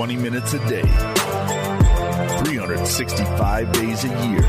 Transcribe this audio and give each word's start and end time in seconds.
20 0.00 0.16
minutes 0.16 0.54
a 0.54 0.58
day, 0.66 0.80
365 2.42 3.72
days 3.72 4.02
a 4.02 4.08
year. 4.08 4.40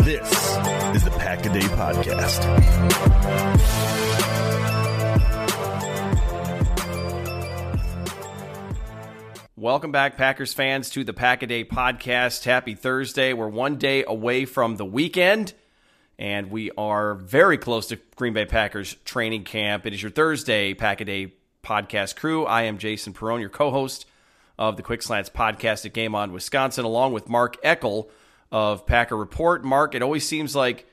This 0.00 0.26
is 0.96 1.04
the 1.04 1.10
Pack 1.18 1.44
a 1.44 1.52
Day 1.52 1.60
Podcast. 1.60 2.40
Welcome 9.54 9.92
back, 9.92 10.16
Packers 10.16 10.54
fans, 10.54 10.88
to 10.88 11.04
the 11.04 11.12
Pack 11.12 11.42
a 11.42 11.46
Day 11.46 11.66
Podcast. 11.66 12.46
Happy 12.46 12.74
Thursday. 12.74 13.34
We're 13.34 13.48
one 13.48 13.76
day 13.76 14.04
away 14.06 14.46
from 14.46 14.76
the 14.76 14.86
weekend, 14.86 15.52
and 16.18 16.50
we 16.50 16.70
are 16.78 17.16
very 17.16 17.58
close 17.58 17.88
to 17.88 17.98
Green 18.16 18.32
Bay 18.32 18.46
Packers 18.46 18.96
training 19.04 19.44
camp. 19.44 19.84
It 19.84 19.92
is 19.92 20.00
your 20.02 20.10
Thursday 20.10 20.72
Pack 20.72 21.02
a 21.02 21.04
Day 21.04 21.34
podcast 21.62 22.16
crew. 22.16 22.44
I 22.46 22.62
am 22.62 22.78
Jason 22.78 23.12
Perrone, 23.12 23.40
your 23.40 23.50
co 23.50 23.70
host 23.70 24.06
of 24.58 24.76
the 24.76 24.82
Quick 24.82 25.02
Slants 25.02 25.30
podcast 25.30 25.86
at 25.86 25.92
Game 25.92 26.14
On 26.14 26.32
Wisconsin, 26.32 26.84
along 26.84 27.12
with 27.12 27.28
Mark 27.28 27.62
Eckel 27.62 28.08
of 28.52 28.86
Packer 28.86 29.16
Report. 29.16 29.64
Mark, 29.64 29.94
it 29.94 30.02
always 30.02 30.26
seems 30.26 30.54
like 30.54 30.86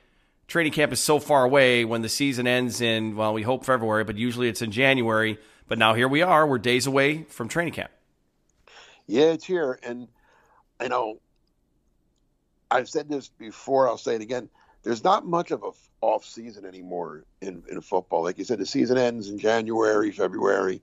training 0.46 0.72
camp 0.72 0.92
is 0.92 1.00
so 1.00 1.18
far 1.18 1.44
away 1.44 1.84
when 1.84 2.02
the 2.02 2.08
season 2.08 2.46
ends 2.46 2.80
in, 2.80 3.14
well, 3.14 3.34
we 3.34 3.42
hope 3.42 3.64
February, 3.64 4.04
but 4.04 4.16
usually 4.16 4.48
it's 4.48 4.62
in 4.62 4.70
January. 4.70 5.38
But 5.68 5.78
now 5.78 5.94
here 5.94 6.08
we 6.08 6.22
are. 6.22 6.46
We're 6.46 6.58
days 6.58 6.86
away 6.86 7.24
from 7.24 7.48
training 7.48 7.74
camp. 7.74 7.90
Yeah, 9.06 9.32
it's 9.32 9.44
here. 9.44 9.78
And, 9.82 10.08
you 10.80 10.88
know, 10.88 11.20
I've 12.70 12.88
said 12.88 13.08
this 13.08 13.28
before, 13.28 13.88
I'll 13.88 13.98
say 13.98 14.14
it 14.14 14.22
again. 14.22 14.48
There's 14.88 15.04
not 15.04 15.26
much 15.26 15.50
of 15.50 15.64
a 15.64 15.72
off 16.00 16.24
season 16.24 16.64
anymore 16.64 17.24
in, 17.42 17.62
in 17.70 17.82
football. 17.82 18.22
Like 18.22 18.38
you 18.38 18.44
said, 18.44 18.58
the 18.58 18.64
season 18.64 18.96
ends 18.96 19.28
in 19.28 19.38
January, 19.38 20.10
February. 20.12 20.80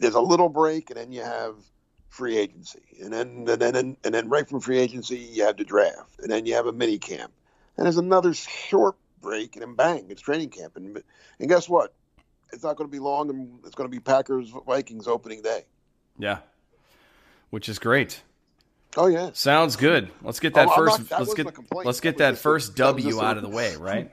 There's 0.00 0.14
a 0.14 0.22
little 0.22 0.48
break, 0.48 0.88
and 0.88 0.98
then 0.98 1.12
you 1.12 1.20
have 1.22 1.54
free 2.08 2.38
agency, 2.38 2.80
and 3.02 3.12
then 3.12 3.44
and 3.46 3.60
then 3.60 3.96
and 4.02 4.14
then 4.14 4.30
right 4.30 4.48
from 4.48 4.60
free 4.60 4.78
agency 4.78 5.18
you 5.18 5.44
have 5.44 5.58
the 5.58 5.64
draft, 5.64 6.18
and 6.20 6.30
then 6.30 6.46
you 6.46 6.54
have 6.54 6.64
a 6.64 6.72
mini 6.72 6.96
camp, 6.96 7.30
and 7.76 7.84
there's 7.84 7.98
another 7.98 8.32
short 8.32 8.96
break, 9.20 9.54
and 9.54 9.62
then 9.62 9.74
bang, 9.74 10.06
it's 10.08 10.22
training 10.22 10.48
camp, 10.48 10.74
and 10.74 11.02
and 11.38 11.48
guess 11.50 11.68
what? 11.68 11.92
It's 12.54 12.62
not 12.62 12.76
going 12.76 12.88
to 12.88 12.92
be 12.92 13.00
long, 13.00 13.28
and 13.28 13.58
it's 13.66 13.74
going 13.74 13.90
to 13.90 13.94
be 13.94 14.00
Packers 14.00 14.50
Vikings 14.66 15.06
opening 15.06 15.42
day. 15.42 15.66
Yeah, 16.18 16.38
which 17.50 17.68
is 17.68 17.78
great. 17.78 18.22
Oh 18.96 19.06
yeah, 19.06 19.30
sounds 19.32 19.76
good. 19.76 20.10
Let's 20.22 20.40
get 20.40 20.54
that 20.54 20.68
oh, 20.68 20.76
first. 20.76 20.98
Not, 20.98 21.08
that 21.08 21.18
let's 21.20 21.34
get 21.34 21.74
let's 21.84 22.00
get 22.00 22.18
that, 22.18 22.32
that 22.32 22.38
first 22.38 22.76
W 22.76 23.20
out 23.20 23.36
of 23.36 23.42
the 23.42 23.48
way, 23.48 23.76
right? 23.78 24.10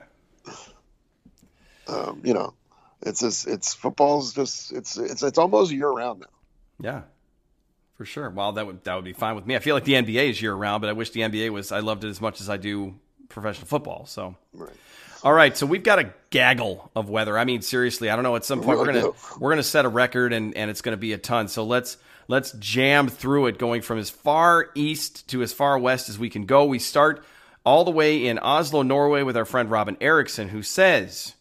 Um, 1.86 2.20
you 2.24 2.34
know, 2.34 2.54
it's 3.02 3.20
just 3.20 3.46
it's 3.46 3.74
football's 3.74 4.34
just 4.34 4.72
it's 4.72 4.96
it's 4.96 5.22
it's 5.22 5.38
almost 5.38 5.72
year 5.72 5.90
round 5.90 6.20
now. 6.20 6.26
Yeah, 6.80 7.02
for 7.96 8.04
sure. 8.04 8.28
Well, 8.30 8.52
that 8.52 8.66
would 8.66 8.82
that 8.84 8.94
would 8.94 9.04
be 9.04 9.12
fine 9.12 9.36
with 9.36 9.46
me. 9.46 9.54
I 9.54 9.60
feel 9.60 9.76
like 9.76 9.84
the 9.84 9.94
NBA 9.94 10.30
is 10.30 10.42
year 10.42 10.54
round, 10.54 10.80
but 10.80 10.90
I 10.90 10.94
wish 10.94 11.10
the 11.10 11.20
NBA 11.20 11.50
was. 11.50 11.70
I 11.70 11.80
loved 11.80 12.04
it 12.04 12.08
as 12.08 12.20
much 12.20 12.40
as 12.40 12.50
I 12.50 12.56
do 12.56 12.94
professional 13.28 13.66
football. 13.66 14.06
So. 14.06 14.36
Right. 14.52 14.72
All 15.24 15.32
right, 15.32 15.56
so 15.56 15.66
we've 15.66 15.84
got 15.84 16.00
a 16.00 16.12
gaggle 16.30 16.90
of 16.96 17.08
weather. 17.08 17.38
I 17.38 17.44
mean, 17.44 17.62
seriously, 17.62 18.10
I 18.10 18.16
don't 18.16 18.24
know. 18.24 18.34
At 18.34 18.44
some 18.44 18.60
point, 18.60 18.80
we're 18.80 18.86
gonna 18.86 19.10
we're 19.38 19.50
gonna 19.50 19.62
set 19.62 19.84
a 19.84 19.88
record, 19.88 20.32
and 20.32 20.56
and 20.56 20.68
it's 20.68 20.82
gonna 20.82 20.96
be 20.96 21.12
a 21.12 21.18
ton. 21.18 21.46
So 21.46 21.62
let's 21.62 21.96
Let's 22.28 22.52
jam 22.52 23.08
through 23.08 23.46
it, 23.46 23.58
going 23.58 23.82
from 23.82 23.98
as 23.98 24.10
far 24.10 24.70
east 24.74 25.28
to 25.28 25.42
as 25.42 25.52
far 25.52 25.78
west 25.78 26.08
as 26.08 26.18
we 26.18 26.30
can 26.30 26.46
go. 26.46 26.64
We 26.64 26.78
start 26.78 27.24
all 27.64 27.84
the 27.84 27.90
way 27.90 28.26
in 28.26 28.38
Oslo, 28.38 28.82
Norway, 28.82 29.22
with 29.22 29.36
our 29.36 29.44
friend 29.44 29.70
Robin 29.70 29.96
Erickson, 30.00 30.48
who 30.48 30.62
says, 30.62 31.34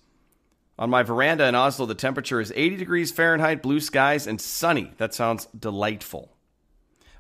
On 0.78 0.90
my 0.90 1.03
veranda 1.03 1.47
in 1.47 1.56
Oslo, 1.56 1.86
the 1.86 1.96
temperature 1.96 2.41
is 2.41 2.52
80 2.56 2.78
degrees 2.78 3.12
Fahrenheit, 3.12 3.62
blue 3.62 3.80
skies, 3.80 4.28
and 4.28 4.40
sunny. 4.40 4.91
That 4.97 5.14
sounds 5.14 5.47
delightful. 5.58 6.31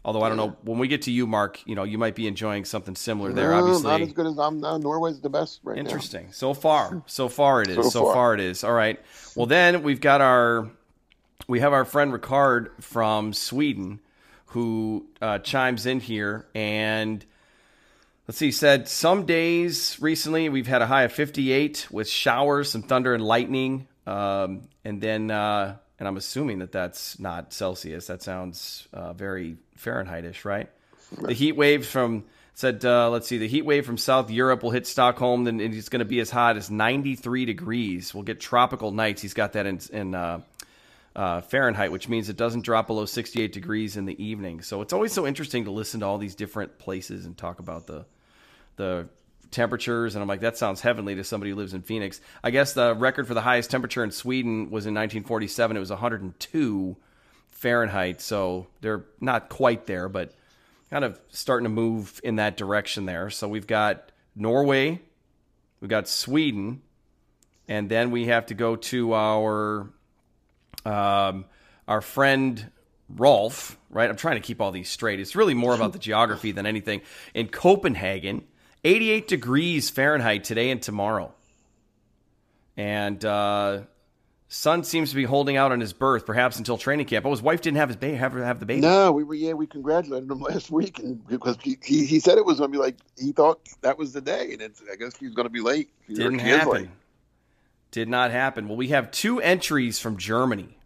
Although 0.03 0.23
I 0.23 0.29
don't 0.29 0.37
know, 0.37 0.55
when 0.63 0.79
we 0.79 0.87
get 0.87 1.03
to 1.03 1.11
you, 1.11 1.27
Mark, 1.27 1.59
you 1.67 1.75
know, 1.75 1.83
you 1.83 1.99
might 1.99 2.15
be 2.15 2.25
enjoying 2.25 2.65
something 2.65 2.95
similar 2.95 3.33
there. 3.33 3.53
Obviously, 3.53 3.83
not 3.83 4.01
as 4.01 4.13
good 4.13 4.25
as 4.25 4.39
I'm. 4.39 4.63
Uh, 4.63 4.79
Norway's 4.79 5.21
the 5.21 5.29
best 5.29 5.59
right 5.63 5.77
Interesting. 5.77 6.25
Now. 6.25 6.31
So 6.31 6.53
far, 6.55 7.03
so 7.05 7.29
far 7.29 7.61
it 7.61 7.67
is. 7.67 7.75
So, 7.75 7.83
so 7.83 8.05
far. 8.05 8.13
far 8.15 8.33
it 8.33 8.39
is. 8.39 8.63
All 8.63 8.73
right. 8.73 8.99
Well, 9.35 9.45
then 9.45 9.83
we've 9.83 10.01
got 10.01 10.21
our 10.21 10.71
we 11.47 11.59
have 11.59 11.73
our 11.73 11.85
friend 11.85 12.13
Ricard 12.13 12.69
from 12.81 13.33
Sweden 13.33 13.99
who 14.47 15.05
uh, 15.21 15.39
chimes 15.39 15.85
in 15.85 15.99
here 15.99 16.45
and 16.53 17.23
let's 18.27 18.37
see 18.37 18.51
said 18.51 18.87
some 18.87 19.25
days 19.25 19.97
recently 20.01 20.49
we've 20.49 20.67
had 20.67 20.81
a 20.81 20.87
high 20.87 21.03
of 21.03 21.13
58 21.13 21.87
with 21.89 22.09
showers 22.09 22.69
some 22.69 22.81
thunder 22.81 23.13
and 23.13 23.23
lightning 23.23 23.87
um, 24.05 24.63
and 24.83 25.01
then 25.01 25.31
uh, 25.31 25.77
and 25.99 26.07
i'm 26.07 26.17
assuming 26.17 26.59
that 26.59 26.71
that's 26.71 27.17
not 27.19 27.53
celsius. 27.53 28.07
That 28.07 28.21
sounds 28.21 28.87
uh, 28.93 29.13
very 29.13 29.57
fahrenheitish 29.79 30.43
right? 30.43 30.69
the 31.17 31.33
heat 31.33 31.53
waves 31.53 31.87
from 31.87 32.25
said 32.53 32.83
uh, 32.83 33.09
let's 33.09 33.27
see 33.27 33.37
the 33.37 33.47
heat 33.47 33.63
wave 33.63 33.85
from 33.85 33.97
south 33.97 34.29
europe 34.29 34.63
will 34.63 34.71
hit 34.71 34.85
stockholm 34.85 35.47
and 35.47 35.61
it's 35.61 35.87
going 35.87 35.99
to 35.99 36.05
be 36.05 36.19
as 36.19 36.29
hot 36.29 36.57
as 36.57 36.69
93 36.69 37.45
degrees. 37.45 38.13
We'll 38.13 38.23
get 38.23 38.41
tropical 38.41 38.91
nights. 38.91 39.21
He's 39.21 39.33
got 39.33 39.53
that 39.53 39.65
in, 39.65 39.79
in 39.91 40.13
uh, 40.13 40.41
uh, 41.15 41.41
Fahrenheit, 41.41 41.91
which 41.91 42.07
means 42.07 42.29
it 42.29 42.37
doesn't 42.37 42.61
drop 42.61 42.87
below 42.87 43.05
68 43.05 43.51
degrees 43.51 43.97
in 43.97 44.05
the 44.05 44.23
evening. 44.23 44.61
So 44.61 44.81
it's 44.81 44.93
always 44.93 45.11
so 45.11 45.27
interesting 45.27 45.65
to 45.65 45.71
listen 45.71 45.99
to 45.99 46.05
all 46.05 46.17
these 46.17 46.35
different 46.35 46.77
places 46.79 47.25
and 47.25 47.37
talk 47.37 47.59
about 47.59 47.87
the 47.87 48.05
the 48.77 49.09
temperatures. 49.51 50.15
And 50.15 50.21
I'm 50.21 50.29
like, 50.29 50.39
that 50.41 50.57
sounds 50.57 50.81
heavenly 50.81 51.15
to 51.15 51.23
somebody 51.23 51.51
who 51.51 51.57
lives 51.57 51.73
in 51.73 51.81
Phoenix. 51.81 52.21
I 52.43 52.51
guess 52.51 52.73
the 52.73 52.95
record 52.95 53.27
for 53.27 53.33
the 53.33 53.41
highest 53.41 53.69
temperature 53.69 54.03
in 54.03 54.11
Sweden 54.11 54.71
was 54.71 54.85
in 54.85 54.93
1947. 54.93 55.75
It 55.75 55.79
was 55.79 55.89
102 55.89 56.97
Fahrenheit. 57.49 58.21
So 58.21 58.67
they're 58.79 59.05
not 59.19 59.49
quite 59.49 59.85
there, 59.85 60.07
but 60.09 60.33
kind 60.89 61.05
of 61.05 61.19
starting 61.29 61.65
to 61.65 61.69
move 61.69 62.19
in 62.23 62.37
that 62.37 62.57
direction 62.57 63.05
there. 63.05 63.29
So 63.29 63.47
we've 63.47 63.67
got 63.67 64.11
Norway, 64.35 65.01
we've 65.79 65.89
got 65.89 66.07
Sweden, 66.07 66.81
and 67.67 67.89
then 67.89 68.11
we 68.11 68.25
have 68.27 68.47
to 68.47 68.53
go 68.53 68.75
to 68.77 69.13
our 69.13 69.89
um, 70.85 71.45
our 71.87 72.01
friend 72.01 72.71
Rolf, 73.09 73.77
right? 73.89 74.09
I'm 74.09 74.15
trying 74.15 74.35
to 74.35 74.41
keep 74.41 74.61
all 74.61 74.71
these 74.71 74.89
straight. 74.89 75.19
It's 75.19 75.35
really 75.35 75.53
more 75.53 75.73
about 75.73 75.93
the 75.93 75.99
geography 76.09 76.51
than 76.51 76.65
anything. 76.65 77.01
In 77.33 77.47
Copenhagen, 77.47 78.43
88 78.83 79.27
degrees 79.27 79.89
Fahrenheit 79.89 80.43
today 80.43 80.71
and 80.71 80.81
tomorrow. 80.81 81.33
And 82.77 83.23
uh, 83.23 83.81
son 84.47 84.83
seems 84.83 85.09
to 85.11 85.15
be 85.15 85.23
holding 85.23 85.57
out 85.57 85.71
on 85.71 85.79
his 85.79 85.93
birth, 85.93 86.25
perhaps 86.25 86.57
until 86.57 86.77
training 86.77 87.05
camp. 87.05 87.25
Oh, 87.25 87.31
his 87.31 87.41
wife 87.41 87.61
didn't 87.61 87.77
have 87.77 87.89
his 87.89 87.97
baby, 87.97 88.17
have, 88.17 88.33
have 88.33 88.59
the 88.59 88.65
baby. 88.65 88.81
No, 88.81 89.11
we 89.11 89.23
were 89.23 89.33
yeah, 89.33 89.53
we 89.53 89.67
congratulated 89.67 90.29
him 90.29 90.39
last 90.41 90.71
week, 90.71 90.99
and 90.99 91.25
because 91.27 91.57
he, 91.61 91.77
he, 91.83 92.05
he 92.05 92.19
said 92.19 92.37
it 92.37 92.45
was 92.45 92.59
going 92.59 92.71
to 92.71 92.77
be 92.77 92.81
like 92.81 92.95
he 93.17 93.31
thought 93.33 93.59
that 93.81 93.97
was 93.97 94.13
the 94.13 94.21
day, 94.21 94.53
and 94.53 94.61
I 94.91 94.95
guess 94.95 95.17
he's 95.17 95.33
going 95.33 95.47
to 95.47 95.51
be 95.51 95.61
late. 95.61 95.89
He 96.07 96.13
didn't 96.13 96.39
happen. 96.39 96.91
Did 97.91 98.09
not 98.09 98.31
happen. 98.31 98.67
Well, 98.67 98.77
we 98.77 98.87
have 98.89 99.11
two 99.11 99.41
entries 99.41 99.99
from 99.99 100.17
Germany. 100.17 100.77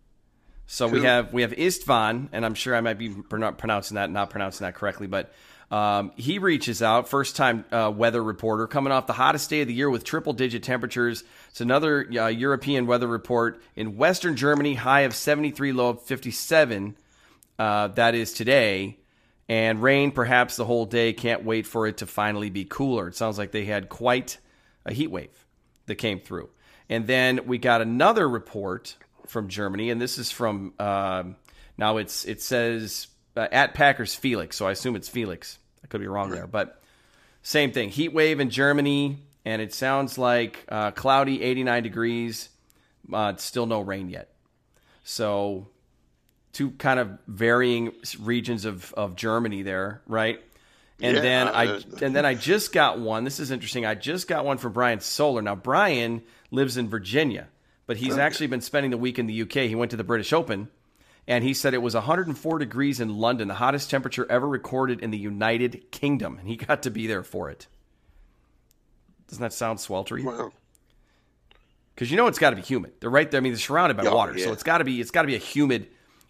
So 0.67 0.87
we 0.87 1.03
have 1.03 1.31
we 1.31 1.43
have 1.43 1.51
Istvan, 1.51 2.29
and 2.31 2.43
I'm 2.43 2.55
sure 2.55 2.75
I 2.75 2.81
might 2.81 2.97
be 2.97 3.09
pronouncing 3.09 3.95
that 3.95 4.09
not 4.09 4.31
pronouncing 4.31 4.65
that 4.65 4.73
correctly, 4.73 5.07
but 5.07 5.31
Um, 5.71 6.11
he 6.15 6.37
reaches 6.37 6.81
out, 6.83 7.09
first 7.09 7.35
time 7.35 7.65
uh, 7.71 7.91
weather 7.93 8.23
reporter, 8.23 8.67
coming 8.67 8.93
off 8.93 9.07
the 9.07 9.13
hottest 9.13 9.49
day 9.49 9.61
of 9.61 9.67
the 9.67 9.73
year 9.73 9.89
with 9.89 10.03
triple 10.03 10.33
digit 10.33 10.61
temperatures. 10.63 11.23
It's 11.49 11.61
another 11.61 12.05
uh, 12.13 12.27
European 12.27 12.85
weather 12.85 13.07
report 13.07 13.61
in 13.75 13.97
Western 13.97 14.35
Germany, 14.35 14.75
high 14.75 15.01
of 15.01 15.15
73, 15.15 15.71
low 15.71 15.89
of 15.89 16.03
57. 16.03 16.95
Uh, 17.57 17.87
that 17.89 18.13
is 18.13 18.31
today. 18.33 18.99
And 19.47 19.81
rain 19.81 20.11
perhaps 20.11 20.55
the 20.55 20.65
whole 20.65 20.85
day. 20.85 21.13
Can't 21.13 21.43
wait 21.43 21.65
for 21.65 21.87
it 21.87 21.97
to 21.97 22.05
finally 22.05 22.49
be 22.49 22.65
cooler. 22.65 23.07
It 23.07 23.15
sounds 23.15 23.37
like 23.37 23.51
they 23.51 23.65
had 23.65 23.89
quite 23.89 24.37
a 24.85 24.93
heat 24.93 25.11
wave 25.11 25.45
that 25.87 25.95
came 25.95 26.19
through. 26.19 26.49
And 26.89 27.07
then 27.07 27.47
we 27.47 27.57
got 27.57 27.81
another 27.81 28.27
report 28.27 28.95
from 29.27 29.47
Germany, 29.47 29.89
and 29.89 29.99
this 29.99 30.17
is 30.17 30.31
from 30.31 30.73
um, 30.79 31.35
now 31.77 31.97
it's 31.97 32.25
it 32.25 32.41
says 32.41 33.07
uh, 33.35 33.47
at 33.51 33.73
Packers 33.73 34.13
Felix, 34.13 34.55
so 34.55 34.67
I 34.67 34.71
assume 34.71 34.95
it's 34.95 35.09
Felix. 35.09 35.57
I 35.83 35.87
could 35.87 36.01
be 36.01 36.07
wrong 36.07 36.29
there, 36.29 36.47
but 36.47 36.81
same 37.41 37.71
thing. 37.71 37.89
Heat 37.89 38.13
wave 38.13 38.39
in 38.39 38.49
Germany, 38.49 39.19
and 39.45 39.61
it 39.61 39.73
sounds 39.73 40.17
like 40.17 40.65
uh, 40.69 40.91
cloudy, 40.91 41.41
89 41.43 41.83
degrees. 41.83 42.49
Uh, 43.11 43.35
still 43.35 43.67
no 43.67 43.81
rain 43.81 44.09
yet. 44.09 44.29
So 45.03 45.67
two 46.53 46.71
kind 46.71 46.99
of 46.99 47.19
varying 47.27 47.91
regions 48.19 48.65
of, 48.65 48.91
of 48.93 49.15
Germany 49.15 49.61
there, 49.61 50.01
right? 50.07 50.41
And 51.01 51.17
yeah, 51.17 51.21
then 51.21 51.47
I 51.49 51.67
uh, 51.67 51.81
and 52.01 52.15
then 52.15 52.25
I 52.25 52.33
just 52.33 52.71
got 52.71 52.99
one. 52.99 53.25
This 53.25 53.39
is 53.39 53.51
interesting. 53.51 53.85
I 53.85 53.95
just 53.95 54.29
got 54.29 54.45
one 54.45 54.57
from 54.57 54.71
Brian 54.71 55.01
Solar. 55.01 55.41
Now 55.41 55.55
Brian 55.55 56.23
lives 56.55 56.77
in 56.77 56.89
Virginia, 56.89 57.47
but 57.85 57.97
he's 57.97 58.17
actually 58.17 58.47
been 58.47 58.61
spending 58.61 58.91
the 58.91 58.97
week 58.97 59.19
in 59.19 59.27
the 59.27 59.41
UK. 59.43 59.67
He 59.67 59.75
went 59.75 59.91
to 59.91 59.97
the 59.97 60.03
British 60.03 60.33
Open 60.33 60.69
and 61.27 61.43
he 61.43 61.53
said 61.53 61.73
it 61.73 61.81
was 61.81 61.95
104 61.95 62.59
degrees 62.59 62.99
in 62.99 63.17
London, 63.17 63.47
the 63.47 63.55
hottest 63.55 63.89
temperature 63.89 64.27
ever 64.29 64.47
recorded 64.47 65.01
in 65.01 65.11
the 65.11 65.17
United 65.17 65.91
Kingdom, 65.91 66.37
and 66.37 66.47
he 66.47 66.55
got 66.55 66.83
to 66.83 66.91
be 66.91 67.07
there 67.07 67.23
for 67.23 67.49
it. 67.49 67.67
Doesn't 69.27 69.41
that 69.41 69.53
sound 69.53 69.79
sweltering? 69.79 70.25
Wow. 70.25 70.51
Because 71.95 72.11
you 72.11 72.17
know 72.17 72.27
it's 72.27 72.37
got 72.37 72.51
to 72.51 72.55
be 72.55 72.61
humid. 72.61 72.93
They're 72.99 73.09
right 73.09 73.29
there. 73.29 73.39
I 73.39 73.41
mean, 73.41 73.53
they're 73.53 73.59
surrounded 73.59 73.97
by 73.97 74.05
oh, 74.05 74.13
water, 74.13 74.37
yeah. 74.37 74.45
so 74.45 74.53
it's 74.53 74.63
got 74.63 74.79
to 74.79 74.83
be 74.83 75.01
it's 75.01 75.11
got 75.11 75.23
to 75.23 75.27
be 75.27 75.35
a 75.35 75.39
humid 75.39 75.83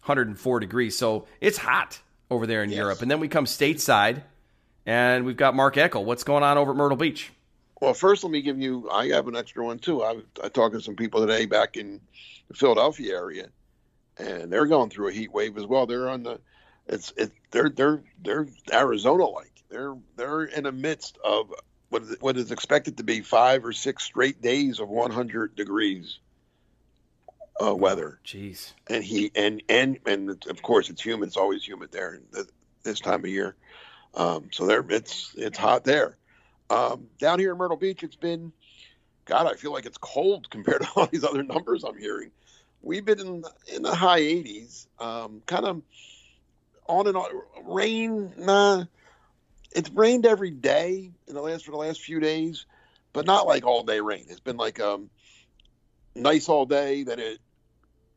104 0.03 0.59
degrees. 0.59 0.97
So 0.97 1.27
it's 1.41 1.57
hot 1.57 1.99
over 2.29 2.47
there 2.47 2.63
in 2.63 2.69
yes. 2.69 2.77
Europe. 2.77 3.01
And 3.01 3.11
then 3.11 3.19
we 3.19 3.27
come 3.27 3.45
stateside, 3.45 4.21
and 4.85 5.25
we've 5.25 5.35
got 5.35 5.55
Mark 5.55 5.75
Eckel. 5.75 6.05
What's 6.05 6.23
going 6.23 6.43
on 6.43 6.57
over 6.57 6.71
at 6.71 6.77
Myrtle 6.77 6.97
Beach? 6.97 7.31
Well, 7.81 7.93
first, 7.93 8.23
let 8.23 8.31
me 8.31 8.41
give 8.41 8.59
you. 8.59 8.89
I 8.89 9.07
have 9.07 9.27
an 9.27 9.35
extra 9.35 9.65
one 9.65 9.79
too. 9.79 10.03
I, 10.03 10.21
I 10.43 10.49
talked 10.49 10.75
to 10.75 10.81
some 10.81 10.95
people 10.95 11.21
today 11.21 11.45
back 11.45 11.77
in 11.77 11.99
the 12.47 12.53
Philadelphia 12.53 13.15
area, 13.15 13.47
and 14.17 14.51
they're 14.51 14.65
going 14.65 14.89
through 14.89 15.09
a 15.09 15.13
heat 15.13 15.33
wave 15.33 15.57
as 15.57 15.65
well. 15.65 15.85
They're 15.85 16.09
on 16.09 16.23
the, 16.23 16.39
it's 16.87 17.11
it 17.17 17.31
they're 17.51 17.69
they're 17.69 18.03
they're 18.23 18.47
Arizona 18.71 19.25
like. 19.25 19.51
They're 19.69 19.95
they're 20.15 20.43
in 20.43 20.63
the 20.63 20.71
midst 20.71 21.17
of 21.23 21.53
what 21.89 22.03
is, 22.03 22.15
what 22.21 22.37
is 22.37 22.51
expected 22.51 22.97
to 22.97 23.03
be 23.03 23.21
five 23.21 23.65
or 23.65 23.73
six 23.73 24.03
straight 24.03 24.41
days 24.41 24.79
of 24.79 24.89
100 24.89 25.55
degrees 25.55 26.19
uh, 27.63 27.75
weather. 27.75 28.19
Jeez. 28.25 28.73
And 28.87 29.03
he 29.03 29.31
and 29.35 29.61
and 29.69 29.99
and 30.05 30.45
of 30.47 30.61
course 30.61 30.89
it's 30.89 31.01
humid. 31.01 31.27
It's 31.27 31.37
always 31.37 31.63
humid 31.63 31.91
there 31.91 32.19
this 32.83 32.99
time 32.99 33.21
of 33.21 33.29
year. 33.29 33.55
Um, 34.13 34.49
so 34.51 34.65
there, 34.65 34.85
it's 34.89 35.33
it's 35.37 35.57
hot 35.57 35.83
there. 35.83 36.17
Um, 36.69 37.07
down 37.19 37.39
here 37.39 37.51
in 37.51 37.57
Myrtle 37.57 37.77
Beach, 37.77 38.03
it's 38.03 38.15
been, 38.15 38.51
God, 39.25 39.47
I 39.47 39.55
feel 39.55 39.71
like 39.71 39.85
it's 39.85 39.97
cold 39.97 40.49
compared 40.51 40.81
to 40.81 40.89
all 40.95 41.07
these 41.07 41.23
other 41.23 41.43
numbers 41.43 41.83
I'm 41.83 41.97
hearing 41.97 42.31
we've 42.85 43.03
been 43.03 43.19
in 43.19 43.41
the, 43.41 43.51
in 43.75 43.81
the 43.81 43.93
high 43.93 44.21
80s, 44.21 44.87
um, 44.99 45.41
kind 45.45 45.65
of 45.65 45.81
on 46.87 47.07
and 47.07 47.17
on. 47.17 47.29
Rain, 47.65 48.31
nah, 48.37 48.85
it's 49.71 49.89
rained 49.89 50.25
every 50.25 50.51
day 50.51 51.11
in 51.27 51.33
the 51.33 51.41
last 51.41 51.65
for 51.65 51.71
the 51.71 51.77
last 51.77 52.01
few 52.01 52.19
days, 52.19 52.65
but 53.11 53.25
not 53.25 53.47
like 53.47 53.65
all 53.65 53.83
day 53.83 53.99
rain. 53.99 54.25
It's 54.29 54.39
been 54.39 54.57
like 54.57 54.79
um, 54.79 55.09
nice 56.15 56.47
all 56.47 56.65
day. 56.65 57.03
Then 57.03 57.19
it 57.19 57.39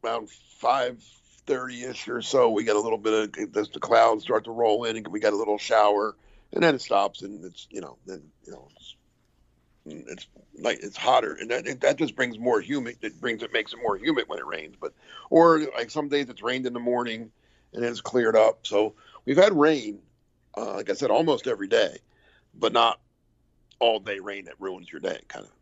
around 0.05 0.31
five 0.31 1.03
thirty 1.47 1.83
ish 1.83 2.09
or 2.09 2.21
so, 2.21 2.50
we 2.50 2.62
get 2.65 2.77
a 2.77 2.81
little 2.81 2.99
bit 2.99 3.37
of 3.39 3.73
the 3.73 3.81
clouds 3.81 4.25
start 4.25 4.45
to 4.45 4.50
roll 4.50 4.85
in, 4.85 4.97
and 4.97 5.09
we 5.09 5.19
got 5.19 5.33
a 5.33 5.37
little 5.37 5.59
shower, 5.59 6.15
and 6.53 6.62
then 6.62 6.75
it 6.75 6.81
stops, 6.81 7.23
and 7.23 7.45
it's 7.45 7.67
you 7.71 7.81
know 7.81 7.99
then 8.06 8.23
you 8.45 8.53
know 8.53 8.69
it's 8.77 8.97
it's 9.87 10.27
like 10.61 10.81
it's 10.83 10.97
hotter, 10.97 11.37
and 11.41 11.50
that 11.50 11.81
that 11.81 11.97
just 11.97 12.17
brings 12.17 12.39
more 12.39 12.61
humid. 12.61 12.97
It 13.03 13.21
brings 13.21 13.43
it 13.43 13.53
makes 13.53 13.73
it 13.73 13.79
more 13.83 13.97
humid 13.97 14.25
when 14.29 14.39
it 14.39 14.47
rains. 14.47 14.77
But 14.81 14.93
or 15.31 15.61
like 15.77 15.91
some 15.91 16.09
days 16.09 16.29
it's 16.29 16.43
rained 16.43 16.67
in 16.67 16.73
the 16.73 16.81
morning 16.81 17.31
and 17.73 17.85
it's 17.85 18.00
cleared 18.00 18.37
up. 18.37 18.67
So 18.67 18.95
we've 19.25 19.37
had 19.37 19.53
rain, 19.53 20.00
uh, 20.56 20.75
like 20.75 20.91
I 20.91 20.95
said, 20.95 21.11
almost 21.11 21.47
every 21.47 21.69
day, 21.69 21.99
but 22.55 22.73
not 22.73 23.00
all 23.79 24.00
day 24.00 24.19
rain 24.19 24.47
that 24.47 24.61
ruins 24.61 24.91
your 24.91 25.00
day, 25.00 25.21
kind 25.29 25.45
of. 25.45 25.53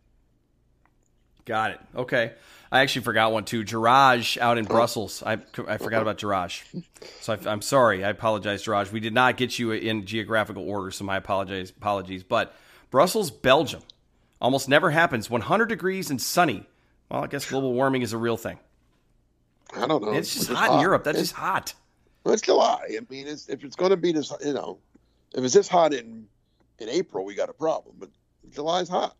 Got 1.46 1.70
it. 1.70 1.80
Okay. 1.94 2.32
I 2.70 2.80
actually 2.80 3.02
forgot 3.02 3.32
one 3.32 3.44
too. 3.44 3.64
Garage 3.64 4.36
out 4.38 4.58
in 4.58 4.66
oh. 4.66 4.68
Brussels. 4.68 5.22
I, 5.24 5.38
I 5.66 5.78
forgot 5.78 6.02
about 6.02 6.18
Garage. 6.18 6.62
So 7.20 7.32
I, 7.32 7.52
am 7.52 7.62
sorry. 7.62 8.04
I 8.04 8.10
apologize, 8.10 8.64
Garage. 8.64 8.90
We 8.92 9.00
did 9.00 9.14
not 9.14 9.36
get 9.36 9.58
you 9.58 9.70
in 9.70 10.04
geographical 10.04 10.68
order, 10.68 10.90
so 10.90 11.04
my 11.04 11.16
apologies. 11.16 11.70
Apologies. 11.70 12.24
But 12.24 12.54
Brussels, 12.90 13.30
Belgium. 13.30 13.82
Almost 14.40 14.68
never 14.68 14.90
happens. 14.90 15.30
100 15.30 15.66
degrees 15.66 16.10
and 16.10 16.20
sunny. 16.20 16.66
Well, 17.08 17.24
I 17.24 17.28
guess 17.28 17.48
global 17.48 17.72
warming 17.72 18.02
is 18.02 18.12
a 18.12 18.18
real 18.18 18.36
thing. 18.36 18.58
I 19.74 19.86
don't 19.86 20.02
know. 20.02 20.12
It's 20.12 20.34
just 20.34 20.48
hot, 20.48 20.68
hot, 20.68 20.74
in 20.74 20.80
Europe. 20.80 21.04
That's 21.04 21.18
it's, 21.18 21.28
just 21.30 21.40
hot. 21.40 21.74
Well, 22.24 22.34
it's 22.34 22.42
July. 22.42 22.82
I 22.90 22.98
mean, 23.08 23.28
it's, 23.28 23.48
if 23.48 23.64
it's 23.64 23.76
going 23.76 23.90
to 23.90 23.96
be 23.96 24.12
this, 24.12 24.32
you 24.44 24.52
know, 24.52 24.78
if 25.34 25.44
it's 25.44 25.54
this 25.54 25.68
hot 25.68 25.94
in 25.94 26.26
in 26.78 26.88
April, 26.88 27.24
we 27.24 27.34
got 27.34 27.48
a 27.48 27.54
problem. 27.54 27.96
But 27.98 28.10
July's 28.52 28.88
hot. 28.88 29.16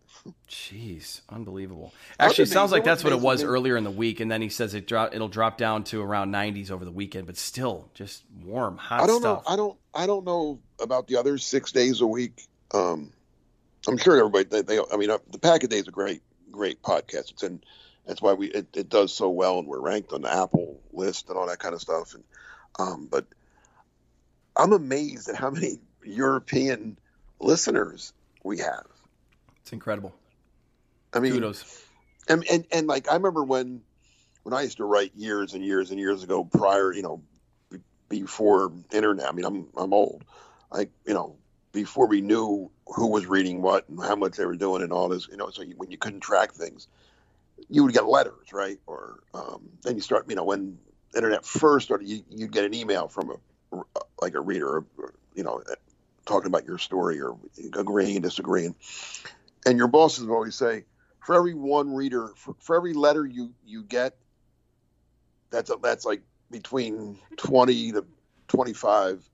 Jeez, 0.49 1.21
unbelievable. 1.29 1.93
Actually, 2.19 2.45
it 2.45 2.49
sounds 2.49 2.73
like 2.73 2.83
that's 2.85 3.05
what 3.05 3.13
it 3.13 3.21
was 3.21 3.45
earlier 3.45 3.77
in 3.77 3.85
the 3.85 3.91
week, 3.91 4.19
and 4.21 4.31
then 4.31 4.43
he 4.43 4.49
says 4.49 4.75
it 4.75 4.87
drop, 4.87 5.15
it'll 5.15 5.29
drop 5.29 5.57
down 5.57 5.85
to 5.85 6.03
around 6.03 6.33
90s 6.33 6.71
over 6.71 6.85
the 6.85 6.91
weekend, 6.91 7.27
but 7.27 7.37
still 7.37 7.89
just 7.95 8.25
warm, 8.45 8.77
hot 8.77 9.03
I 9.03 9.07
don't 9.07 9.21
stuff. 9.21 9.45
know. 9.47 9.53
I 9.53 9.57
don't. 9.57 9.79
I 9.95 10.07
don't 10.07 10.25
know 10.25 10.59
about 10.81 11.07
the 11.07 11.17
other 11.17 11.39
six 11.39 11.73
days 11.73 12.01
a 12.01 12.07
week. 12.07 12.43
Um, 12.75 13.13
I'm 13.89 13.99
sure 13.99 14.19
everybody 14.19 14.45
they, 14.45 14.63
they 14.63 14.81
I 14.93 14.97
mean 14.97 15.11
uh, 15.11 15.19
the 15.31 15.39
Pack 15.39 15.63
a 15.63 15.69
Day 15.69 15.79
is 15.79 15.89
a 15.89 15.93
great 15.93 16.23
great 16.51 16.83
podcast. 16.83 17.31
It's 17.31 17.43
in 17.43 17.63
that's 18.07 18.23
why 18.23 18.35
we 18.35 18.49
it, 18.49 18.67
it, 18.75 18.89
does 18.89 19.13
so 19.13 19.31
well 19.31 19.59
and 19.59 19.67
we're 19.67 19.81
ranked 19.81 20.13
on 20.13 20.23
the 20.23 20.33
Apple 20.33 20.81
list 20.93 21.29
and 21.29 21.39
all 21.39 21.47
that 21.47 21.59
kind 21.59 21.75
of 21.75 21.81
stuff. 21.81 22.15
And 22.15 22.25
um, 22.79 23.09
but 23.11 23.27
I'm 24.57 24.73
amazed 24.73 25.29
at 25.29 25.37
how 25.37 25.51
many 25.51 25.79
European 26.05 26.99
listeners 27.41 28.13
we 28.43 28.59
have. 28.59 28.87
It's 29.67 29.73
incredible. 29.73 30.15
I 31.13 31.19
mean, 31.19 31.33
kudos. 31.33 31.83
And, 32.29 32.45
and 32.49 32.65
and 32.71 32.87
like 32.87 33.11
I 33.11 33.15
remember 33.15 33.43
when 33.43 33.81
when 34.45 34.55
I 34.55 34.63
used 34.63 34.77
to 34.77 34.85
write 34.85 35.11
years 35.17 35.55
and 35.55 35.65
years 35.65 35.91
and 35.91 35.99
years 35.99 36.23
ago, 36.23 36.45
prior, 36.45 36.95
you 36.95 37.03
know, 37.03 37.21
before 38.09 38.71
internet. 38.93 39.27
I 39.27 39.33
mean, 39.33 39.45
I'm 39.45 39.67
I'm 39.77 39.93
old. 39.93 40.25
I 40.71 40.87
you 41.05 41.15
know 41.15 41.35
before 41.73 42.07
we 42.07 42.21
knew 42.21 42.71
who 42.87 43.09
was 43.09 43.27
reading 43.27 43.61
what 43.61 43.89
and 43.89 44.01
how 44.01 44.15
much 44.15 44.37
they 44.37 44.47
were 44.47 44.55
doing 44.55 44.83
and 44.83 44.93
all 44.93 45.09
this, 45.09 45.27
you 45.27 45.37
know, 45.37 45.51
so 45.51 45.63
you, 45.63 45.75
when 45.77 45.91
you 45.91 45.99
couldn't 45.99 46.21
track 46.21 46.53
things, 46.53 46.87
you 47.69 47.83
would 47.83 47.93
get 47.93 48.07
letters, 48.07 48.53
right? 48.53 48.79
Or 48.87 49.19
um, 49.35 49.69
then 49.83 49.97
you 49.97 50.01
start, 50.01 50.31
you 50.31 50.37
know, 50.37 50.45
when 50.45 50.79
internet 51.13 51.45
first 51.45 51.87
started, 51.87 52.07
you, 52.07 52.23
you'd 52.31 52.53
get 52.53 52.65
an 52.65 52.73
email 52.73 53.09
from 53.09 53.33
a 53.33 53.83
like 54.23 54.35
a 54.35 54.41
reader, 54.41 54.85
you 55.35 55.43
know, 55.43 55.61
talking 56.27 56.49
about 56.49 56.67
your 56.67 56.79
story 56.79 57.21
or 57.21 57.37
agreeing, 57.73 58.17
and 58.17 58.23
disagreeing, 58.23 58.75
and 59.67 59.77
your 59.77 59.89
bosses 59.89 60.25
would 60.25 60.33
always 60.33 60.55
say, 60.55 60.85
for 61.21 61.35
every 61.35 61.55
one 61.55 61.93
reader, 61.93 62.31
for, 62.37 62.55
for 62.61 62.77
every 62.77 62.95
letter 62.95 63.27
you 63.27 63.53
you 63.67 63.83
get, 63.83 64.17
that's 65.51 65.71
a, 65.71 65.77
that's 65.83 66.07
like 66.07 66.23
between 66.51 67.19
twenty 67.37 67.93
to 67.93 68.07
twenty 68.49 68.73
five 68.73 69.29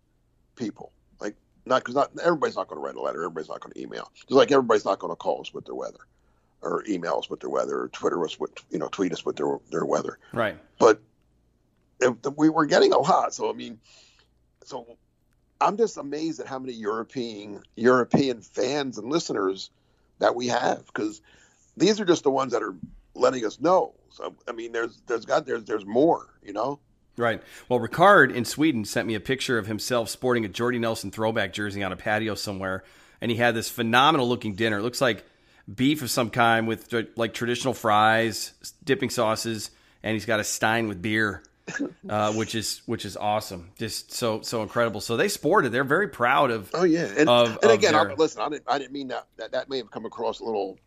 people 0.57 0.93
Like 1.21 1.37
not 1.67 1.81
because 1.81 1.95
not 1.95 2.11
everybody's 2.25 2.57
not 2.57 2.67
going 2.67 2.81
to 2.81 2.85
write 2.85 2.97
a 2.97 3.01
letter. 3.01 3.23
Everybody's 3.23 3.51
not 3.51 3.61
going 3.61 3.75
to 3.75 3.81
email. 3.81 4.11
Just 4.15 4.31
like 4.31 4.51
everybody's 4.51 4.87
not 4.87 4.99
going 4.99 5.13
to 5.13 5.17
call 5.17 5.43
us 5.43 5.53
with 5.53 5.67
their 5.67 5.75
weather, 5.75 6.01
or 6.63 6.83
email 6.89 7.19
us 7.19 7.29
with 7.29 7.41
their 7.41 7.51
weather, 7.51 7.83
or 7.83 7.89
Twitter 7.89 8.25
us 8.25 8.41
with 8.41 8.53
you 8.71 8.79
know 8.79 8.89
tweet 8.89 9.13
us 9.13 9.25
with 9.25 9.37
their 9.37 9.59
their 9.71 9.85
weather. 9.85 10.19
Right. 10.33 10.57
But 10.79 11.03
it, 12.01 12.17
we 12.37 12.49
were 12.49 12.67
getting 12.67 12.93
a 12.93 12.99
lot. 12.99 13.35
So 13.35 13.51
I 13.51 13.53
mean, 13.53 13.79
so 14.65 14.97
I'm 15.61 15.77
just 15.77 15.99
amazed 15.99 16.41
at 16.41 16.47
how 16.47 16.59
many 16.59 16.73
European 16.73 17.63
European 17.77 18.41
fans 18.41 18.97
and 18.97 19.11
listeners 19.11 19.71
that 20.23 20.35
we 20.35 20.49
have 20.49 20.87
because 20.87 21.21
these 21.77 22.01
are 22.01 22.05
just 22.05 22.23
the 22.23 22.31
ones 22.31 22.53
that 22.53 22.63
are 22.63 22.75
letting 23.15 23.45
us 23.45 23.61
know. 23.61 23.95
So 24.11 24.35
I 24.49 24.53
mean, 24.53 24.73
there's 24.73 25.03
there's 25.07 25.25
got 25.25 25.47
there's 25.47 25.65
there's 25.65 25.85
more, 25.85 26.27
you 26.43 26.53
know. 26.53 26.81
Right. 27.17 27.43
Well, 27.69 27.79
Ricard 27.79 28.35
in 28.35 28.45
Sweden 28.47 28.87
sent 28.87 29.07
me 29.07 29.15
a 29.15 29.21
picture 29.21 29.59
of 29.59 29.67
himself 29.67 30.09
sporting 30.09 30.47
a 30.47 30.49
Jordy 30.49 30.79
Nelson 30.79 31.11
throwback 31.11 31.53
jersey 31.53 31.83
on 31.83 31.93
a 31.93 31.97
patio 31.97 32.35
somewhere, 32.35 32.85
and 33.21 33.31
he 33.31 33.37
had 33.37 33.55
this 33.55 33.69
phenomenal 33.69 34.29
looking 34.29 34.55
dinner. 34.55 34.79
It 34.79 34.83
looks 34.83 35.01
like 35.01 35.25
beef 35.73 36.03
of 36.03 36.11
some 36.11 36.31
kind 36.31 36.67
with 36.67 36.93
like 37.17 37.35
traditional 37.35 37.75
fries, 37.75 38.55
dipping 38.85 39.11
sauces, 39.11 39.71
and 40.03 40.15
he's 40.15 40.25
got 40.25 40.41
a 40.41 40.45
stein 40.45 40.89
with 40.89 41.03
beer. 41.03 41.43
uh, 42.09 42.33
which 42.33 42.55
is 42.55 42.83
which 42.87 43.05
is 43.05 43.17
awesome. 43.17 43.71
Just 43.79 44.13
so 44.13 44.43
so 44.43 44.63
incredible. 44.63 45.01
So 45.01 45.17
they 45.17 45.29
sported. 45.29 45.73
They're 45.73 45.85
very 45.85 46.09
proud 46.09 46.51
of. 46.51 46.71
Oh 46.75 46.85
yeah, 46.85 47.09
and, 47.17 47.29
of, 47.29 47.59
and 47.63 47.71
again, 47.71 47.93
their... 47.93 48.11
I, 48.11 48.15
listen, 48.15 48.43
I 48.43 48.49
didn't, 48.49 48.65
I 48.67 48.79
didn't 48.79 48.93
mean 48.93 49.09
that, 49.09 49.27
that. 49.37 49.53
That 49.53 49.69
may 49.69 49.79
have 49.79 49.91
come 49.91 50.05
across 50.05 50.41
a 50.41 50.45
little 50.45 50.79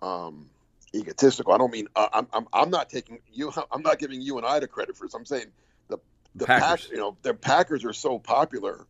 um, 0.00 0.48
egotistical. 0.94 1.52
I 1.52 1.58
don't 1.58 1.72
mean 1.72 1.88
uh, 1.94 2.08
I'm, 2.12 2.26
I'm 2.32 2.48
I'm 2.52 2.70
not 2.70 2.88
taking 2.88 3.18
you. 3.32 3.52
I'm 3.72 3.82
not 3.82 3.98
giving 3.98 4.22
you 4.22 4.38
and 4.38 4.46
I 4.46 4.58
the 4.60 4.68
credit 4.68 4.96
for 4.96 5.06
this. 5.06 5.14
I'm 5.14 5.26
saying 5.26 5.46
the 5.88 5.98
the 6.34 6.46
Packers. 6.46 6.86
Pack, 6.86 6.90
you 6.90 6.98
know, 6.98 7.16
the 7.22 7.34
Packers 7.34 7.84
are 7.84 7.92
so 7.92 8.18
popular 8.18 8.86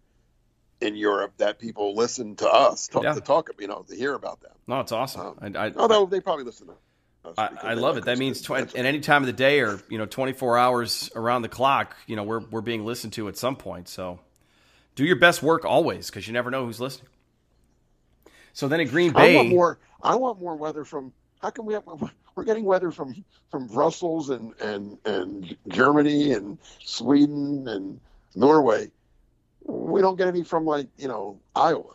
in 0.80 0.94
Europe 0.94 1.32
that 1.38 1.58
people 1.58 1.94
listen 1.94 2.36
to 2.36 2.48
us 2.48 2.88
talk, 2.88 3.02
yeah. 3.02 3.14
to 3.14 3.20
talk, 3.20 3.50
you 3.58 3.66
know, 3.66 3.84
to 3.88 3.96
hear 3.96 4.14
about 4.14 4.40
them. 4.40 4.52
No, 4.66 4.80
it's 4.80 4.92
awesome. 4.92 5.38
Um, 5.40 5.56
I, 5.56 5.66
I, 5.66 5.72
although 5.76 6.06
they 6.06 6.20
probably 6.20 6.44
listen 6.44 6.66
to 6.66 6.74
I, 7.38 7.50
I 7.62 7.74
love 7.74 7.96
it. 7.96 8.04
That 8.04 8.18
means 8.18 8.42
tw- 8.42 8.52
at 8.52 8.76
any 8.76 9.00
time 9.00 9.22
of 9.22 9.26
the 9.26 9.32
day 9.32 9.60
or 9.60 9.80
you 9.88 9.98
know 9.98 10.06
24 10.06 10.58
hours 10.58 11.10
around 11.14 11.42
the 11.42 11.48
clock, 11.48 11.96
you 12.06 12.16
know 12.16 12.22
we're 12.22 12.40
we're 12.40 12.60
being 12.60 12.84
listened 12.84 13.12
to 13.14 13.28
at 13.28 13.36
some 13.36 13.56
point. 13.56 13.88
So 13.88 14.20
do 14.94 15.04
your 15.04 15.16
best 15.16 15.42
work 15.42 15.64
always 15.64 16.06
because 16.10 16.26
you 16.26 16.32
never 16.32 16.50
know 16.50 16.64
who's 16.64 16.80
listening. 16.80 17.08
So 18.52 18.68
then 18.68 18.80
in 18.80 18.88
Green 18.88 19.12
Bay, 19.12 19.34
I 19.34 19.36
want 19.36 19.48
more. 19.50 19.78
I 20.02 20.14
want 20.16 20.40
more 20.40 20.56
weather 20.56 20.84
from. 20.84 21.12
How 21.42 21.50
can 21.50 21.66
we 21.66 21.74
have? 21.74 21.84
We're 22.34 22.44
getting 22.44 22.64
weather 22.64 22.90
from 22.90 23.24
from 23.50 23.66
Brussels 23.66 24.30
and 24.30 24.54
and 24.60 24.98
and 25.04 25.56
Germany 25.68 26.32
and 26.32 26.58
Sweden 26.82 27.68
and 27.68 28.00
Norway. 28.34 28.90
We 29.64 30.00
don't 30.00 30.16
get 30.16 30.28
any 30.28 30.42
from 30.42 30.64
like 30.64 30.88
you 30.96 31.08
know 31.08 31.38
Iowa. 31.54 31.92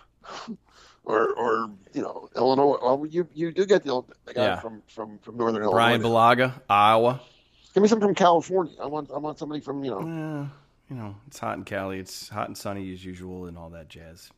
or 1.04 1.34
or 1.34 1.70
you 1.94 2.02
know 2.02 2.30
Illinois. 2.36 2.78
Well, 2.82 3.06
you 3.06 3.28
you 3.34 3.52
do 3.52 3.66
get 3.66 3.84
the, 3.84 4.02
the 4.26 4.34
guy 4.34 4.44
yeah. 4.44 4.60
from 4.60 4.82
from 4.88 5.20
from 5.20 5.38
northern 5.38 5.64
Illinois. 5.64 5.76
Brian 5.76 6.02
Bulaga, 6.02 6.62
Iowa. 6.70 7.22
Give 7.74 7.84
me 7.84 7.90
some 7.90 8.02
from 8.02 8.16
California. 8.16 8.74
I 8.82 8.86
want 8.86 9.12
I 9.12 9.18
want 9.18 9.40
somebody 9.40 9.62
from 9.62 9.84
you 9.84 9.92
know. 9.92 10.02
Yeah, 10.02 10.48
you 10.90 11.02
know, 11.02 11.16
it's 11.28 11.40
hot 11.40 11.58
in 11.58 11.64
Cali. 11.64 12.00
It's 12.00 12.30
hot 12.30 12.48
and 12.48 12.58
sunny 12.58 12.92
as 12.94 13.04
usual, 13.04 13.46
and 13.46 13.58
all 13.58 13.70
that 13.70 13.90
jazz. 13.90 14.30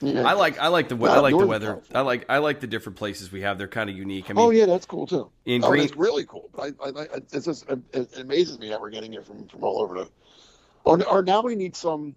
Yeah. 0.00 0.28
I 0.28 0.34
like 0.34 0.58
I 0.58 0.68
like 0.68 0.88
the 0.88 0.96
I 0.96 1.20
like 1.20 1.36
the 1.36 1.46
weather. 1.46 1.66
California. 1.66 1.98
I 1.98 2.00
like 2.02 2.26
I 2.28 2.38
like 2.38 2.60
the 2.60 2.66
different 2.66 2.98
places 2.98 3.32
we 3.32 3.40
have. 3.40 3.56
They're 3.56 3.66
kind 3.66 3.88
of 3.88 3.96
unique. 3.96 4.26
I 4.28 4.32
oh, 4.32 4.34
mean, 4.34 4.46
oh 4.46 4.50
yeah, 4.50 4.66
that's 4.66 4.84
cool 4.84 5.06
too. 5.06 5.30
In 5.46 5.64
oh, 5.64 5.70
green, 5.70 5.84
it's 5.84 5.96
really 5.96 6.26
cool. 6.26 6.50
But 6.54 6.74
I, 6.80 6.88
I, 6.88 7.02
I 7.02 7.06
it's 7.32 7.46
just 7.46 7.66
it 7.94 8.18
amazes 8.18 8.58
me 8.58 8.68
that 8.68 8.80
we're 8.80 8.90
getting 8.90 9.14
it 9.14 9.24
from 9.26 9.48
from 9.48 9.64
all 9.64 9.80
over 9.80 9.94
the. 9.94 10.10
Or, 10.84 11.02
or 11.06 11.22
now 11.22 11.42
we 11.42 11.56
need 11.56 11.74
some. 11.74 12.14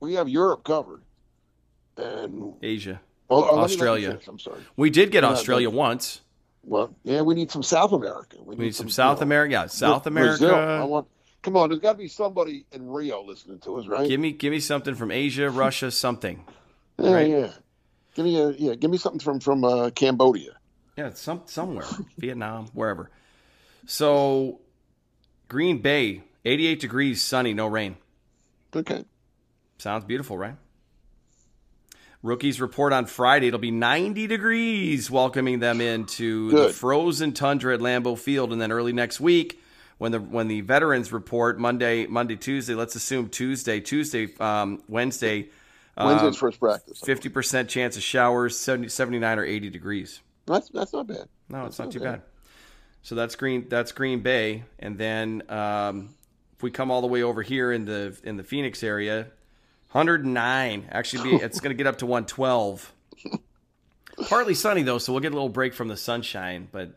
We 0.00 0.14
have 0.14 0.28
Europe 0.28 0.64
covered, 0.64 1.02
and 1.96 2.54
Asia. 2.62 3.00
Well, 3.28 3.58
Australia. 3.58 4.18
I'm 4.26 4.38
sorry. 4.38 4.60
We 4.76 4.90
did 4.90 5.10
get 5.10 5.24
Australia 5.24 5.70
once. 5.70 6.20
Well, 6.64 6.94
yeah, 7.04 7.22
we 7.22 7.34
need 7.34 7.50
some 7.50 7.62
South 7.62 7.92
America. 7.92 8.36
We 8.40 8.54
need, 8.54 8.58
we 8.58 8.64
need 8.66 8.74
some, 8.74 8.88
some, 8.88 8.90
South 8.90 9.18
you 9.18 9.20
know, 9.20 9.28
America. 9.28 9.52
Yeah, 9.52 9.66
South 9.66 10.06
America. 10.06 10.38
Brazil. 10.38 10.54
I 10.54 10.84
want. 10.84 11.08
Come 11.42 11.56
on, 11.56 11.68
there's 11.68 11.80
got 11.80 11.92
to 11.92 11.98
be 11.98 12.08
somebody 12.08 12.66
in 12.72 12.90
Rio 12.90 13.22
listening 13.22 13.60
to 13.60 13.76
us, 13.76 13.86
right? 13.86 14.08
Give 14.08 14.18
me, 14.18 14.32
give 14.32 14.50
me 14.50 14.60
something 14.60 14.94
from 14.94 15.10
Asia, 15.10 15.48
Russia, 15.64 15.90
something. 15.90 16.44
Yeah, 16.98 17.12
right? 17.12 17.28
yeah. 17.28 17.50
Give 18.14 18.24
me 18.24 18.38
a 18.38 18.50
yeah. 18.50 18.74
Give 18.74 18.90
me 18.90 18.98
something 18.98 19.20
from 19.20 19.40
from 19.40 19.64
uh, 19.64 19.90
Cambodia. 19.90 20.56
Yeah, 20.96 21.12
some 21.14 21.42
somewhere, 21.46 21.86
Vietnam, 22.18 22.66
wherever. 22.72 23.10
So, 23.86 24.60
Green 25.46 25.78
Bay, 25.78 26.24
88 26.44 26.80
degrees, 26.80 27.22
sunny, 27.22 27.54
no 27.54 27.66
rain. 27.68 27.96
Okay. 28.74 29.04
Sounds 29.78 30.04
beautiful, 30.04 30.36
right? 30.36 30.56
Rookies 32.22 32.60
report 32.60 32.92
on 32.92 33.06
Friday. 33.06 33.48
It'll 33.48 33.60
be 33.60 33.70
90 33.70 34.26
degrees, 34.26 35.10
welcoming 35.10 35.60
them 35.60 35.80
into 35.80 36.50
Good. 36.50 36.70
the 36.70 36.72
frozen 36.72 37.32
tundra 37.32 37.74
at 37.74 37.80
Lambeau 37.80 38.18
Field, 38.18 38.52
and 38.52 38.60
then 38.60 38.72
early 38.72 38.92
next 38.92 39.20
week, 39.20 39.60
when 39.98 40.12
the 40.12 40.20
when 40.20 40.48
the 40.48 40.60
veterans 40.62 41.12
report 41.12 41.58
Monday, 41.58 42.06
Monday, 42.06 42.36
Tuesday. 42.36 42.74
Let's 42.74 42.96
assume 42.96 43.28
Tuesday, 43.28 43.80
Tuesday, 43.80 44.28
um, 44.40 44.82
Wednesday. 44.88 45.48
Wednesday's 45.96 46.28
um, 46.28 46.34
first 46.34 46.60
practice. 46.60 47.00
Fifty 47.00 47.28
percent 47.28 47.68
chance 47.68 47.96
of 47.96 48.02
showers, 48.02 48.56
70, 48.56 48.88
79 48.88 49.38
or 49.38 49.44
eighty 49.44 49.70
degrees. 49.70 50.20
That's 50.46 50.68
that's 50.70 50.92
not 50.92 51.06
bad. 51.06 51.28
No, 51.48 51.62
that's 51.62 51.68
it's 51.68 51.78
not, 51.78 51.84
not 51.86 51.92
too 51.92 52.00
bad. 52.00 52.12
bad. 52.12 52.22
So 53.02 53.14
that's 53.14 53.36
Green 53.36 53.68
that's 53.68 53.92
Green 53.92 54.20
Bay, 54.20 54.64
and 54.78 54.98
then 54.98 55.42
um, 55.48 56.14
if 56.56 56.62
we 56.62 56.70
come 56.70 56.90
all 56.90 57.00
the 57.00 57.06
way 57.06 57.22
over 57.22 57.42
here 57.42 57.72
in 57.72 57.84
the 57.84 58.18
in 58.24 58.36
the 58.36 58.44
Phoenix 58.44 58.82
area, 58.82 59.28
109. 59.92 60.88
Actually, 60.90 61.30
be, 61.30 61.36
it's 61.44 61.60
going 61.60 61.70
to 61.70 61.76
get 61.76 61.86
up 61.86 61.98
to 61.98 62.06
112. 62.06 62.92
Partly 64.28 64.54
sunny 64.54 64.82
though, 64.82 64.98
so 64.98 65.12
we'll 65.12 65.22
get 65.22 65.32
a 65.32 65.34
little 65.34 65.48
break 65.48 65.74
from 65.74 65.88
the 65.88 65.96
sunshine. 65.96 66.68
But 66.70 66.88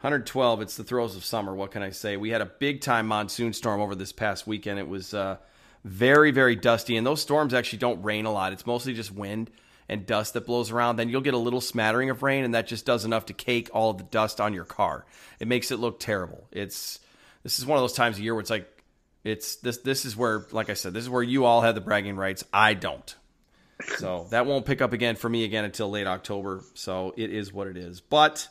112, 0.00 0.62
it's 0.62 0.76
the 0.76 0.84
throes 0.84 1.16
of 1.16 1.24
summer. 1.24 1.54
What 1.54 1.70
can 1.70 1.82
I 1.82 1.90
say? 1.90 2.16
We 2.16 2.30
had 2.30 2.40
a 2.40 2.46
big 2.46 2.80
time 2.80 3.06
monsoon 3.06 3.52
storm 3.52 3.80
over 3.80 3.94
this 3.94 4.12
past 4.12 4.46
weekend. 4.46 4.78
It 4.78 4.88
was 4.88 5.14
uh, 5.14 5.38
very, 5.84 6.30
very 6.30 6.56
dusty, 6.56 6.96
and 6.96 7.06
those 7.06 7.22
storms 7.22 7.54
actually 7.54 7.78
don't 7.78 8.02
rain 8.02 8.24
a 8.24 8.32
lot. 8.32 8.52
It's 8.52 8.66
mostly 8.66 8.94
just 8.94 9.12
wind 9.12 9.50
and 9.88 10.04
dust 10.04 10.34
that 10.34 10.46
blows 10.46 10.70
around. 10.70 10.96
Then 10.96 11.08
you'll 11.08 11.20
get 11.20 11.34
a 11.34 11.38
little 11.38 11.60
smattering 11.60 12.10
of 12.10 12.22
rain, 12.22 12.44
and 12.44 12.54
that 12.54 12.66
just 12.66 12.84
does 12.84 13.04
enough 13.04 13.26
to 13.26 13.32
cake 13.32 13.70
all 13.72 13.92
the 13.94 14.04
dust 14.04 14.40
on 14.40 14.52
your 14.52 14.64
car. 14.64 15.06
It 15.40 15.48
makes 15.48 15.70
it 15.70 15.78
look 15.78 15.98
terrible. 15.98 16.46
It's 16.52 17.00
this 17.42 17.58
is 17.58 17.66
one 17.66 17.78
of 17.78 17.82
those 17.82 17.94
times 17.94 18.16
of 18.18 18.22
year 18.22 18.34
where 18.34 18.40
it's 18.40 18.50
like 18.50 18.77
it's 19.24 19.56
this 19.56 19.78
this 19.78 20.04
is 20.04 20.16
where 20.16 20.46
like 20.52 20.70
I 20.70 20.74
said, 20.74 20.94
this 20.94 21.04
is 21.04 21.10
where 21.10 21.22
you 21.22 21.44
all 21.44 21.60
have 21.60 21.74
the 21.74 21.80
bragging 21.80 22.16
rights. 22.16 22.44
I 22.52 22.74
don't. 22.74 23.14
So 23.96 24.26
that 24.30 24.46
won't 24.46 24.66
pick 24.66 24.80
up 24.80 24.92
again 24.92 25.16
for 25.16 25.28
me 25.28 25.44
again 25.44 25.64
until 25.64 25.90
late 25.90 26.06
October. 26.06 26.62
So 26.74 27.14
it 27.16 27.30
is 27.30 27.52
what 27.52 27.66
it 27.66 27.76
is. 27.76 28.00
But 28.00 28.48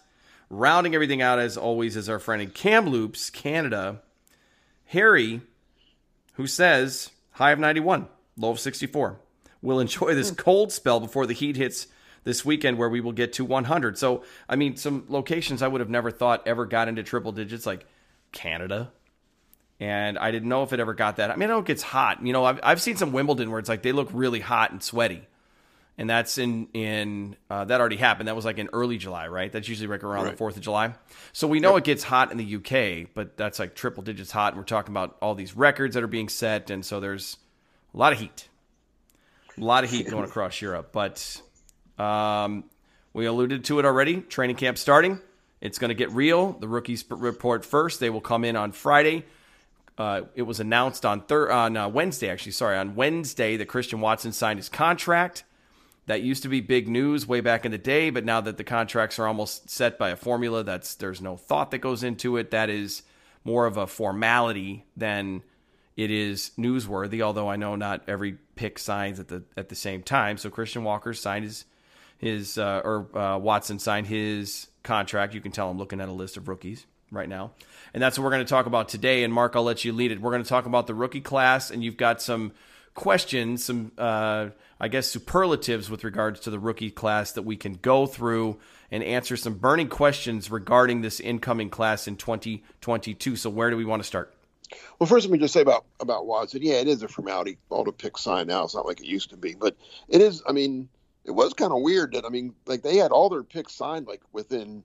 rounding 0.50 0.96
everything 0.96 1.22
out 1.22 1.40
as 1.40 1.58
always 1.58 1.96
is 1.96 2.10
our 2.10 2.20
friend 2.20 2.42
in 2.42 2.50
Kamloops, 2.50 3.30
Canada, 3.30 4.02
Harry, 4.86 5.42
who 6.34 6.48
says 6.48 7.12
high 7.32 7.52
of 7.52 7.60
91, 7.60 8.08
low 8.38 8.52
of 8.52 8.60
64. 8.60 9.20
We'll 9.62 9.80
enjoy 9.80 10.14
this 10.14 10.30
hmm. 10.30 10.36
cold 10.36 10.72
spell 10.72 11.00
before 11.00 11.26
the 11.26 11.34
heat 11.34 11.56
hits 11.56 11.88
this 12.24 12.44
weekend 12.44 12.78
where 12.78 12.90
we 12.90 13.00
will 13.00 13.14
get 13.14 13.34
to 13.34 13.46
100. 13.46 13.98
So, 13.98 14.24
I 14.50 14.56
mean, 14.56 14.76
some 14.76 15.06
locations 15.08 15.62
I 15.62 15.68
would 15.68 15.82
have 15.82 15.90
never 15.90 16.12
thought 16.12 16.46
ever 16.46 16.66
got 16.66 16.88
into 16.88 17.04
triple 17.04 17.32
digits 17.32 17.66
like 17.66 17.86
Canada, 18.32 18.92
and 19.80 20.18
I 20.18 20.32
didn't 20.32 20.50
know 20.50 20.64
if 20.64 20.74
it 20.74 20.80
ever 20.80 20.94
got 20.94 21.18
that. 21.18 21.30
I 21.30 21.36
mean, 21.36 21.50
I 21.50 21.54
know 21.54 21.60
it 21.60 21.66
gets 21.66 21.84
hot. 21.84 22.26
You 22.26 22.34
know, 22.34 22.46
I've 22.46 22.60
I've 22.64 22.82
seen 22.82 22.98
some 22.98 23.12
Wimbledon 23.12 23.52
where 23.52 23.60
it's 23.60 23.70
like 23.70 23.84
they 23.84 23.92
look 23.92 24.10
really 24.12 24.40
hot 24.40 24.72
and 24.72 24.82
sweaty, 24.82 25.28
and 25.98 26.10
that's 26.10 26.38
in 26.38 26.68
in 26.74 27.36
uh, 27.50 27.66
that 27.66 27.80
already 27.80 27.98
happened. 27.98 28.28
That 28.28 28.36
was 28.36 28.46
like 28.46 28.58
in 28.58 28.70
early 28.74 28.98
July, 28.98 29.28
right? 29.28 29.52
That's 29.52 29.68
usually 29.68 29.88
like 29.88 30.04
around 30.04 30.26
right. 30.26 30.32
the 30.32 30.38
Fourth 30.38 30.58
of 30.58 30.64
July. 30.64 30.96
So 31.32 31.48
we 31.48 31.60
know 31.60 31.72
yep. 31.72 31.80
it 31.80 31.84
gets 31.84 32.04
hot 32.04 32.32
in 32.32 32.38
the 32.38 32.56
UK, 32.56 33.10
but 33.14 33.38
that's 33.38 33.60
like 33.60 33.76
triple 33.76 34.02
digits 34.02 34.32
hot. 34.32 34.54
And 34.54 34.58
we're 34.58 34.66
talking 34.66 34.94
about 34.94 35.16
all 35.22 35.36
these 35.36 35.56
records 35.56 35.94
that 35.94 36.04
are 36.04 36.08
being 36.08 36.30
set, 36.30 36.72
and 36.72 36.84
so 36.84 37.00
there's 37.00 37.38
a 37.94 37.98
lot 37.98 38.14
of 38.14 38.20
heat, 38.20 38.50
a 39.58 39.64
lot 39.64 39.84
of 39.84 39.92
heat 39.92 40.10
going 40.10 40.26
across 40.30 40.60
Europe. 40.60 40.90
But 40.92 41.40
um, 42.00 42.64
we 43.14 43.28
alluded 43.28 43.66
to 43.66 43.78
it 43.78 43.86
already. 43.86 44.22
Training 44.22 44.56
camp 44.56 44.80
starting. 44.80 45.22
It's 45.62 45.78
going 45.78 45.90
to 45.90 45.96
get 45.96 46.12
real. 46.12 46.54
The 46.54 46.68
rookies 46.68 47.04
report 47.10 47.64
first. 47.64 48.00
They 48.00 48.10
will 48.10 48.22
come 48.22 48.44
in 48.44 48.56
on 48.56 48.72
Friday 48.72 49.26
uh, 49.98 50.22
it 50.36 50.44
was 50.44 50.60
announced 50.60 51.06
on 51.06 51.22
thir- 51.22 51.52
on 51.52 51.76
uh, 51.76 51.90
Wednesday, 51.90 52.30
actually, 52.30 52.52
sorry, 52.52 52.78
on 52.78 52.96
Wednesday 52.96 53.58
that 53.58 53.66
Christian 53.66 54.00
Watson 54.00 54.32
signed 54.32 54.60
his 54.60 54.70
contract. 54.70 55.44
That 56.06 56.22
used 56.22 56.44
to 56.44 56.50
be 56.50 56.62
big 56.62 56.88
news 56.88 57.28
way 57.28 57.42
back 57.42 57.66
in 57.66 57.72
the 57.72 57.78
day, 57.78 58.12
but 58.12 58.24
now 58.24 58.40
that 58.40 58.56
the 58.56 58.64
contracts 58.64 59.20
are 59.20 59.28
almost 59.28 59.70
set 59.70 59.98
by 59.98 60.10
a 60.10 60.16
formula, 60.16 60.64
that's 60.64 60.96
there's 60.96 61.22
no 61.22 61.36
thought 61.36 61.72
that 61.72 61.80
goes 61.80 62.02
into 62.02 62.38
it. 62.38 62.52
That 62.52 62.70
is 62.70 63.04
more 63.44 63.66
of 63.66 63.76
a 63.76 63.88
formality 63.88 64.86
than 64.96 65.44
it 65.98 66.10
is 66.10 66.52
newsworthy. 66.58 67.22
Although 67.22 67.50
I 67.50 67.58
know 67.58 67.76
not 67.76 68.04
every 68.08 68.38
pick 68.56 68.80
signs 68.80 69.20
at 69.20 69.28
the 69.28 69.44
at 69.58 69.68
the 69.68 69.76
same 69.76 70.02
time. 70.02 70.38
So 70.38 70.50
Christian 70.50 70.86
Walker 70.86 71.14
signed 71.14 71.44
his 71.44 71.66
his 72.18 72.58
uh, 72.58 72.82
or 72.86 73.18
uh, 73.18 73.38
Watson 73.38 73.80
signed 73.80 74.08
his 74.08 74.68
contract. 74.84 75.34
You 75.34 75.42
can 75.42 75.52
tell 75.52 75.70
I'm 75.70 75.78
looking 75.78 76.00
at 76.00 76.08
a 76.08 76.14
list 76.14 76.38
of 76.38 76.48
rookies 76.48 76.86
right 77.12 77.30
now. 77.30 77.52
And 77.94 78.02
that's 78.02 78.18
what 78.18 78.26
we're 78.26 78.32
going 78.32 78.46
to 78.46 78.50
talk 78.50 78.66
about 78.66 78.90
today. 78.90 79.24
And 79.24 79.34
Mark, 79.34 79.56
I'll 79.56 79.64
let 79.64 79.86
you 79.86 79.94
lead 79.94 80.12
it. 80.12 80.22
We're 80.22 80.32
going 80.32 80.44
to 80.44 80.50
talk 80.50 80.66
about 80.66 80.88
the 80.88 80.94
rookie 80.94 81.22
class, 81.22 81.72
and 81.72 81.84
you've 81.84 81.98
got 81.98 82.22
some 82.22 82.52
questions, 82.94 83.64
some, 83.64 83.92
uh, 83.98 84.50
I 84.80 84.88
guess, 84.88 85.08
superlatives 85.08 85.90
with 85.90 86.04
regards 86.04 86.40
to 86.42 86.50
the 86.50 86.60
rookie 86.60 86.92
class 86.92 87.32
that 87.34 87.44
we 87.44 87.56
can 87.56 87.74
go 87.74 88.06
through 88.06 88.58
and 88.92 89.04
answer 89.04 89.38
some 89.38 89.56
burning 89.56 89.90
questions 89.90 90.50
regarding 90.50 91.02
this 91.02 91.20
incoming 91.20 91.70
class 91.70 92.08
in 92.08 92.16
2022. 92.18 93.36
So, 93.36 93.50
where 93.50 93.70
do 93.70 93.78
we 93.78 93.86
want 93.86 94.02
to 94.02 94.08
start? 94.08 94.34
Well, 95.00 95.08
first, 95.08 95.26
let 95.26 95.32
me 95.32 95.40
just 95.40 95.54
say 95.54 95.62
about 95.62 95.86
about 96.00 96.26
Watson. 96.26 96.62
Yeah, 96.62 96.76
it 96.76 96.88
is 96.88 97.04
a 97.04 97.08
formality. 97.08 97.58
All 97.70 97.84
the 97.84 97.92
picks 97.92 98.22
signed 98.22 98.50
now. 98.50 98.64
It's 98.64 98.76
not 98.76 98.86
like 98.86 99.00
it 99.00 99.06
used 99.06 99.30
to 99.30 99.38
be, 99.38 99.56
but 99.56 99.78
it 100.10 100.22
is. 100.22 100.44
I 100.48 100.52
mean, 100.52 100.90
it 101.24 101.32
was 101.32 101.54
kind 101.54 101.72
of 101.72 101.82
weird 101.82 102.14
that 102.14 102.26
I 102.26 102.30
mean, 102.30 102.54
like 102.66 102.82
they 102.82 102.98
had 102.98 103.12
all 103.12 103.30
their 103.30 103.44
picks 103.44 103.74
signed 103.74 104.08
like 104.08 104.22
within 104.34 104.84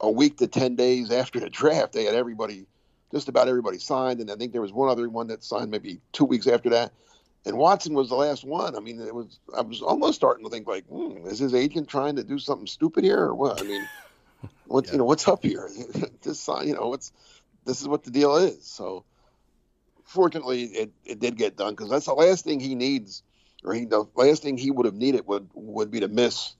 a 0.00 0.10
week 0.10 0.38
to 0.38 0.46
10 0.46 0.76
days 0.76 1.10
after 1.10 1.40
the 1.40 1.50
draft, 1.50 1.92
they 1.92 2.04
had 2.04 2.14
everybody, 2.14 2.66
just 3.12 3.28
about 3.28 3.48
everybody 3.48 3.78
signed. 3.78 4.20
And 4.20 4.30
I 4.30 4.36
think 4.36 4.52
there 4.52 4.62
was 4.62 4.72
one 4.72 4.88
other 4.88 5.08
one 5.08 5.28
that 5.28 5.44
signed 5.44 5.70
maybe 5.70 6.00
two 6.12 6.24
weeks 6.24 6.46
after 6.46 6.70
that. 6.70 6.92
And 7.46 7.56
Watson 7.56 7.94
was 7.94 8.10
the 8.10 8.16
last 8.16 8.44
one. 8.44 8.76
I 8.76 8.80
mean, 8.80 9.00
it 9.00 9.14
was, 9.14 9.38
I 9.56 9.62
was 9.62 9.80
almost 9.80 10.16
starting 10.16 10.44
to 10.44 10.50
think 10.50 10.66
like, 10.66 10.84
hmm, 10.86 11.26
is 11.26 11.38
his 11.38 11.54
agent 11.54 11.88
trying 11.88 12.16
to 12.16 12.24
do 12.24 12.38
something 12.38 12.66
stupid 12.66 13.02
here 13.02 13.18
or 13.18 13.34
what? 13.34 13.60
I 13.60 13.64
mean, 13.64 13.88
what's, 14.66 14.88
yeah. 14.88 14.92
you 14.92 14.98
know, 14.98 15.04
what's 15.04 15.26
up 15.26 15.42
here? 15.42 15.70
this 16.22 16.40
sign, 16.40 16.68
you 16.68 16.74
know, 16.74 16.88
what's, 16.88 17.12
this 17.64 17.80
is 17.80 17.88
what 17.88 18.04
the 18.04 18.10
deal 18.10 18.36
is. 18.36 18.66
So, 18.66 19.04
fortunately, 20.10 20.64
it, 20.64 20.92
it 21.04 21.20
did 21.20 21.36
get 21.36 21.56
done 21.56 21.72
because 21.72 21.88
that's 21.88 22.06
the 22.06 22.14
last 22.14 22.44
thing 22.44 22.60
he 22.60 22.74
needs, 22.74 23.22
or 23.64 23.74
he 23.74 23.84
the 23.84 24.04
last 24.14 24.42
thing 24.42 24.58
he 24.58 24.70
would 24.70 24.86
have 24.86 24.94
needed 24.94 25.26
would 25.26 25.48
would 25.54 25.90
be 25.90 26.00
to 26.00 26.08
miss 26.08 26.54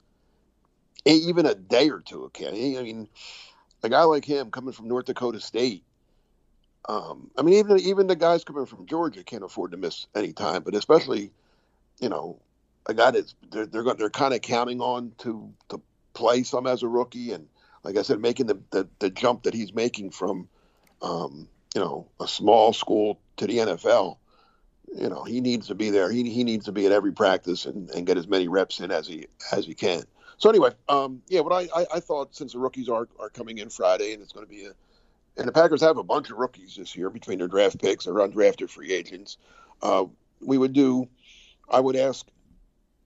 even 1.04 1.47
a 1.47 1.54
day 1.54 1.90
or 1.90 2.00
two. 2.00 2.25
Okay, 2.25 2.78
I 2.78 2.83
mean, 2.83 3.09
a 3.83 3.88
guy 3.88 4.02
like 4.02 4.25
him 4.25 4.50
coming 4.50 4.73
from 4.73 4.88
North 4.88 5.07
Dakota 5.07 5.40
State. 5.40 5.85
Um, 6.88 7.30
I 7.37 7.42
mean, 7.42 7.54
even 7.54 7.78
even 7.80 8.07
the 8.07 8.16
guys 8.16 8.45
coming 8.45 8.66
from 8.66 8.87
Georgia 8.87 9.23
can't 9.23 9.45
afford 9.45 9.73
to 9.73 9.76
miss 9.76 10.07
any 10.14 10.33
time, 10.33 10.62
but 10.62 10.75
especially, 10.75 11.30
you 12.00 12.09
know, 12.09 12.40
a 12.87 12.95
guy 12.95 13.11
that's 13.11 13.35
they're 13.50 13.66
they're, 13.66 13.95
they're 13.95 14.11
kind 14.11 14.35
of 14.35 14.42
counting 14.42 14.80
on 14.80 15.12
to 15.19 15.52
to 15.69 15.80
play 16.14 16.42
some 16.42 16.66
as 16.66 16.83
a 16.83 16.88
rookie, 16.88 17.33
and 17.33 17.47
like 17.85 17.97
I 17.97 18.02
said, 18.02 18.21
making 18.21 18.47
the 18.47 18.59
the, 18.71 18.88
the 18.99 19.11
jump 19.11 19.45
that 19.45 19.54
he's 19.54 19.75
making 19.75 20.11
from, 20.11 20.49
um, 21.02 21.49
you 21.75 21.80
know, 21.80 22.09
a 22.21 22.26
small 22.26 22.73
school 22.73 23.21
to 23.37 23.47
the 23.47 23.59
NFL. 23.59 24.16
You 24.92 25.09
know, 25.09 25.23
he 25.23 25.40
needs 25.40 25.69
to 25.69 25.76
be 25.76 25.90
there. 25.90 26.11
He, 26.11 26.28
he 26.30 26.42
needs 26.42 26.64
to 26.64 26.73
be 26.73 26.85
at 26.85 26.90
every 26.90 27.12
practice 27.12 27.64
and, 27.64 27.88
and 27.90 28.09
get 28.09 28.19
as 28.19 28.26
many 28.26 28.49
reps 28.49 28.80
in 28.80 28.90
as 28.90 29.07
he 29.07 29.26
as 29.52 29.66
he 29.66 29.75
can. 29.75 30.02
So 30.40 30.49
anyway, 30.49 30.70
um, 30.88 31.20
yeah, 31.28 31.40
what 31.40 31.52
I, 31.52 31.68
I, 31.78 31.87
I, 31.97 32.00
thought 32.00 32.35
since 32.35 32.54
the 32.54 32.59
rookies 32.59 32.88
are, 32.88 33.06
are 33.18 33.28
coming 33.28 33.59
in 33.59 33.68
Friday 33.68 34.14
and 34.14 34.23
it's 34.23 34.32
going 34.32 34.47
to 34.47 34.50
be 34.50 34.64
a, 34.64 34.73
and 35.37 35.47
the 35.47 35.52
Packers 35.52 35.82
have 35.82 35.99
a 35.99 36.02
bunch 36.02 36.30
of 36.30 36.38
rookies 36.38 36.76
this 36.76 36.97
year 36.97 37.11
between 37.11 37.38
their 37.38 37.47
draft 37.47 37.78
picks 37.78 38.06
or 38.06 38.14
undrafted 38.14 38.70
free 38.70 38.90
agents. 38.90 39.37
Uh, 39.82 40.06
we 40.40 40.56
would 40.56 40.73
do, 40.73 41.06
I 41.68 41.78
would 41.78 41.94
ask, 41.94 42.26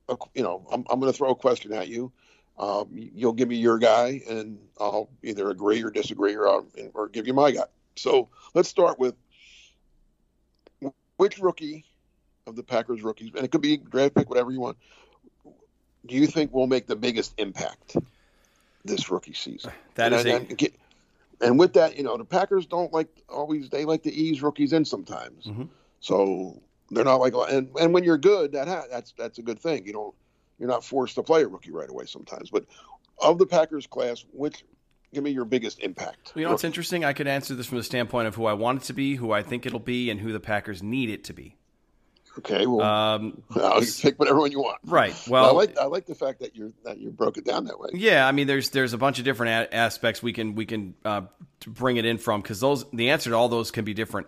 a, 0.09 0.17
you 0.35 0.45
know, 0.45 0.65
I'm, 0.71 0.85
I'm 0.89 1.01
going 1.01 1.13
to 1.13 1.17
throw 1.17 1.31
a 1.31 1.35
question 1.35 1.73
at 1.73 1.89
you. 1.89 2.13
Um, 2.57 2.89
you'll 2.93 3.33
give 3.33 3.49
me 3.49 3.57
your 3.57 3.79
guy, 3.79 4.23
and 4.29 4.59
I'll 4.79 5.11
either 5.25 5.51
agree 5.51 5.83
or 5.83 5.91
disagree, 5.91 6.37
or 6.37 6.49
I'll, 6.49 6.67
or 6.95 7.09
give 7.09 7.27
you 7.27 7.35
my 7.35 7.51
guy. 7.51 7.65
So 7.97 8.29
let's 8.55 8.69
start 8.69 9.01
with 9.01 9.17
which 11.17 11.39
rookie 11.39 11.85
of 12.47 12.55
the 12.55 12.63
Packers 12.63 13.03
rookies, 13.03 13.33
and 13.35 13.45
it 13.45 13.51
could 13.51 13.61
be 13.61 13.77
draft 13.77 14.15
pick, 14.15 14.29
whatever 14.29 14.53
you 14.53 14.61
want, 14.61 14.77
do 16.07 16.15
you 16.15 16.27
think 16.27 16.53
will 16.53 16.67
make 16.67 16.87
the 16.87 16.97
biggest 16.97 17.35
impact 17.39 17.97
this 18.85 19.11
rookie 19.11 19.35
season? 19.35 19.73
That 19.95 20.13
and, 20.13 20.49
is 20.51 20.71
and, 21.41 21.59
with 21.59 21.75
that, 21.75 21.97
you 21.97 22.03
know, 22.03 22.17
the 22.17 22.25
Packers 22.25 22.67
don't 22.67 22.93
like 22.93 23.09
always 23.29 23.69
they 23.69 23.85
like 23.85 24.03
to 24.05 24.13
ease 24.13 24.43
rookies 24.43 24.73
in 24.73 24.85
sometimes. 24.85 25.45
Mm-hmm. 25.45 25.65
So 26.01 26.61
they're 26.91 27.05
not 27.05 27.21
like 27.21 27.33
and 27.49 27.69
and 27.81 27.95
when 27.95 28.03
you're 28.03 28.19
good, 28.19 28.53
that 28.53 28.67
ha- 28.67 28.87
that's 28.91 29.13
that's 29.17 29.39
a 29.39 29.43
good 29.43 29.61
thing. 29.61 29.87
You 29.87 29.93
don't 29.93 30.15
you're 30.59 30.69
not 30.69 30.85
forced 30.85 31.15
to 31.15 31.23
play 31.23 31.43
a 31.43 31.49
rookie 31.49 31.71
right 31.71 31.89
away 31.89 32.07
sometimes. 32.07 32.51
But 32.51 32.65
of 33.21 33.39
the 33.39 33.47
Packers 33.47 33.87
class, 33.87 34.25
which 34.33 34.65
give 35.15 35.25
me 35.25 35.31
your 35.31 35.45
biggest 35.45 35.79
impact? 35.79 36.33
You 36.35 36.45
know, 36.45 36.53
it's 36.53 36.65
interesting. 36.65 37.05
I 37.05 37.13
could 37.13 37.29
answer 37.29 37.55
this 37.55 37.67
from 37.67 37.79
the 37.79 37.85
standpoint 37.85 38.29
of 38.29 38.35
who 38.35 38.47
I 38.47 38.53
want 38.53 38.83
it 38.83 38.87
to 38.87 38.93
be, 38.93 39.15
who 39.15 39.33
I 39.33 39.43
think 39.43 39.65
it'll 39.65 39.79
be, 39.79 40.11
and 40.11 40.21
who 40.21 40.33
the 40.33 40.41
Packers 40.41 40.83
need 40.83 41.09
it 41.09 41.25
to 41.25 41.33
be. 41.33 41.57
Okay, 42.39 42.67
well, 42.67 42.83
um, 42.83 43.43
I'll 43.57 43.81
pick 43.81 44.19
whatever 44.19 44.41
one 44.41 44.51
you 44.51 44.61
want. 44.61 44.79
Right. 44.85 45.15
Well, 45.29 45.45
I 45.45 45.53
like 45.53 45.79
I 45.79 45.85
like 45.85 46.07
the 46.07 46.15
fact 46.15 46.41
that 46.41 46.57
you're 46.57 46.73
that 46.85 46.99
you 46.99 47.11
broke 47.11 47.37
it 47.37 47.45
down 47.45 47.65
that 47.67 47.79
way. 47.79 47.91
Yeah, 47.95 48.27
I 48.27 48.33
mean, 48.33 48.47
there's 48.47 48.71
there's 48.71 48.93
a 48.93 48.99
bunch 48.99 49.19
of 49.19 49.25
different 49.25 49.73
a- 49.73 49.75
aspects 49.75 50.23
we 50.23 50.33
can 50.33 50.55
we 50.55 50.67
can 50.67 50.95
uh, 51.05 51.23
bring 51.67 51.97
it 51.97 52.05
in 52.05 52.19
from 52.19 52.43
because 52.43 52.61
those 52.61 52.85
the 52.93 53.11
answer 53.11 53.31
to 53.31 53.37
all 53.37 53.49
those 53.49 53.71
can 53.71 53.85
be 53.85 53.95
different. 53.95 54.27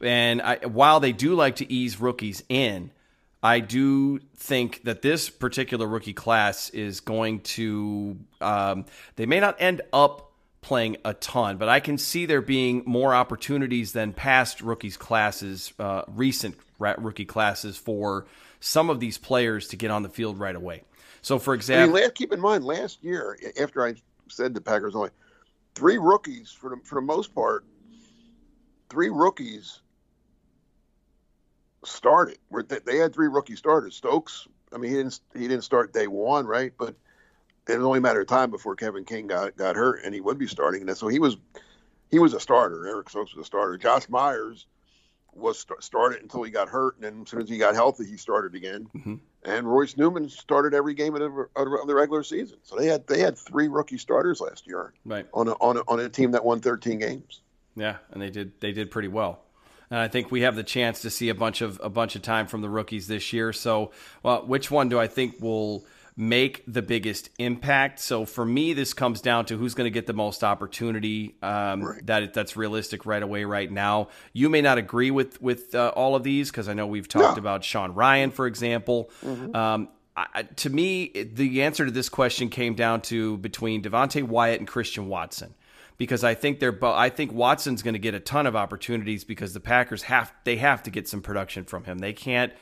And 0.00 0.42
I, 0.42 0.56
while 0.66 1.00
they 1.00 1.12
do 1.12 1.34
like 1.34 1.56
to 1.56 1.72
ease 1.72 2.00
rookies 2.00 2.42
in, 2.48 2.90
I 3.42 3.60
do 3.60 4.18
think 4.36 4.82
that 4.84 5.02
this 5.02 5.30
particular 5.30 5.86
rookie 5.86 6.12
class 6.12 6.70
is 6.70 7.00
going 7.00 7.40
to. 7.40 8.18
Um, 8.40 8.86
they 9.16 9.26
may 9.26 9.38
not 9.38 9.56
end 9.60 9.82
up 9.92 10.32
playing 10.64 10.96
a 11.04 11.12
ton, 11.12 11.58
but 11.58 11.68
I 11.68 11.78
can 11.78 11.98
see 11.98 12.24
there 12.24 12.40
being 12.40 12.82
more 12.86 13.14
opportunities 13.14 13.92
than 13.92 14.14
past 14.14 14.62
rookies 14.62 14.96
classes, 14.96 15.72
uh, 15.78 16.02
recent 16.08 16.56
rookie 16.78 17.26
classes 17.26 17.76
for 17.76 18.26
some 18.60 18.88
of 18.88 18.98
these 18.98 19.18
players 19.18 19.68
to 19.68 19.76
get 19.76 19.90
on 19.90 20.02
the 20.02 20.08
field 20.08 20.38
right 20.38 20.56
away. 20.56 20.82
So, 21.20 21.38
for 21.38 21.54
example, 21.54 21.96
I 21.96 22.00
mean, 22.00 22.10
keep 22.12 22.32
in 22.32 22.40
mind 22.40 22.64
last 22.64 23.04
year 23.04 23.38
after 23.60 23.86
I 23.86 23.94
said 24.28 24.54
the 24.54 24.60
Packers 24.60 24.94
only 24.94 25.10
three 25.74 25.98
rookies 25.98 26.50
for 26.50 26.70
the, 26.70 26.76
for 26.82 26.94
the 26.96 27.06
most 27.06 27.34
part, 27.34 27.64
three 28.88 29.10
rookies 29.10 29.80
started. 31.84 32.38
They 32.86 32.96
had 32.96 33.12
three 33.12 33.28
rookie 33.28 33.56
starters. 33.56 33.96
Stokes, 33.96 34.48
I 34.72 34.78
mean, 34.78 34.90
he 34.90 34.96
didn't 34.96 35.20
he 35.34 35.48
didn't 35.48 35.64
start 35.64 35.92
day 35.92 36.06
one, 36.06 36.46
right? 36.46 36.72
But 36.78 36.94
it 37.68 37.76
was 37.76 37.86
only 37.86 37.98
a 37.98 38.02
matter 38.02 38.20
of 38.20 38.26
time 38.26 38.50
before 38.50 38.76
Kevin 38.76 39.04
King 39.04 39.26
got 39.26 39.56
got 39.56 39.76
hurt, 39.76 40.02
and 40.04 40.14
he 40.14 40.20
would 40.20 40.38
be 40.38 40.46
starting. 40.46 40.88
And 40.88 40.96
so 40.96 41.08
he 41.08 41.18
was 41.18 41.36
he 42.10 42.18
was 42.18 42.34
a 42.34 42.40
starter. 42.40 42.86
Eric 42.86 43.10
Stokes 43.10 43.34
was 43.34 43.42
a 43.42 43.46
starter. 43.46 43.76
Josh 43.76 44.08
Myers 44.08 44.66
was 45.32 45.58
st- 45.60 45.82
started 45.82 46.22
until 46.22 46.42
he 46.42 46.50
got 46.50 46.68
hurt, 46.68 46.96
and 46.96 47.04
then 47.04 47.22
as 47.22 47.30
soon 47.30 47.42
as 47.42 47.48
he 47.48 47.58
got 47.58 47.74
healthy, 47.74 48.04
he 48.04 48.16
started 48.16 48.54
again. 48.54 48.88
Mm-hmm. 48.94 49.14
And 49.44 49.66
Royce 49.66 49.96
Newman 49.96 50.28
started 50.28 50.74
every 50.74 50.94
game 50.94 51.14
of 51.14 51.20
the, 51.20 51.48
of 51.56 51.86
the, 51.86 51.94
regular 51.94 52.22
season. 52.22 52.58
So 52.62 52.76
they 52.76 52.86
had 52.86 53.06
they 53.06 53.20
had 53.20 53.36
three 53.36 53.68
rookie 53.68 53.98
starters 53.98 54.40
last 54.40 54.66
year, 54.66 54.92
right? 55.04 55.26
On 55.34 55.48
a, 55.48 55.52
on 55.52 55.76
a, 55.76 55.80
on 55.88 56.00
a 56.00 56.08
team 56.08 56.30
that 56.32 56.44
won 56.44 56.60
13 56.60 56.98
games. 56.98 57.40
Yeah, 57.76 57.96
and 58.12 58.22
they 58.22 58.30
did 58.30 58.60
they 58.60 58.72
did 58.72 58.90
pretty 58.90 59.08
well. 59.08 59.40
And 59.90 59.98
I 59.98 60.08
think 60.08 60.30
we 60.30 60.42
have 60.42 60.56
the 60.56 60.62
chance 60.62 61.02
to 61.02 61.10
see 61.10 61.28
a 61.28 61.34
bunch 61.34 61.60
of 61.60 61.80
a 61.82 61.90
bunch 61.90 62.16
of 62.16 62.22
time 62.22 62.46
from 62.46 62.62
the 62.62 62.70
rookies 62.70 63.06
this 63.06 63.32
year. 63.32 63.52
So, 63.52 63.92
well, 64.22 64.46
which 64.46 64.70
one 64.70 64.88
do 64.88 64.98
I 64.98 65.08
think 65.08 65.40
will 65.40 65.84
make 66.16 66.62
the 66.66 66.82
biggest 66.82 67.30
impact. 67.38 67.98
So 67.98 68.24
for 68.24 68.44
me, 68.44 68.72
this 68.72 68.94
comes 68.94 69.20
down 69.20 69.46
to 69.46 69.56
who's 69.56 69.74
going 69.74 69.86
to 69.86 69.90
get 69.90 70.06
the 70.06 70.12
most 70.12 70.44
opportunity. 70.44 71.34
Um, 71.42 71.82
right. 71.82 72.06
That 72.06 72.34
that's 72.34 72.56
realistic 72.56 73.04
right 73.04 73.22
away, 73.22 73.44
right 73.44 73.70
now. 73.70 74.08
You 74.32 74.48
may 74.48 74.60
not 74.60 74.78
agree 74.78 75.10
with 75.10 75.40
with 75.42 75.74
uh, 75.74 75.92
all 75.96 76.14
of 76.14 76.22
these 76.22 76.50
because 76.50 76.68
I 76.68 76.74
know 76.74 76.86
we've 76.86 77.08
talked 77.08 77.38
about 77.38 77.64
Sean 77.64 77.94
Rhyan, 77.94 78.32
for 78.32 78.46
example. 78.46 79.10
Mm-hmm. 79.24 79.56
Um, 79.56 79.88
I, 80.16 80.42
to 80.42 80.70
me, 80.70 81.08
the 81.08 81.62
answer 81.62 81.84
to 81.84 81.90
this 81.90 82.08
question 82.08 82.48
came 82.48 82.74
down 82.74 83.00
to 83.02 83.36
between 83.38 83.82
Devonte 83.82 84.22
Wyatt 84.22 84.60
and 84.60 84.68
Christian 84.68 85.08
Watson 85.08 85.54
because 85.98 86.22
I 86.22 86.34
think 86.34 86.60
they're 86.60 86.70
bo- 86.70 86.94
I 86.94 87.08
think 87.08 87.32
Watson's 87.32 87.82
going 87.82 87.94
to 87.94 88.00
get 88.00 88.14
a 88.14 88.20
ton 88.20 88.46
of 88.46 88.54
opportunities 88.54 89.24
because 89.24 89.54
the 89.54 89.60
Packers 89.60 90.02
have 90.04 90.32
they 90.44 90.56
have 90.56 90.84
to 90.84 90.90
get 90.90 91.08
some 91.08 91.22
production 91.22 91.64
from 91.64 91.82
him. 91.84 91.98
They 91.98 92.12
can't 92.12 92.52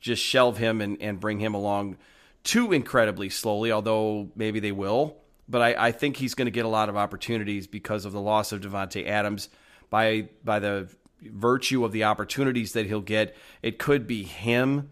just 0.00 0.22
shelve 0.22 0.58
him 0.58 0.80
and, 0.80 1.00
and 1.00 1.20
bring 1.20 1.38
him 1.38 1.54
along 1.54 1.96
too 2.46 2.72
incredibly 2.72 3.28
slowly, 3.28 3.72
although 3.72 4.30
maybe 4.36 4.60
they 4.60 4.72
will. 4.72 5.16
But 5.48 5.62
I, 5.62 5.88
I 5.88 5.92
think 5.92 6.16
he's 6.16 6.34
going 6.34 6.46
to 6.46 6.52
get 6.52 6.64
a 6.64 6.68
lot 6.68 6.88
of 6.88 6.96
opportunities 6.96 7.66
because 7.66 8.04
of 8.04 8.12
the 8.12 8.20
loss 8.20 8.52
of 8.52 8.60
Davante 8.60 9.06
Adams. 9.06 9.48
By 9.90 10.28
by 10.44 10.58
the 10.60 10.88
virtue 11.22 11.84
of 11.84 11.92
the 11.92 12.04
opportunities 12.04 12.72
that 12.72 12.86
he'll 12.86 13.00
get, 13.00 13.36
it 13.62 13.78
could 13.78 14.06
be 14.06 14.22
him. 14.22 14.90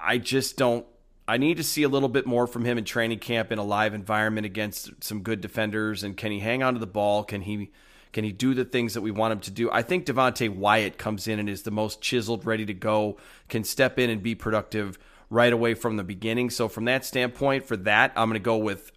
I 0.00 0.18
just 0.18 0.56
don't. 0.56 0.86
I 1.28 1.36
need 1.36 1.56
to 1.58 1.64
see 1.64 1.82
a 1.82 1.88
little 1.88 2.08
bit 2.08 2.26
more 2.26 2.46
from 2.46 2.64
him 2.64 2.78
in 2.78 2.84
training 2.84 3.20
camp 3.20 3.52
in 3.52 3.58
a 3.58 3.64
live 3.64 3.94
environment 3.94 4.44
against 4.44 4.90
some 5.04 5.22
good 5.22 5.40
defenders. 5.40 6.02
And 6.02 6.16
can 6.16 6.32
he 6.32 6.40
hang 6.40 6.62
on 6.62 6.74
to 6.74 6.80
the 6.80 6.86
ball? 6.86 7.22
Can 7.22 7.42
he 7.42 7.70
can 8.12 8.24
he 8.24 8.32
do 8.32 8.54
the 8.54 8.64
things 8.64 8.94
that 8.94 9.00
we 9.00 9.10
want 9.10 9.32
him 9.32 9.40
to 9.40 9.50
do? 9.50 9.70
I 9.70 9.82
think 9.82 10.06
Devonte 10.06 10.48
Wyatt 10.48 10.98
comes 10.98 11.26
in 11.26 11.38
and 11.38 11.48
is 11.48 11.62
the 11.62 11.70
most 11.70 12.00
chiseled, 12.00 12.44
ready 12.44 12.66
to 12.66 12.74
go, 12.74 13.18
can 13.48 13.64
step 13.64 13.98
in 13.98 14.10
and 14.10 14.22
be 14.22 14.34
productive 14.34 14.98
right 15.32 15.52
away 15.52 15.72
from 15.72 15.96
the 15.96 16.04
beginning. 16.04 16.50
So 16.50 16.68
from 16.68 16.84
that 16.84 17.04
standpoint, 17.06 17.64
for 17.64 17.76
that, 17.78 18.12
I'm 18.14 18.28
going 18.28 18.40
to 18.40 18.44
go 18.44 18.58
with 18.58 18.92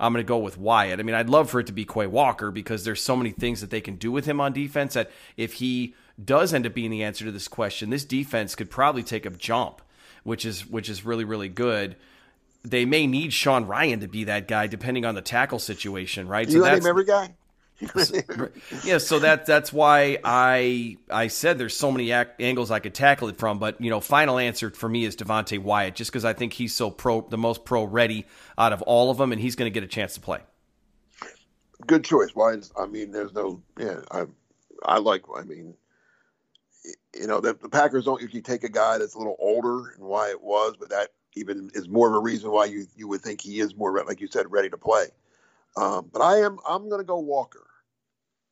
I'm 0.00 0.12
going 0.12 0.24
to 0.24 0.28
go 0.28 0.38
with 0.38 0.58
Wyatt. 0.58 0.98
I 0.98 1.02
mean, 1.04 1.14
I'd 1.14 1.30
love 1.30 1.50
for 1.50 1.60
it 1.60 1.68
to 1.68 1.72
be 1.72 1.84
Quay 1.84 2.08
Walker 2.08 2.50
because 2.50 2.84
there's 2.84 3.00
so 3.00 3.14
many 3.14 3.30
things 3.30 3.60
that 3.60 3.70
they 3.70 3.80
can 3.80 3.94
do 3.94 4.10
with 4.10 4.24
him 4.24 4.40
on 4.40 4.52
defense 4.52 4.94
that 4.94 5.10
if 5.36 5.54
he 5.54 5.94
does 6.22 6.52
end 6.52 6.66
up 6.66 6.74
being 6.74 6.90
the 6.90 7.04
answer 7.04 7.24
to 7.24 7.30
this 7.30 7.46
question, 7.46 7.90
this 7.90 8.04
defense 8.04 8.56
could 8.56 8.70
probably 8.70 9.04
take 9.04 9.24
a 9.24 9.30
jump, 9.30 9.82
which 10.24 10.44
is 10.44 10.66
which 10.66 10.88
is 10.88 11.04
really 11.04 11.24
really 11.24 11.48
good. 11.48 11.96
They 12.62 12.86
may 12.86 13.06
need 13.06 13.34
Sean 13.34 13.66
Rhyan 13.66 14.00
to 14.00 14.08
be 14.08 14.24
that 14.24 14.48
guy 14.48 14.66
depending 14.66 15.04
on 15.04 15.14
the 15.14 15.22
tackle 15.22 15.58
situation, 15.58 16.28
right? 16.28 16.48
You 16.48 16.60
so 16.60 16.64
let 16.64 16.78
him 16.78 16.86
every 16.86 17.04
guy. 17.04 17.34
yeah, 18.84 18.98
so 18.98 19.18
that 19.18 19.46
that's 19.46 19.72
why 19.72 20.18
I 20.22 20.96
I 21.10 21.26
said 21.26 21.58
there's 21.58 21.76
so 21.76 21.90
many 21.90 22.12
ac- 22.12 22.30
angles 22.38 22.70
I 22.70 22.78
could 22.78 22.94
tackle 22.94 23.28
it 23.28 23.36
from, 23.36 23.58
but 23.58 23.80
you 23.80 23.90
know, 23.90 24.00
final 24.00 24.38
answer 24.38 24.70
for 24.70 24.88
me 24.88 25.04
is 25.04 25.16
Devonte 25.16 25.58
Wyatt, 25.58 25.96
just 25.96 26.10
because 26.12 26.24
I 26.24 26.34
think 26.34 26.52
he's 26.52 26.74
so 26.74 26.90
pro, 26.90 27.22
the 27.22 27.38
most 27.38 27.64
pro 27.64 27.84
ready 27.84 28.26
out 28.56 28.72
of 28.72 28.82
all 28.82 29.10
of 29.10 29.18
them, 29.18 29.32
and 29.32 29.40
he's 29.40 29.56
going 29.56 29.70
to 29.70 29.74
get 29.74 29.82
a 29.82 29.88
chance 29.88 30.14
to 30.14 30.20
play. 30.20 30.40
Good 31.86 32.04
choice. 32.04 32.30
Why? 32.34 32.56
I 32.78 32.86
mean, 32.86 33.10
there's 33.10 33.32
no 33.32 33.60
yeah. 33.78 34.00
I 34.10 34.26
I 34.84 34.98
like. 34.98 35.24
I 35.36 35.42
mean, 35.42 35.74
you 37.18 37.26
know, 37.26 37.40
the, 37.40 37.54
the 37.54 37.68
Packers 37.68 38.04
don't 38.04 38.22
usually 38.22 38.42
take 38.42 38.62
a 38.62 38.68
guy 38.68 38.98
that's 38.98 39.14
a 39.14 39.18
little 39.18 39.36
older, 39.40 39.90
and 39.90 40.04
why 40.04 40.30
it 40.30 40.40
was, 40.40 40.76
but 40.78 40.90
that 40.90 41.08
even 41.34 41.70
is 41.74 41.88
more 41.88 42.08
of 42.08 42.14
a 42.14 42.20
reason 42.20 42.52
why 42.52 42.66
you 42.66 42.86
you 42.94 43.08
would 43.08 43.20
think 43.20 43.40
he 43.40 43.58
is 43.58 43.74
more 43.74 44.04
like 44.04 44.20
you 44.20 44.28
said 44.28 44.50
ready 44.50 44.70
to 44.70 44.78
play. 44.78 45.06
Um, 45.76 46.08
but 46.12 46.22
I 46.22 46.40
am 46.40 46.58
I'm 46.66 46.88
going 46.88 47.00
to 47.00 47.06
go 47.06 47.18
Walker, 47.18 47.66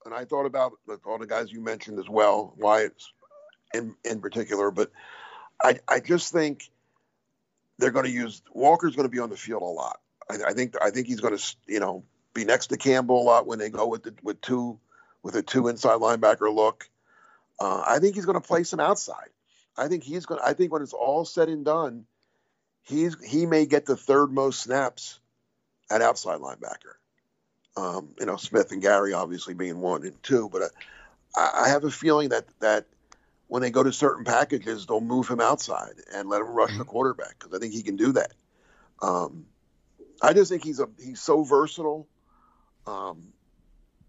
and 0.04 0.14
I 0.14 0.24
thought 0.24 0.46
about 0.46 0.72
all 1.04 1.18
the 1.18 1.26
guys 1.26 1.52
you 1.52 1.60
mentioned 1.60 1.98
as 1.98 2.08
well, 2.08 2.54
Wyatt's 2.56 3.12
in 3.72 3.94
in 4.04 4.20
particular. 4.20 4.70
But 4.70 4.90
I 5.62 5.78
I 5.86 6.00
just 6.00 6.32
think 6.32 6.70
they're 7.78 7.90
going 7.90 8.06
to 8.06 8.10
use 8.10 8.42
Walker's 8.52 8.96
going 8.96 9.08
to 9.08 9.12
be 9.12 9.20
on 9.20 9.30
the 9.30 9.36
field 9.36 9.62
a 9.62 9.66
lot. 9.66 10.00
I, 10.30 10.38
I 10.48 10.52
think 10.52 10.74
I 10.82 10.90
think 10.90 11.06
he's 11.06 11.20
going 11.20 11.36
to 11.36 11.56
you 11.66 11.80
know 11.80 12.04
be 12.34 12.44
next 12.44 12.68
to 12.68 12.76
Campbell 12.76 13.22
a 13.22 13.24
lot 13.24 13.46
when 13.46 13.58
they 13.58 13.70
go 13.70 13.86
with 13.86 14.02
the 14.02 14.14
with 14.22 14.40
two 14.40 14.78
with 15.22 15.36
a 15.36 15.42
two 15.42 15.68
inside 15.68 16.00
linebacker 16.00 16.52
look. 16.52 16.88
Uh, 17.60 17.84
I 17.86 17.98
think 18.00 18.16
he's 18.16 18.26
going 18.26 18.40
to 18.40 18.46
play 18.46 18.64
some 18.64 18.80
outside. 18.80 19.28
I 19.76 19.88
think 19.88 20.02
he's 20.02 20.26
going. 20.26 20.40
I 20.44 20.54
think 20.54 20.72
when 20.72 20.82
it's 20.82 20.92
all 20.92 21.24
said 21.24 21.48
and 21.48 21.64
done, 21.64 22.06
he's 22.82 23.16
he 23.22 23.46
may 23.46 23.66
get 23.66 23.86
the 23.86 23.96
third 23.96 24.32
most 24.32 24.62
snaps 24.62 25.20
at 25.90 26.02
outside 26.02 26.40
linebacker. 26.40 26.94
Um, 27.76 28.10
you 28.20 28.26
know, 28.26 28.36
Smith 28.36 28.70
and 28.72 28.82
Gary 28.82 29.12
obviously 29.14 29.54
being 29.54 29.80
one 29.80 30.02
and 30.02 30.22
two, 30.22 30.48
but 30.50 30.62
uh, 30.62 30.68
I, 31.34 31.64
I 31.64 31.68
have 31.68 31.84
a 31.84 31.90
feeling 31.90 32.30
that 32.30 32.44
that 32.60 32.86
when 33.48 33.62
they 33.62 33.70
go 33.70 33.82
to 33.82 33.92
certain 33.92 34.24
packages, 34.24 34.86
they'll 34.86 35.00
move 35.00 35.28
him 35.28 35.40
outside 35.40 35.94
and 36.14 36.28
let 36.28 36.40
him 36.40 36.48
rush 36.48 36.70
mm-hmm. 36.70 36.78
the 36.78 36.84
quarterback 36.84 37.38
because 37.38 37.54
I 37.54 37.58
think 37.58 37.72
he 37.72 37.82
can 37.82 37.96
do 37.96 38.12
that. 38.12 38.32
Um, 39.00 39.46
I 40.22 40.32
just 40.32 40.50
think 40.50 40.64
he's 40.64 40.80
a 40.80 40.88
he's 41.02 41.20
so 41.20 41.44
versatile. 41.44 42.06
Um, 42.86 43.32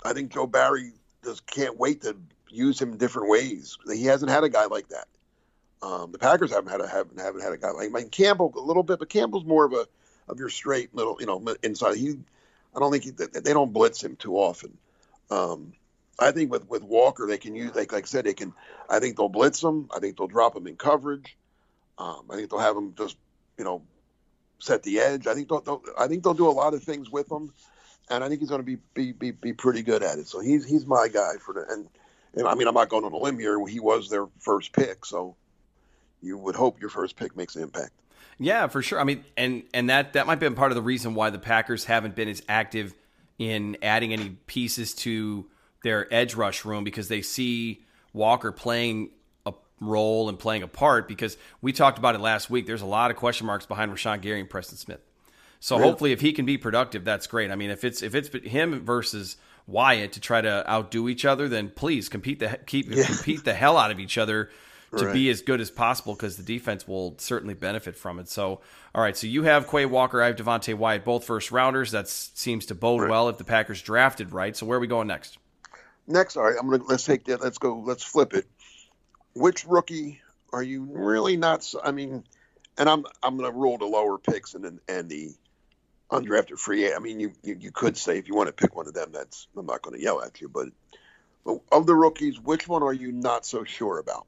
I 0.05 0.13
think 0.13 0.33
Joe 0.33 0.47
Barry 0.47 0.91
just 1.23 1.45
can't 1.45 1.77
wait 1.77 2.01
to 2.01 2.15
use 2.49 2.81
him 2.81 2.93
in 2.93 2.97
different 2.97 3.29
ways. 3.29 3.77
He 3.91 4.05
hasn't 4.05 4.31
had 4.31 4.43
a 4.43 4.49
guy 4.49 4.65
like 4.65 4.89
that. 4.89 5.07
Um, 5.81 6.11
the 6.11 6.19
Packers 6.19 6.51
haven't 6.51 6.71
had 6.71 6.81
a 6.81 6.87
haven't, 6.87 7.19
haven't 7.19 7.41
had 7.41 7.51
a 7.51 7.57
guy 7.57 7.71
like 7.71 7.89
I 7.89 7.89
mean, 7.89 8.09
Campbell 8.09 8.53
a 8.55 8.61
little 8.61 8.83
bit, 8.83 8.99
but 8.99 9.09
Campbell's 9.09 9.45
more 9.45 9.65
of 9.65 9.73
a 9.73 9.85
of 10.29 10.39
your 10.39 10.49
straight 10.49 10.95
little 10.95 11.17
you 11.19 11.25
know 11.25 11.43
inside. 11.63 11.97
He 11.97 12.17
I 12.75 12.79
don't 12.79 12.91
think 12.91 13.03
he, 13.03 13.11
they 13.11 13.53
don't 13.53 13.73
blitz 13.73 14.03
him 14.03 14.15
too 14.15 14.35
often. 14.35 14.77
Um, 15.29 15.73
I 16.19 16.31
think 16.31 16.51
with 16.51 16.67
with 16.69 16.83
Walker 16.83 17.25
they 17.27 17.37
can 17.37 17.55
use 17.55 17.75
like 17.75 17.91
like 17.91 18.03
I 18.03 18.07
said 18.07 18.25
they 18.25 18.33
can. 18.33 18.53
I 18.89 18.99
think 18.99 19.17
they'll 19.17 19.29
blitz 19.29 19.63
him. 19.63 19.89
I 19.95 19.99
think 19.99 20.17
they'll 20.17 20.27
drop 20.27 20.55
him 20.55 20.67
in 20.67 20.75
coverage. 20.75 21.35
Um, 21.97 22.23
I 22.29 22.35
think 22.35 22.49
they'll 22.49 22.59
have 22.59 22.77
him 22.77 22.93
just 22.97 23.17
you 23.57 23.63
know 23.63 23.83
set 24.59 24.83
the 24.83 24.99
edge. 24.99 25.27
I 25.27 25.33
think 25.33 25.49
they'll, 25.49 25.61
they'll, 25.61 25.81
I 25.97 26.07
think 26.07 26.23
they'll 26.23 26.33
do 26.33 26.47
a 26.47 26.51
lot 26.51 26.73
of 26.73 26.83
things 26.83 27.09
with 27.09 27.31
him, 27.31 27.51
and 28.09 28.23
I 28.23 28.29
think 28.29 28.39
he's 28.39 28.49
going 28.49 28.61
to 28.61 28.65
be, 28.65 28.77
be 28.93 29.11
be 29.11 29.31
be 29.31 29.53
pretty 29.53 29.81
good 29.81 30.03
at 30.03 30.19
it. 30.19 30.27
So 30.27 30.39
he's 30.39 30.65
he's 30.65 30.85
my 30.85 31.07
guy 31.07 31.33
for 31.43 31.53
the 31.53 31.65
and, 31.69 31.87
and 32.35 32.47
I 32.47 32.55
mean 32.55 32.67
I'm 32.67 32.73
not 32.73 32.89
going 32.89 33.05
on 33.05 33.11
a 33.11 33.17
limb 33.17 33.39
here. 33.39 33.65
He 33.67 33.79
was 33.79 34.09
their 34.09 34.27
first 34.39 34.71
pick, 34.71 35.05
so 35.05 35.35
you 36.21 36.37
would 36.37 36.55
hope 36.55 36.79
your 36.79 36.89
first 36.89 37.15
pick 37.15 37.35
makes 37.35 37.55
an 37.55 37.63
impact. 37.63 37.91
Yeah, 38.39 38.67
for 38.67 38.81
sure. 38.81 38.99
I 38.99 39.03
mean, 39.03 39.23
and 39.37 39.63
and 39.73 39.89
that 39.89 40.13
that 40.13 40.27
might 40.27 40.39
be 40.39 40.49
part 40.49 40.71
of 40.71 40.75
the 40.75 40.81
reason 40.81 41.15
why 41.15 41.29
the 41.29 41.39
Packers 41.39 41.85
haven't 41.85 42.15
been 42.15 42.27
as 42.27 42.41
active 42.49 42.93
in 43.39 43.77
adding 43.81 44.13
any 44.13 44.29
pieces 44.47 44.93
to 44.93 45.45
their 45.83 46.11
edge 46.13 46.35
rush 46.35 46.65
room 46.65 46.83
because 46.83 47.07
they 47.07 47.21
see 47.21 47.83
Walker 48.13 48.51
playing 48.51 49.09
a 49.45 49.53
role 49.79 50.29
and 50.29 50.39
playing 50.39 50.63
a 50.63 50.67
part 50.67 51.07
because 51.07 51.37
we 51.61 51.73
talked 51.73 51.97
about 51.97 52.15
it 52.15 52.21
last 52.21 52.49
week. 52.49 52.65
There's 52.65 52.81
a 52.81 52.87
lot 52.87 53.11
of 53.11 53.17
question 53.17 53.47
marks 53.47 53.65
behind 53.65 53.91
Rashan 53.91 54.21
Gary 54.21 54.39
and 54.39 54.49
Preston 54.49 54.77
Smith. 54.77 55.01
So 55.59 55.77
really? 55.77 55.89
hopefully, 55.89 56.11
if 56.11 56.21
he 56.21 56.33
can 56.33 56.45
be 56.45 56.57
productive, 56.57 57.05
that's 57.05 57.27
great. 57.27 57.51
I 57.51 57.55
mean, 57.55 57.69
if 57.69 57.83
it's 57.83 58.01
if 58.01 58.15
it's 58.15 58.29
him 58.45 58.83
versus 58.83 59.37
Wyatt 59.67 60.13
to 60.13 60.19
try 60.19 60.41
to 60.41 60.69
outdo 60.69 61.07
each 61.07 61.23
other, 61.23 61.47
then 61.47 61.69
please 61.69 62.09
compete 62.09 62.39
the 62.39 62.59
keep 62.65 62.89
yeah. 62.89 63.05
compete 63.05 63.45
the 63.45 63.53
hell 63.53 63.77
out 63.77 63.91
of 63.91 63.99
each 63.99 64.17
other 64.17 64.49
to 64.97 65.05
right. 65.07 65.13
be 65.13 65.29
as 65.29 65.41
good 65.41 65.61
as 65.61 65.71
possible 65.71 66.13
because 66.13 66.37
the 66.37 66.43
defense 66.43 66.87
will 66.87 67.15
certainly 67.17 67.53
benefit 67.53 67.95
from 67.95 68.19
it. 68.19 68.29
So, 68.29 68.61
all 68.93 69.01
right, 69.01 69.15
so 69.15 69.27
you 69.27 69.43
have 69.43 69.69
Quay 69.69 69.85
Walker, 69.85 70.21
I 70.21 70.27
have 70.27 70.35
Devonte 70.35 70.73
Wyatt, 70.75 71.03
both 71.03 71.25
first 71.25 71.51
rounders. 71.51 71.91
That 71.91 72.07
seems 72.07 72.65
to 72.67 72.75
bode 72.75 73.01
right. 73.01 73.09
well 73.09 73.29
if 73.29 73.37
the 73.37 73.43
Packers 73.43 73.81
drafted 73.81 74.31
right. 74.31 74.55
So, 74.55 74.65
where 74.65 74.77
are 74.77 74.81
we 74.81 74.87
going 74.87 75.07
next? 75.07 75.37
Next, 76.07 76.35
all 76.37 76.43
right, 76.43 76.55
I'm 76.59 76.69
gonna 76.69 76.83
let's 76.83 77.05
take 77.05 77.25
that. 77.25 77.41
Let's 77.41 77.57
go. 77.57 77.79
Let's 77.79 78.03
flip 78.03 78.33
it 78.33 78.45
which 79.33 79.65
rookie 79.65 80.21
are 80.51 80.63
you 80.63 80.83
really 80.83 81.37
not? 81.37 81.71
I 81.83 81.91
mean, 81.91 82.23
and 82.77 82.89
I'm 82.89 83.05
I'm 83.21 83.37
going 83.37 83.51
to 83.51 83.57
rule 83.57 83.77
the 83.77 83.85
lower 83.85 84.17
picks 84.17 84.53
and 84.53 84.79
and 84.87 85.09
the 85.09 85.31
undrafted 86.11 86.59
free. 86.59 86.93
I 86.93 86.99
mean, 86.99 87.19
you, 87.19 87.33
you, 87.43 87.57
you 87.59 87.71
could 87.71 87.97
say 87.97 88.17
if 88.17 88.27
you 88.27 88.35
want 88.35 88.47
to 88.47 88.53
pick 88.53 88.75
one 88.75 88.87
of 88.87 88.93
them, 88.93 89.09
that's 89.11 89.47
I'm 89.57 89.65
not 89.65 89.81
going 89.81 89.95
to 89.97 90.01
yell 90.01 90.21
at 90.21 90.41
you, 90.41 90.47
but, 90.47 90.67
but 91.43 91.59
of 91.71 91.87
the 91.87 91.95
rookies, 91.95 92.39
which 92.39 92.67
one 92.67 92.83
are 92.83 92.93
you 92.93 93.11
not 93.11 93.45
so 93.45 93.63
sure 93.63 93.97
about? 93.97 94.27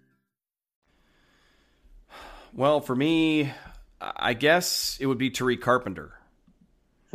Well, 2.61 2.79
for 2.79 2.95
me, 2.95 3.51
I 3.99 4.35
guess 4.35 4.99
it 5.01 5.07
would 5.07 5.17
be 5.17 5.31
Tariq 5.31 5.61
Carpenter 5.61 6.13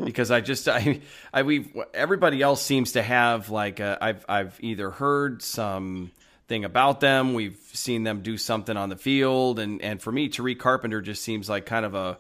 because 0.03 0.33
I 0.33 0.41
just 0.41 0.67
I 0.69 1.03
I 1.33 1.45
we 1.45 1.73
everybody 1.95 2.43
else 2.43 2.61
seems 2.61 2.95
to 2.95 3.03
have 3.03 3.49
like 3.49 3.79
uh, 3.79 3.97
i 4.01 4.07
have 4.09 4.25
I've 4.29 4.59
either 4.61 4.91
heard 4.91 5.43
some 5.43 6.11
thing 6.49 6.65
about 6.65 6.99
them, 6.99 7.33
we've 7.33 7.61
seen 7.73 8.03
them 8.03 8.23
do 8.23 8.37
something 8.37 8.77
on 8.77 8.89
the 8.89 8.97
field, 8.97 9.61
and 9.61 9.81
and 9.83 10.03
for 10.03 10.11
me, 10.11 10.29
Tariq 10.29 10.59
Carpenter 10.59 11.01
just 11.01 11.23
seems 11.23 11.49
like 11.49 11.65
kind 11.65 11.87
of 11.87 11.95
a 11.95 12.19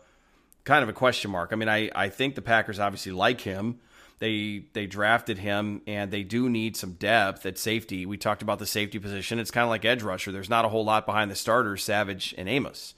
kind 0.62 0.84
of 0.84 0.88
a 0.88 0.92
question 0.92 1.32
mark. 1.32 1.50
I 1.52 1.56
mean, 1.56 1.68
I 1.68 1.90
I 1.96 2.10
think 2.10 2.36
the 2.36 2.42
Packers 2.42 2.78
obviously 2.78 3.10
like 3.10 3.40
him. 3.40 3.80
They 4.20 4.66
they 4.72 4.86
drafted 4.86 5.38
him, 5.38 5.82
and 5.88 6.12
they 6.12 6.22
do 6.22 6.48
need 6.48 6.76
some 6.76 6.92
depth 6.92 7.44
at 7.44 7.58
safety. 7.58 8.06
We 8.06 8.18
talked 8.18 8.42
about 8.42 8.60
the 8.60 8.66
safety 8.66 9.00
position. 9.00 9.40
It's 9.40 9.50
kind 9.50 9.64
of 9.64 9.70
like 9.70 9.84
edge 9.84 10.04
rusher. 10.04 10.30
There's 10.30 10.48
not 10.48 10.64
a 10.64 10.68
whole 10.68 10.84
lot 10.84 11.06
behind 11.06 11.28
the 11.28 11.34
starters, 11.34 11.82
Savage 11.82 12.32
and 12.38 12.48
Amos. 12.48 12.94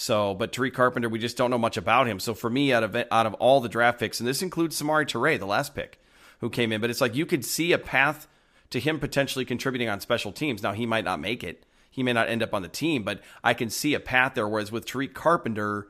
So, 0.00 0.32
but 0.32 0.50
Tariq 0.50 0.72
Carpenter, 0.72 1.10
we 1.10 1.18
just 1.18 1.36
don't 1.36 1.50
know 1.50 1.58
much 1.58 1.76
about 1.76 2.08
him. 2.08 2.20
So 2.20 2.32
for 2.32 2.48
me, 2.48 2.72
out 2.72 2.82
of 2.82 2.96
out 2.96 3.26
of 3.26 3.34
all 3.34 3.60
the 3.60 3.68
draft 3.68 4.00
picks, 4.00 4.18
and 4.18 4.26
this 4.26 4.40
includes 4.40 4.80
Samari 4.80 5.04
Toure, 5.04 5.38
the 5.38 5.44
last 5.44 5.74
pick 5.74 6.00
who 6.40 6.48
came 6.48 6.72
in, 6.72 6.80
but 6.80 6.88
it's 6.88 7.02
like 7.02 7.14
you 7.14 7.26
could 7.26 7.44
see 7.44 7.72
a 7.72 7.78
path 7.78 8.26
to 8.70 8.80
him 8.80 8.98
potentially 8.98 9.44
contributing 9.44 9.90
on 9.90 10.00
special 10.00 10.32
teams. 10.32 10.62
Now 10.62 10.72
he 10.72 10.86
might 10.86 11.04
not 11.04 11.20
make 11.20 11.44
it, 11.44 11.66
he 11.90 12.02
may 12.02 12.14
not 12.14 12.30
end 12.30 12.42
up 12.42 12.54
on 12.54 12.62
the 12.62 12.68
team, 12.68 13.02
but 13.02 13.20
I 13.44 13.52
can 13.52 13.68
see 13.68 13.92
a 13.92 14.00
path 14.00 14.32
there. 14.34 14.48
Whereas 14.48 14.72
with 14.72 14.86
Tariq 14.86 15.12
Carpenter, 15.12 15.88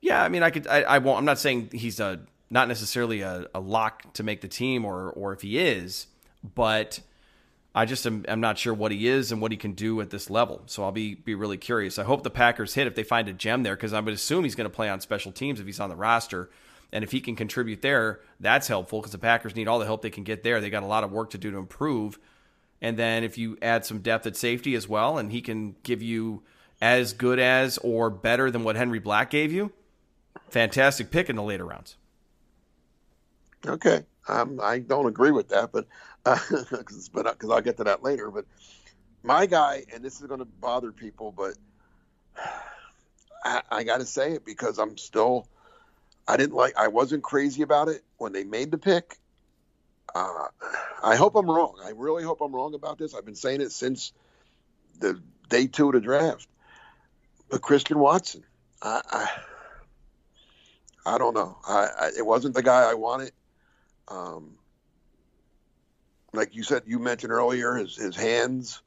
yeah, 0.00 0.22
I 0.22 0.30
mean, 0.30 0.42
I 0.42 0.48
could, 0.48 0.66
I, 0.66 0.80
I 0.80 0.98
won't. 0.98 1.18
I'm 1.18 1.26
not 1.26 1.38
saying 1.38 1.68
he's 1.74 2.00
a 2.00 2.20
not 2.48 2.66
necessarily 2.66 3.20
a, 3.20 3.46
a 3.54 3.60
lock 3.60 4.14
to 4.14 4.22
make 4.22 4.40
the 4.40 4.48
team, 4.48 4.86
or 4.86 5.10
or 5.10 5.34
if 5.34 5.42
he 5.42 5.58
is, 5.58 6.06
but 6.54 7.00
I 7.74 7.84
just 7.84 8.04
am 8.06 8.24
I'm 8.28 8.40
not 8.40 8.58
sure 8.58 8.74
what 8.74 8.90
he 8.90 9.06
is 9.06 9.30
and 9.30 9.40
what 9.40 9.52
he 9.52 9.56
can 9.56 9.72
do 9.72 10.00
at 10.00 10.10
this 10.10 10.28
level. 10.28 10.62
So 10.66 10.82
I'll 10.82 10.92
be 10.92 11.14
be 11.14 11.34
really 11.34 11.56
curious. 11.56 11.98
I 11.98 12.04
hope 12.04 12.22
the 12.22 12.30
Packers 12.30 12.74
hit 12.74 12.86
if 12.86 12.94
they 12.94 13.04
find 13.04 13.28
a 13.28 13.32
gem 13.32 13.62
there 13.62 13.76
because 13.76 13.92
I 13.92 14.00
would 14.00 14.14
assume 14.14 14.44
he's 14.44 14.56
going 14.56 14.68
to 14.68 14.74
play 14.74 14.88
on 14.88 15.00
special 15.00 15.30
teams 15.30 15.60
if 15.60 15.66
he's 15.66 15.80
on 15.80 15.90
the 15.90 15.96
roster. 15.96 16.50
And 16.92 17.04
if 17.04 17.12
he 17.12 17.20
can 17.20 17.36
contribute 17.36 17.82
there, 17.82 18.20
that's 18.40 18.66
helpful 18.66 19.00
because 19.00 19.12
the 19.12 19.18
Packers 19.18 19.54
need 19.54 19.68
all 19.68 19.78
the 19.78 19.84
help 19.84 20.02
they 20.02 20.10
can 20.10 20.24
get 20.24 20.42
there. 20.42 20.60
They 20.60 20.70
got 20.70 20.82
a 20.82 20.86
lot 20.86 21.04
of 21.04 21.12
work 21.12 21.30
to 21.30 21.38
do 21.38 21.52
to 21.52 21.56
improve. 21.56 22.18
And 22.82 22.96
then 22.96 23.22
if 23.22 23.38
you 23.38 23.58
add 23.62 23.84
some 23.84 24.00
depth 24.00 24.26
at 24.26 24.36
safety 24.36 24.74
as 24.74 24.88
well, 24.88 25.18
and 25.18 25.30
he 25.30 25.40
can 25.40 25.76
give 25.84 26.02
you 26.02 26.42
as 26.80 27.12
good 27.12 27.38
as 27.38 27.78
or 27.78 28.10
better 28.10 28.50
than 28.50 28.64
what 28.64 28.74
Henry 28.74 28.98
Black 28.98 29.30
gave 29.30 29.52
you, 29.52 29.70
fantastic 30.48 31.10
pick 31.10 31.28
in 31.30 31.36
the 31.36 31.42
later 31.42 31.66
rounds. 31.66 31.96
Okay, 33.66 34.04
um, 34.26 34.58
I 34.62 34.78
don't 34.78 35.06
agree 35.06 35.30
with 35.30 35.48
that, 35.48 35.70
but 35.70 35.86
uh, 36.24 36.38
but 37.12 37.32
because 37.32 37.50
I'll 37.50 37.60
get 37.60 37.76
to 37.78 37.84
that 37.84 38.02
later. 38.02 38.30
But 38.30 38.46
my 39.22 39.46
guy, 39.46 39.84
and 39.92 40.04
this 40.04 40.20
is 40.20 40.26
going 40.26 40.40
to 40.40 40.46
bother 40.46 40.92
people, 40.92 41.32
but 41.32 41.54
I, 43.44 43.62
I 43.70 43.84
got 43.84 44.00
to 44.00 44.06
say 44.06 44.32
it 44.32 44.44
because 44.44 44.78
I'm 44.78 44.96
still, 44.96 45.48
I 46.26 46.36
didn't 46.36 46.54
like, 46.54 46.76
I 46.76 46.88
wasn't 46.88 47.22
crazy 47.22 47.62
about 47.62 47.88
it 47.88 48.02
when 48.18 48.32
they 48.32 48.44
made 48.44 48.70
the 48.70 48.78
pick. 48.78 49.16
Uh, 50.14 50.48
I 51.02 51.16
hope 51.16 51.36
I'm 51.36 51.50
wrong. 51.50 51.76
I 51.84 51.90
really 51.90 52.24
hope 52.24 52.40
I'm 52.40 52.54
wrong 52.54 52.74
about 52.74 52.98
this. 52.98 53.14
I've 53.14 53.24
been 53.24 53.36
saying 53.36 53.60
it 53.60 53.72
since 53.72 54.12
the 54.98 55.20
day 55.48 55.66
two 55.66 55.88
of 55.88 55.94
the 55.94 56.00
draft. 56.00 56.46
But 57.48 57.62
Christian 57.62 57.98
Watson, 57.98 58.44
I, 58.82 59.00
I, 59.10 59.28
I 61.14 61.18
don't 61.18 61.34
know. 61.34 61.58
I, 61.66 61.88
I, 61.98 62.10
it 62.16 62.24
wasn't 62.24 62.54
the 62.54 62.62
guy 62.62 62.90
I 62.90 62.94
wanted. 62.94 63.32
Um, 64.08 64.56
like 66.32 66.54
you 66.54 66.62
said, 66.62 66.82
you 66.86 66.98
mentioned 66.98 67.32
earlier, 67.32 67.74
his 67.74 67.96
his 67.96 68.16
hands. 68.16 68.82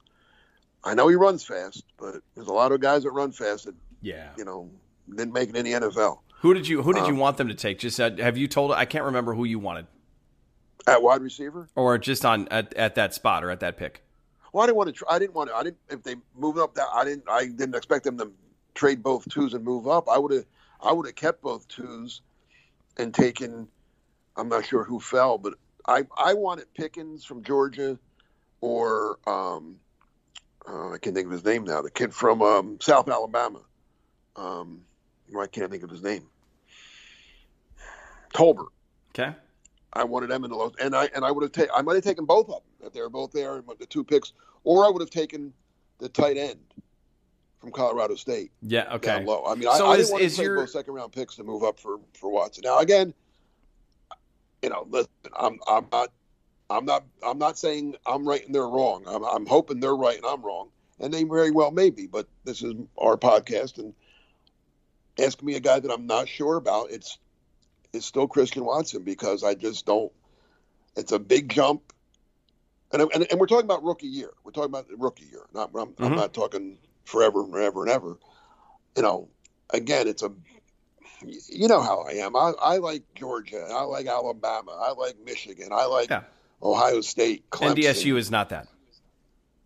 I 0.82 0.94
know 0.94 1.08
he 1.08 1.16
runs 1.16 1.44
fast, 1.44 1.84
but 1.98 2.16
there's 2.34 2.48
a 2.48 2.52
lot 2.52 2.72
of 2.72 2.80
guys 2.80 3.04
that 3.04 3.10
run 3.10 3.32
fast 3.32 3.66
that 3.66 3.74
yeah, 4.02 4.30
you 4.36 4.44
know, 4.44 4.70
didn't 5.08 5.32
make 5.32 5.48
it 5.48 5.56
in 5.56 5.64
the 5.64 5.72
NFL. 5.72 6.18
Who 6.40 6.52
did 6.52 6.68
you 6.68 6.82
Who 6.82 6.92
did 6.92 7.04
um, 7.04 7.14
you 7.14 7.18
want 7.18 7.36
them 7.36 7.48
to 7.48 7.54
take? 7.54 7.78
Just 7.78 7.98
uh, 8.00 8.10
have 8.18 8.36
you 8.36 8.48
told? 8.48 8.72
I 8.72 8.84
can't 8.84 9.04
remember 9.04 9.34
who 9.34 9.44
you 9.44 9.58
wanted 9.58 9.86
at 10.86 11.02
wide 11.02 11.22
receiver, 11.22 11.68
or 11.74 11.98
just 11.98 12.24
on 12.24 12.48
at, 12.48 12.74
at 12.74 12.94
that 12.96 13.14
spot 13.14 13.44
or 13.44 13.50
at 13.50 13.60
that 13.60 13.76
pick. 13.76 14.02
Well, 14.52 14.62
I 14.62 14.66
didn't 14.66 14.76
want 14.76 14.88
to. 14.88 14.92
Try, 14.92 15.08
I 15.10 15.18
didn't 15.18 15.34
want 15.34 15.50
to. 15.50 15.56
I 15.56 15.62
didn't. 15.62 15.78
If 15.88 16.02
they 16.02 16.16
moved 16.36 16.58
up, 16.58 16.74
that 16.74 16.86
I 16.92 17.04
didn't. 17.04 17.24
I 17.28 17.46
didn't 17.46 17.74
expect 17.74 18.04
them 18.04 18.18
to 18.18 18.30
trade 18.74 19.02
both 19.02 19.28
twos 19.28 19.54
and 19.54 19.64
move 19.64 19.88
up. 19.88 20.08
I 20.08 20.18
would 20.18 20.32
have. 20.32 20.44
I 20.82 20.92
would 20.92 21.06
have 21.06 21.14
kept 21.14 21.42
both 21.42 21.66
twos 21.68 22.20
and 22.98 23.14
taken. 23.14 23.68
I'm 24.36 24.48
not 24.48 24.66
sure 24.66 24.84
who 24.84 25.00
fell, 25.00 25.38
but 25.38 25.54
I 25.86 26.04
I 26.16 26.34
wanted 26.34 26.72
Pickens 26.74 27.24
from 27.24 27.42
Georgia, 27.42 27.98
or 28.60 29.18
um, 29.26 29.76
uh, 30.66 30.92
I 30.92 30.98
can't 30.98 31.14
think 31.14 31.26
of 31.26 31.32
his 31.32 31.44
name 31.44 31.64
now. 31.64 31.82
The 31.82 31.90
kid 31.90 32.14
from 32.14 32.42
um, 32.42 32.78
South 32.80 33.08
Alabama. 33.08 33.60
Um, 34.36 34.82
I 35.38 35.46
can't 35.46 35.70
think 35.70 35.82
of 35.82 35.90
his 35.90 36.02
name. 36.02 36.26
Tolbert. 38.32 38.68
Okay. 39.10 39.34
I 39.92 40.04
wanted 40.04 40.28
them 40.28 40.44
in 40.44 40.50
the 40.50 40.56
low, 40.56 40.72
and 40.80 40.94
I 40.94 41.08
and 41.14 41.24
I 41.24 41.30
would 41.30 41.42
have 41.42 41.52
taken. 41.52 41.70
I 41.74 41.82
might 41.82 41.94
have 41.94 42.04
taken 42.04 42.24
both 42.24 42.48
of 42.48 42.54
them 42.54 42.86
if 42.86 42.92
they 42.92 43.00
were 43.00 43.10
both 43.10 43.32
there 43.32 43.56
and 43.56 43.64
the 43.78 43.86
two 43.86 44.02
picks, 44.02 44.32
or 44.64 44.84
I 44.84 44.88
would 44.88 45.00
have 45.00 45.10
taken 45.10 45.52
the 45.98 46.08
tight 46.08 46.36
end 46.36 46.58
from 47.60 47.70
Colorado 47.70 48.16
State. 48.16 48.50
Yeah. 48.62 48.92
Okay. 48.94 49.18
Down 49.18 49.26
low. 49.26 49.44
I 49.46 49.54
mean, 49.54 49.70
so 49.74 49.86
I, 49.86 49.92
I 49.92 49.96
didn't 49.96 50.12
want 50.12 50.22
to 50.24 50.30
take 50.30 50.44
your... 50.44 50.56
both 50.56 50.70
second 50.70 50.94
round 50.94 51.12
picks 51.12 51.36
to 51.36 51.44
move 51.44 51.62
up 51.62 51.78
for 51.78 51.98
for 52.14 52.30
Watson. 52.30 52.62
Now 52.64 52.78
again, 52.78 53.14
you 54.64 54.70
know, 54.70 54.86
listen, 54.88 55.10
I'm 55.38 55.60
I'm 55.68 55.86
not 55.92 56.08
I'm 56.70 56.86
not 56.86 57.04
I'm 57.22 57.38
not 57.38 57.58
saying 57.58 57.96
I'm 58.06 58.26
right 58.26 58.44
and 58.44 58.54
they're 58.54 58.66
wrong. 58.66 59.04
I'm 59.06 59.22
I'm 59.22 59.44
hoping 59.44 59.78
they're 59.78 59.94
right 59.94 60.16
and 60.16 60.24
I'm 60.24 60.42
wrong, 60.42 60.70
and 60.98 61.12
they 61.12 61.24
very 61.24 61.50
well 61.50 61.70
may 61.70 61.90
be. 61.90 62.06
But 62.06 62.28
this 62.44 62.62
is 62.62 62.72
our 62.96 63.18
podcast, 63.18 63.76
and 63.76 63.92
ask 65.22 65.42
me 65.42 65.54
a 65.54 65.60
guy 65.60 65.80
that 65.80 65.92
I'm 65.92 66.06
not 66.06 66.28
sure 66.28 66.56
about. 66.56 66.90
It's 66.90 67.18
it's 67.92 68.06
still 68.06 68.26
Christian 68.26 68.64
Watson 68.64 69.02
because 69.02 69.44
I 69.44 69.54
just 69.54 69.84
don't. 69.84 70.10
It's 70.96 71.12
a 71.12 71.18
big 71.18 71.50
jump, 71.50 71.92
and 72.90 73.02
and, 73.02 73.26
and 73.30 73.38
we're 73.38 73.46
talking 73.46 73.66
about 73.66 73.84
rookie 73.84 74.06
year. 74.06 74.30
We're 74.44 74.52
talking 74.52 74.70
about 74.70 74.86
rookie 74.96 75.26
year. 75.26 75.42
Not 75.52 75.72
I'm, 75.74 75.88
mm-hmm. 75.88 76.04
I'm 76.04 76.16
not 76.16 76.32
talking 76.32 76.78
forever 77.04 77.42
and 77.44 77.54
ever 77.56 77.82
and 77.82 77.92
ever. 77.92 78.16
You 78.96 79.02
know, 79.02 79.28
again, 79.68 80.08
it's 80.08 80.22
a. 80.22 80.32
You 81.26 81.68
know 81.68 81.80
how 81.80 82.00
I 82.00 82.12
am. 82.12 82.36
I, 82.36 82.52
I 82.60 82.76
like 82.78 83.02
Georgia. 83.14 83.66
I 83.70 83.82
like 83.82 84.06
Alabama. 84.06 84.72
I 84.72 84.92
like 84.92 85.16
Michigan. 85.24 85.68
I 85.72 85.86
like 85.86 86.10
yeah. 86.10 86.22
Ohio 86.62 87.00
State. 87.00 87.48
Clemson. 87.50 87.76
NDSU 87.76 88.16
is 88.16 88.30
not 88.30 88.50
that. 88.50 88.68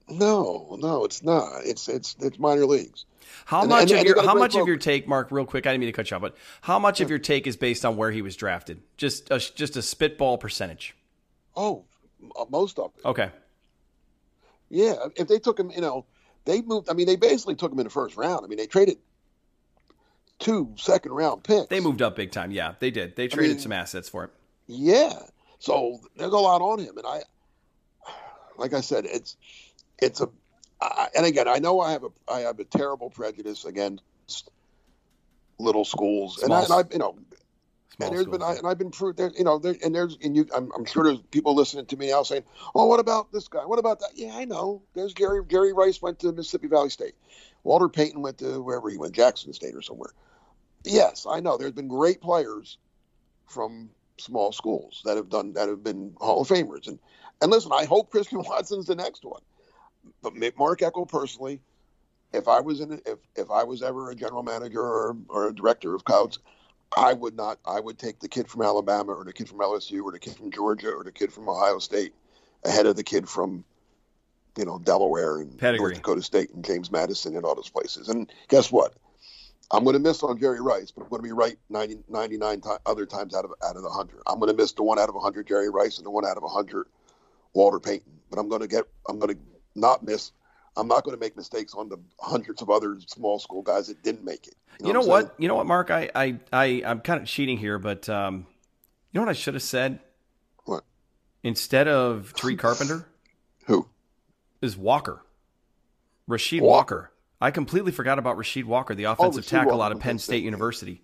No, 0.09 0.77
no, 0.81 1.05
it's 1.05 1.23
not. 1.23 1.61
It's 1.65 1.89
it's 1.89 2.17
it's 2.21 2.39
minor 2.39 2.65
leagues. 2.65 3.05
How 3.45 3.61
and, 3.61 3.71
much 3.71 3.91
and, 3.91 4.01
of 4.01 4.07
your 4.07 4.23
how 4.23 4.35
much 4.35 4.57
of 4.57 4.67
your 4.67 4.77
take, 4.77 5.07
Mark? 5.07 5.31
Real 5.31 5.45
quick, 5.45 5.67
I 5.67 5.73
didn't 5.73 5.81
mean 5.81 5.89
to 5.89 5.93
cut 5.93 6.11
you 6.11 6.17
off, 6.17 6.23
but 6.23 6.37
how 6.63 6.79
much 6.79 7.01
yeah. 7.01 7.05
of 7.05 7.11
your 7.11 7.19
take 7.19 7.47
is 7.47 7.57
based 7.57 7.85
on 7.85 7.97
where 7.97 8.11
he 8.11 8.23
was 8.23 8.37
drafted? 8.37 8.81
Just 8.97 9.31
a, 9.31 9.39
just 9.39 9.77
a 9.77 9.83
spitball 9.83 10.39
percentage. 10.39 10.97
Oh, 11.55 11.85
uh, 12.39 12.47
most 12.49 12.79
of 12.79 12.93
it. 12.97 13.05
Okay. 13.05 13.31
Yeah, 14.71 14.95
if 15.17 15.29
they 15.29 15.39
took 15.39 15.59
him, 15.59 15.71
you 15.71 15.81
know, 15.81 16.07
they 16.45 16.63
moved. 16.63 16.89
I 16.89 16.95
mean, 16.95 17.07
they 17.07 17.17
basically 17.17 17.55
took 17.55 17.73
him 17.73 17.79
in 17.79 17.85
the 17.85 17.91
first 17.91 18.17
round. 18.17 18.45
I 18.45 18.49
mean, 18.49 18.59
they 18.59 18.67
traded 18.67 18.99
two 20.39 20.75
second 20.77 21.13
round 21.13 21.45
picks. 21.45 21.69
They 21.69 21.81
moved 21.81 22.03
up 22.03 22.17
big 22.17 22.31
time. 22.31 22.51
Yeah, 22.51 22.75
they 22.79 22.91
did. 22.91 23.17
They 23.17 23.29
traded 23.29 23.51
I 23.51 23.55
mean, 23.55 23.63
some 23.63 23.73
assets 23.73 24.09
for 24.09 24.25
it. 24.25 24.31
Yeah, 24.67 25.15
so 25.59 26.01
there's 26.17 26.33
a 26.33 26.39
lot 26.39 26.61
on 26.61 26.79
him, 26.79 26.97
and 26.99 27.07
I, 27.07 27.23
like 28.57 28.75
I 28.75 28.81
said, 28.81 29.07
it's 29.07 29.37
it's 29.99 30.21
a 30.21 30.29
I, 30.81 31.09
and 31.17 31.27
again, 31.27 31.49
I 31.49 31.59
know 31.59 31.81
I 31.81 31.93
have 31.93 32.05
a 32.05 32.11
I 32.29 32.41
have 32.41 32.59
a 32.61 32.65
terrible 32.65 33.11
prejudice 33.11 33.65
against 33.65 34.51
little 35.59 35.85
schools, 35.85 36.43
and 36.43 36.53
I, 36.53 36.63
and 36.63 36.73
I, 36.73 36.83
you 36.93 36.99
know, 36.99 37.17
and 38.01 38.13
there's 38.13 38.23
schools, 38.23 38.39
been 38.39 38.43
I, 38.43 38.55
and 38.55 38.67
I've 38.67 38.79
been 38.79 38.91
proved 38.91 39.19
there, 39.19 39.33
you 39.37 39.45
know, 39.45 39.59
there 39.59 39.75
and 39.83 39.95
there's 39.95 40.17
and 40.23 40.37
you, 40.37 40.47
I'm, 40.55 40.71
I'm, 40.77 40.85
sure 40.85 41.05
there's 41.05 41.21
people 41.31 41.55
listening 41.55 41.87
to 41.87 41.97
me 41.97 42.11
now 42.11 42.23
saying, 42.23 42.45
"Oh, 42.75 42.87
what 42.87 43.01
about 43.01 43.33
this 43.33 43.49
guy? 43.49 43.65
What 43.65 43.79
about 43.79 44.01
that?" 44.01 44.11
Yeah, 44.15 44.37
I 44.37 44.45
know. 44.45 44.83
There's 44.95 45.15
Gary 45.15 45.43
Jerry 45.49 45.73
Rice 45.73 46.01
went 46.01 46.21
to 46.21 46.31
Mississippi 46.31 46.69
Valley 46.69 46.91
State, 46.91 47.15
Walter 47.65 47.89
Payton 47.89 48.23
went 48.23 48.39
to 48.39 48.63
wherever 48.63 48.89
he 48.89 48.99
went, 48.99 49.15
Jackson 49.15 49.53
State 49.53 49.75
or 49.75 49.83
somewhere. 49.83 50.13
Yes, 50.89 51.27
I 51.29 51.41
know. 51.41 51.57
There's 51.57 51.73
been 51.73 51.89
great 51.89 52.21
players 52.21 52.79
from 53.49 53.91
small 54.19 54.53
schools 54.53 55.01
that 55.05 55.17
have 55.17 55.29
done 55.29 55.53
that 55.55 55.69
have 55.69 55.83
been 55.83 56.15
Hall 56.19 56.43
of 56.43 56.49
Famers, 56.49 56.89
and 56.89 56.99
and 57.41 57.51
listen, 57.51 57.73
I 57.73 57.85
hope 57.85 58.11
Christian 58.11 58.39
Watson's 58.47 58.87
the 58.87 58.95
next 58.95 59.25
one 59.25 59.41
but 60.23 60.35
Mark 60.59 60.81
Eckel 60.81 61.09
personally, 61.09 61.61
if 62.33 62.49
I 62.49 62.61
was 62.61 62.81
in 62.81 63.01
if 63.07 63.19
if 63.37 63.51
I 63.51 63.65
was 63.65 63.83
ever 63.83 64.11
a 64.11 64.15
general 64.15 64.43
manager 64.43 64.81
or, 64.81 65.17
or 65.29 65.49
a 65.49 65.55
director 65.55 65.95
of 65.95 66.05
Couts, 66.05 66.39
I 66.97 67.13
would 67.13 67.37
not. 67.37 67.59
I 67.65 67.81
would 67.81 67.99
take 67.99 68.21
the 68.21 68.29
kid 68.29 68.49
from 68.49 68.63
Alabama 68.63 69.13
or 69.13 69.25
the 69.25 69.33
kid 69.33 69.49
from 69.49 69.59
LSU 69.59 70.03
or 70.03 70.13
the 70.13 70.19
kid 70.19 70.37
from 70.37 70.51
Georgia 70.51 70.91
or 70.91 71.05
the 71.05 71.13
kid 71.13 71.33
from 71.33 71.49
Ohio 71.49 71.79
State 71.79 72.15
ahead 72.65 72.87
of 72.87 72.97
the 72.97 73.05
kid 73.05 73.29
from 73.29 73.65
you 74.57 74.65
know 74.65 74.79
Delaware 74.79 75.39
and 75.39 75.57
Pedigree. 75.59 75.79
North 75.79 75.95
Dakota 75.97 76.23
State 76.23 76.51
and 76.51 76.65
James 76.65 76.91
Madison 76.91 77.37
and 77.37 77.45
all 77.45 77.55
those 77.55 77.71
places. 77.71 78.09
And 78.09 78.31
guess 78.49 78.71
what? 78.71 78.95
I'm 79.71 79.85
going 79.85 79.95
to 79.95 80.01
miss 80.01 80.23
on 80.23 80.39
Jerry 80.39 80.61
Rice, 80.61 80.91
but 80.91 81.03
I'm 81.03 81.11
going 81.11 81.21
to 81.21 81.29
be 81.29 81.33
right 81.33 81.59
90, 81.69 81.99
99 82.09 82.61
t- 82.61 82.71
other 82.87 83.05
times 83.05 83.35
out 83.35 83.45
of 83.45 83.53
out 83.63 83.77
of 83.77 83.83
the 83.83 83.89
100. 83.89 84.23
I'm 84.27 84.39
going 84.39 84.51
to 84.51 84.57
miss 84.57 84.73
the 84.73 84.83
one 84.83 84.99
out 84.99 85.09
of 85.09 85.15
100 85.15 85.47
Jerry 85.47 85.69
Rice 85.69 85.99
and 85.99 86.07
the 86.07 86.11
one 86.11 86.25
out 86.25 86.37
of 86.37 86.43
100 86.43 86.87
Walter 87.53 87.79
Payton. 87.79 88.13
But 88.31 88.39
I'm 88.39 88.49
going 88.49 88.63
to 88.63 88.69
get 88.69 88.85
I'm 89.09 89.19
going 89.19 89.35
to 89.35 89.41
not 89.75 90.03
miss. 90.03 90.33
I'm 90.77 90.87
not 90.87 91.05
going 91.05 91.17
to 91.17 91.21
make 91.21 91.37
mistakes 91.37 91.75
on 91.75 91.89
the 91.89 91.99
hundreds 92.21 92.63
of 92.63 92.71
other 92.71 92.99
small 93.07 93.39
school 93.39 93.63
guys 93.63 93.89
that 93.89 94.03
didn't 94.03 94.25
make 94.25 94.47
it. 94.47 94.55
You 94.79 94.85
know, 94.85 94.89
you 94.89 94.95
know 94.95 95.01
what? 95.01 95.25
what 95.25 95.35
you 95.39 95.49
know 95.49 95.57
what, 95.57 95.67
Mark? 95.67 95.91
I, 95.91 96.09
I, 96.15 96.39
I, 96.53 96.65
I'm 96.87 97.01
kind 97.01 97.21
of 97.21 97.27
cheating 97.27 97.59
here, 97.59 97.79
but 97.79 98.09
um, 98.09 98.47
you 99.13 99.21
know 99.21 99.23
what 99.23 99.31
I 99.31 99.35
should 99.35 99.55
have 99.55 99.63
said? 99.63 99.99
What? 100.65 100.85
Instead 101.43 101.89
of 101.89 102.33
Tariq 102.37 102.59
Carpenter? 102.59 103.09
Who? 103.67 103.89
Is 104.63 104.77
Walker. 104.77 105.23
Rasheed 106.29 106.61
Walker. 106.61 106.95
Walker. 106.95 107.11
I 107.41 107.51
completely 107.51 107.93
forgot 107.93 108.19
about 108.19 108.37
Rasheed 108.37 108.65
Walker, 108.65 108.95
the 108.95 109.07
oh, 109.07 109.13
offensive 109.13 109.45
oh, 109.47 109.49
tackle 109.49 109.79
Walker 109.79 109.85
out 109.85 109.93
of 109.93 110.01
Penn 110.01 110.19
State 110.19 110.43
University. 110.43 111.03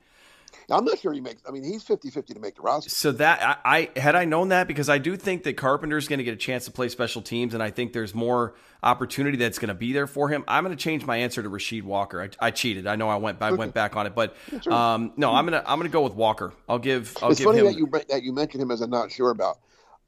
I'm 0.70 0.85
not 0.85 0.99
sure 0.99 1.12
he 1.12 1.20
makes. 1.20 1.42
I 1.47 1.51
mean, 1.51 1.62
he's 1.62 1.85
50-50 1.85 2.35
to 2.35 2.40
make 2.40 2.57
the 2.57 2.62
roster. 2.62 2.88
So 2.88 3.12
that 3.12 3.61
I, 3.64 3.90
I 3.94 4.01
had 4.01 4.14
I 4.14 4.25
known 4.25 4.49
that 4.49 4.66
because 4.66 4.88
I 4.88 4.99
do 4.99 5.16
think 5.16 5.42
that 5.44 5.57
Carpenter's 5.57 6.09
going 6.09 6.18
to 6.18 6.25
get 6.25 6.33
a 6.33 6.38
chance 6.38 6.64
to 6.64 6.70
play 6.70 6.88
special 6.88 7.23
teams, 7.23 7.55
and 7.55 7.62
I 7.62 7.70
think 7.70 7.92
there's 7.92 8.14
more 8.14 8.55
opportunity 8.83 9.37
that's 9.37 9.59
going 9.59 9.68
to 9.68 9.75
be 9.75 9.92
there 9.92 10.07
for 10.07 10.29
him. 10.29 10.44
I'm 10.49 10.64
going 10.64 10.77
to 10.77 10.83
change 10.83 11.05
my 11.05 11.18
answer 11.18 11.42
to 11.42 11.51
Rasheed 11.51 11.83
Walker. 11.83 12.23
I, 12.23 12.47
I 12.47 12.51
cheated. 12.51 12.87
I 12.87 12.97
know 12.97 13.09
I 13.09 13.16
went 13.16 13.42
I 13.42 13.53
went 13.53 13.75
back 13.75 13.97
on 13.97 14.07
it, 14.07 14.14
but 14.14 14.37
um, 14.66 15.12
no, 15.16 15.33
I'm 15.33 15.44
gonna 15.44 15.62
I'm 15.66 15.79
gonna 15.79 15.88
go 15.88 16.03
with 16.03 16.14
Walker. 16.14 16.53
I'll 16.68 16.79
give. 16.79 17.16
I'll 17.23 17.31
it's 17.31 17.40
give 17.40 17.47
funny 17.47 17.59
him, 17.59 17.66
that 17.66 17.77
you 17.77 17.90
that 18.09 18.23
you 18.23 18.33
mentioned 18.33 18.62
him 18.62 18.70
as 18.70 18.81
I'm 18.81 18.90
not 18.90 19.12
sure 19.12 19.31
about. 19.31 19.59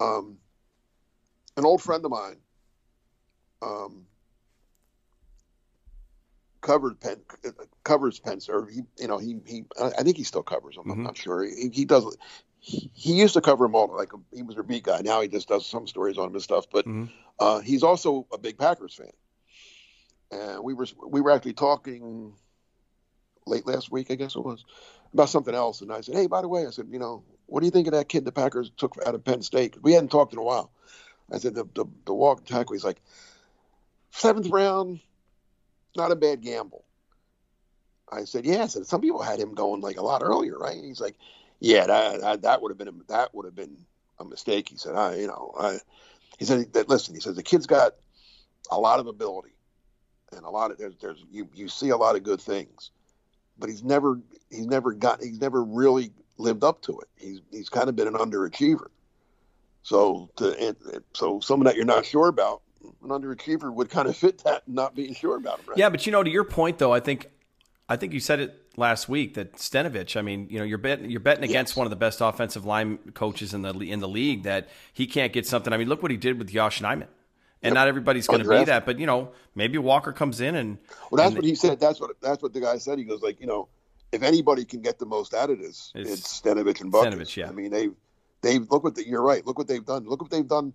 Um, 0.01 0.39
an 1.57 1.65
old 1.65 1.83
friend 1.83 2.05
of 2.05 2.11
mine. 2.11 2.37
Um, 3.63 4.07
covered 6.67 6.99
Penn, 7.01 7.21
covers 7.85 8.19
Pencer. 8.19 8.69
He, 8.69 8.83
you 8.99 9.07
know, 9.07 9.19
he, 9.19 9.39
he, 9.47 9.65
I 9.81 10.03
think 10.03 10.17
he 10.17 10.25
still 10.25 10.43
covers 10.43 10.75
them. 10.75 10.85
Mm-hmm. 10.85 10.93
I'm 10.93 11.03
not 11.05 11.17
sure. 11.17 11.45
He, 11.45 11.71
he 11.73 11.85
does. 11.85 12.17
He, 12.59 12.91
he, 12.93 13.13
used 13.13 13.35
to 13.35 13.41
cover 13.41 13.65
them 13.65 13.77
all. 13.77 13.95
Like 13.97 14.11
he 14.35 14.43
was 14.43 14.59
a 14.59 14.65
beat 14.65 14.83
guy. 14.83 15.01
Now 15.01 15.21
he 15.21 15.29
just 15.29 15.49
does 15.49 15.65
some 15.65 15.87
stories 15.87 16.19
on 16.19 16.27
him 16.27 16.35
and 16.35 16.43
stuff. 16.43 16.67
But 16.71 16.85
mm-hmm. 16.85 17.05
uh, 17.39 17.61
he's 17.61 17.85
also 17.85 18.27
a 18.33 18.39
big 18.39 18.59
Packers 18.59 18.95
fan. 18.95 19.13
And 20.33 20.65
we 20.65 20.75
were 20.75 20.87
we 21.07 21.21
were 21.21 21.31
actually 21.31 21.53
talking 21.53 22.35
late 23.47 23.65
last 23.65 23.93
week, 23.93 24.11
I 24.11 24.17
guess 24.17 24.35
it 24.35 24.45
was, 24.45 24.65
about 25.15 25.29
something 25.29 25.55
else. 25.55 25.83
And 25.83 25.93
I 25.93 26.01
said, 26.01 26.17
hey, 26.17 26.27
by 26.27 26.43
the 26.43 26.49
way, 26.49 26.67
I 26.67 26.71
said, 26.71 26.89
you 26.91 26.99
know, 26.99 27.23
what 27.47 27.61
do 27.61 27.67
you 27.67 27.71
think 27.71 27.87
of 27.87 27.93
that 27.93 28.09
kid 28.09 28.25
the 28.25 28.33
Packers 28.33 28.73
took 28.77 28.97
out 29.07 29.15
of 29.15 29.25
Penn 29.25 29.43
State? 29.43 29.81
We 29.81 29.93
hadn't 29.93 30.11
talked 30.11 30.33
in 30.33 30.41
a 30.41 30.43
while. 30.43 30.73
I 31.31 31.39
said 31.39 31.55
the 31.55 31.65
the, 31.75 31.85
the 32.07 32.15
walk 32.15 32.45
tackle. 32.45 32.73
He's 32.73 32.85
like 32.85 33.01
seventh 34.11 34.49
round, 34.49 34.99
not 35.97 36.13
a 36.13 36.17
bad 36.17 36.41
gamble. 36.41 36.85
I 38.11 38.25
said, 38.25 38.45
yeah. 38.45 38.63
I 38.63 38.67
said, 38.67 38.87
some 38.87 39.01
people 39.01 39.23
had 39.23 39.41
him 39.41 39.55
going 39.55 39.81
like 39.81 39.97
a 39.97 40.03
lot 40.03 40.23
earlier, 40.23 40.59
right? 40.59 40.77
he's 40.77 41.01
like, 41.01 41.17
yeah, 41.61 41.87
that, 41.87 42.21
that, 42.21 42.43
that 42.43 42.63
would 42.63 42.71
have 42.71 42.79
been, 42.79 42.89
a, 42.89 42.93
that 43.09 43.35
would 43.35 43.47
have 43.47 43.55
been 43.55 43.77
a 44.19 44.25
mistake. 44.25 44.69
He 44.69 44.77
said, 44.77 44.95
I, 44.95 45.17
you 45.17 45.27
know, 45.27 45.53
I, 45.59 45.79
he 46.39 46.45
said 46.45 46.73
that, 46.75 46.89
listen, 46.89 47.15
he 47.15 47.21
says, 47.21 47.37
the 47.37 47.43
kid's 47.43 47.67
got, 47.67 47.95
a 48.71 48.79
lot 48.79 48.99
of 48.99 49.07
ability 49.07 49.57
and 50.33 50.45
a 50.45 50.51
lot 50.51 50.71
of 50.71 50.79
there's 50.79 50.97
there's 51.01 51.25
you 51.31 51.49
you 51.55 51.69
see 51.69 51.91
a 51.91 51.97
lot 51.97 52.17
of 52.17 52.23
good 52.23 52.41
things, 52.41 52.91
but 53.59 53.69
he's 53.69 53.83
never 53.83 54.21
he's 54.51 54.67
never 54.67 54.93
got 54.93 55.23
he's 55.23 55.41
never 55.41 55.63
really 55.63 56.13
lived 56.39 56.65
up 56.65 56.83
to 56.83 56.99
it. 57.01 57.09
He's 57.17 57.41
he's 57.51 57.69
kind 57.69 57.89
of 57.89 57.97
been 57.97 58.09
an 58.09 58.15
underachiever. 58.15 58.89
So 59.83 60.31
to 60.37 60.75
so 61.15 61.41
someone 61.41 61.67
that 61.67 61.77
you're 61.77 61.85
not 61.85 62.07
sure 62.07 62.29
about, 62.29 62.63
an 63.03 63.09
underachiever 63.11 63.73
would 63.73 63.91
kind 63.91 64.09
of 64.09 64.17
fit 64.25 64.39
that 64.45 64.67
not 64.67 64.95
being 64.95 65.15
sure 65.15 65.37
about 65.37 65.61
him. 65.61 65.67
Right? 65.69 65.79
Yeah, 65.79 65.89
but 65.89 66.07
you 66.07 66.13
know, 66.13 66.23
to 66.23 66.31
your 66.31 66.45
point 66.45 66.79
though, 66.79 66.93
I 66.93 67.01
think 67.01 67.29
I 67.89 67.97
think 67.97 68.13
you 68.13 68.21
said 68.21 68.41
it 68.41 68.63
last 68.77 69.09
week 69.09 69.35
that 69.35 69.55
Stenavich. 69.55 70.17
I 70.17 70.23
mean, 70.23 70.49
you 70.51 70.59
know, 70.59 70.65
you're 70.65 70.79
betting 70.79 71.11
you're 71.11 71.21
betting 71.21 71.45
against 71.45 71.73
yes. 71.73 71.77
one 71.77 71.87
of 71.87 71.91
the 71.91 71.97
best 71.97 72.21
offensive 72.21 72.65
line 72.65 72.99
coaches 73.15 73.55
in 73.55 73.63
the 73.63 73.73
in 73.81 74.01
the 74.01 74.09
league 74.09 74.45
that 74.45 74.69
he 74.93 75.07
can't 75.07 75.33
get 75.33 75.47
something. 75.47 75.73
I 75.73 75.77
mean, 75.77 75.89
look 75.89 76.03
what 76.03 76.11
he 76.11 76.17
did 76.17 76.39
with 76.39 76.51
Yosh 76.53 76.81
Nijman. 76.81 77.09
And 77.63 77.73
yep. 77.73 77.75
not 77.75 77.89
everybody's 77.89 78.27
going 78.27 78.43
to 78.43 78.49
be 78.49 78.65
that, 78.65 78.85
but 78.85 78.99
you 78.99 79.07
know, 79.07 79.33
maybe 79.55 79.79
Walker 79.79 80.13
comes 80.13 80.43
in 80.43 80.55
and. 80.55 80.77
Well, 81.11 81.17
that's 81.17 81.29
and 81.29 81.37
what 81.37 81.45
he 81.45 81.55
said. 81.55 81.81
That's 81.81 81.99
what 82.01 82.11
that's 82.21 82.43
what 82.43 82.53
the 82.53 82.61
guy 82.61 82.77
said. 82.77 82.99
He 82.99 83.05
goes 83.05 83.23
like, 83.23 83.41
you 83.41 83.47
know, 83.47 83.69
if 84.13 84.23
anybody 84.23 84.65
can 84.65 84.83
get 84.83 84.99
the 84.99 85.07
most 85.07 85.33
out 85.33 85.51
of 85.51 85.59
this, 85.59 85.91
it's, 85.95 86.11
it's 86.11 86.41
Stenavich 86.41 86.83
and 86.83 86.93
Buck. 86.93 87.37
yeah. 87.37 87.49
I 87.49 87.53
mean, 87.53 87.71
they 87.71 87.89
they 88.43 88.59
look 88.59 88.85
what 88.85 88.95
the, 88.95 89.07
you're 89.07 89.23
right. 89.23 89.45
Look 89.47 89.59
what 89.59 89.69
they've 89.69 89.85
done. 89.85 90.05
Look 90.07 90.21
what 90.21 90.31
they've 90.31 90.47
done. 90.47 90.75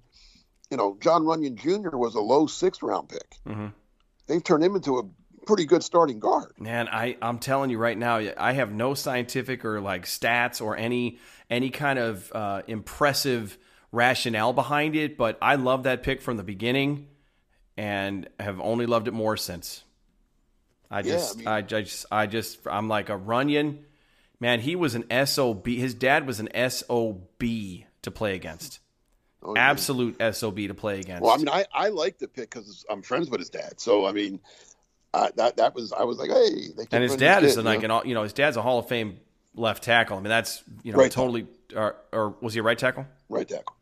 You 0.71 0.77
know, 0.77 0.97
Jon 1.01 1.23
Runyan 1.23 1.55
Jr. 1.55 1.97
was 1.97 2.15
a 2.15 2.21
low 2.21 2.47
sixth 2.47 2.81
round 2.81 3.09
pick. 3.09 3.37
Mm-hmm. 3.47 3.67
They've 4.27 4.43
turned 4.43 4.63
him 4.63 4.75
into 4.75 4.97
a 4.97 5.03
pretty 5.45 5.65
good 5.65 5.83
starting 5.83 6.19
guard. 6.19 6.53
Man, 6.57 6.87
I 6.87 7.17
I'm 7.21 7.39
telling 7.39 7.69
you 7.69 7.77
right 7.77 7.97
now, 7.97 8.21
I 8.37 8.53
have 8.53 8.71
no 8.71 8.93
scientific 8.93 9.65
or 9.65 9.81
like 9.81 10.05
stats 10.05 10.61
or 10.61 10.77
any 10.77 11.19
any 11.49 11.69
kind 11.69 11.99
of 11.99 12.31
uh, 12.33 12.61
impressive 12.67 13.57
rationale 13.91 14.53
behind 14.53 14.95
it, 14.95 15.17
but 15.17 15.37
I 15.41 15.55
love 15.55 15.83
that 15.83 16.03
pick 16.03 16.21
from 16.21 16.37
the 16.37 16.43
beginning, 16.43 17.07
and 17.75 18.29
have 18.39 18.59
only 18.61 18.85
loved 18.85 19.07
it 19.07 19.13
more 19.13 19.35
since. 19.37 19.83
I 20.89 21.01
just, 21.01 21.39
yeah, 21.39 21.49
I, 21.49 21.55
mean, 21.55 21.57
I, 21.57 21.61
just, 21.61 22.05
I 22.11 22.27
just, 22.27 22.59
I'm 22.67 22.89
like 22.89 23.09
a 23.09 23.17
Runyan. 23.17 23.79
Man, 24.41 24.59
he 24.59 24.75
was 24.75 24.95
an 24.95 25.05
sob. 25.25 25.65
His 25.65 25.93
dad 25.93 26.27
was 26.27 26.39
an 26.39 26.49
sob 26.69 27.27
to 27.39 28.11
play 28.11 28.35
against. 28.35 28.79
Oh, 29.43 29.55
Absolute 29.57 30.17
yeah. 30.19 30.31
sob 30.31 30.57
to 30.57 30.73
play 30.73 30.99
against. 30.99 31.23
Well, 31.23 31.33
I 31.33 31.37
mean, 31.37 31.49
I, 31.49 31.65
I 31.73 31.89
like 31.89 32.19
the 32.19 32.27
pick 32.27 32.51
because 32.51 32.85
I'm 32.89 33.01
friends 33.01 33.29
with 33.29 33.39
his 33.39 33.49
dad. 33.49 33.79
So 33.79 34.05
I 34.05 34.11
mean, 34.11 34.39
that 35.13 35.57
that 35.57 35.75
was 35.75 35.91
I 35.93 36.03
was 36.03 36.17
like, 36.17 36.29
hey. 36.29 36.67
and 36.91 37.03
his 37.03 37.15
dad 37.15 37.43
is 37.43 37.55
kid, 37.55 37.65
like 37.65 37.81
you 37.81 37.87
know? 37.87 38.01
an 38.01 38.07
you 38.07 38.13
know 38.13 38.23
his 38.23 38.33
dad's 38.33 38.57
a 38.57 38.61
Hall 38.61 38.79
of 38.79 38.87
Fame 38.87 39.19
left 39.55 39.83
tackle. 39.83 40.17
I 40.17 40.21
mean, 40.21 40.29
that's 40.29 40.63
you 40.83 40.91
know 40.91 40.99
right 40.99 41.11
totally. 41.11 41.47
Or, 41.75 41.95
or, 42.11 42.35
was 42.41 42.53
he 42.53 42.59
a 42.59 42.63
right 42.63 42.77
tackle? 42.77 43.05
Right 43.29 43.47
tackle. 43.47 43.75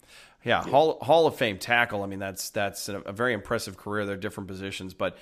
Yeah, 0.44 0.64
yeah, 0.64 0.72
Hall 0.72 1.00
Hall 1.02 1.28
of 1.28 1.36
Fame 1.36 1.58
tackle. 1.58 2.04
I 2.04 2.08
mean, 2.08 2.20
that's 2.20 2.50
that's 2.52 2.88
a, 2.88 3.00
a 3.02 3.12
very 3.12 3.34
impressive 3.34 3.78
career. 3.78 4.06
They're 4.06 4.16
different 4.16 4.48
positions, 4.48 4.94
but 4.94 5.18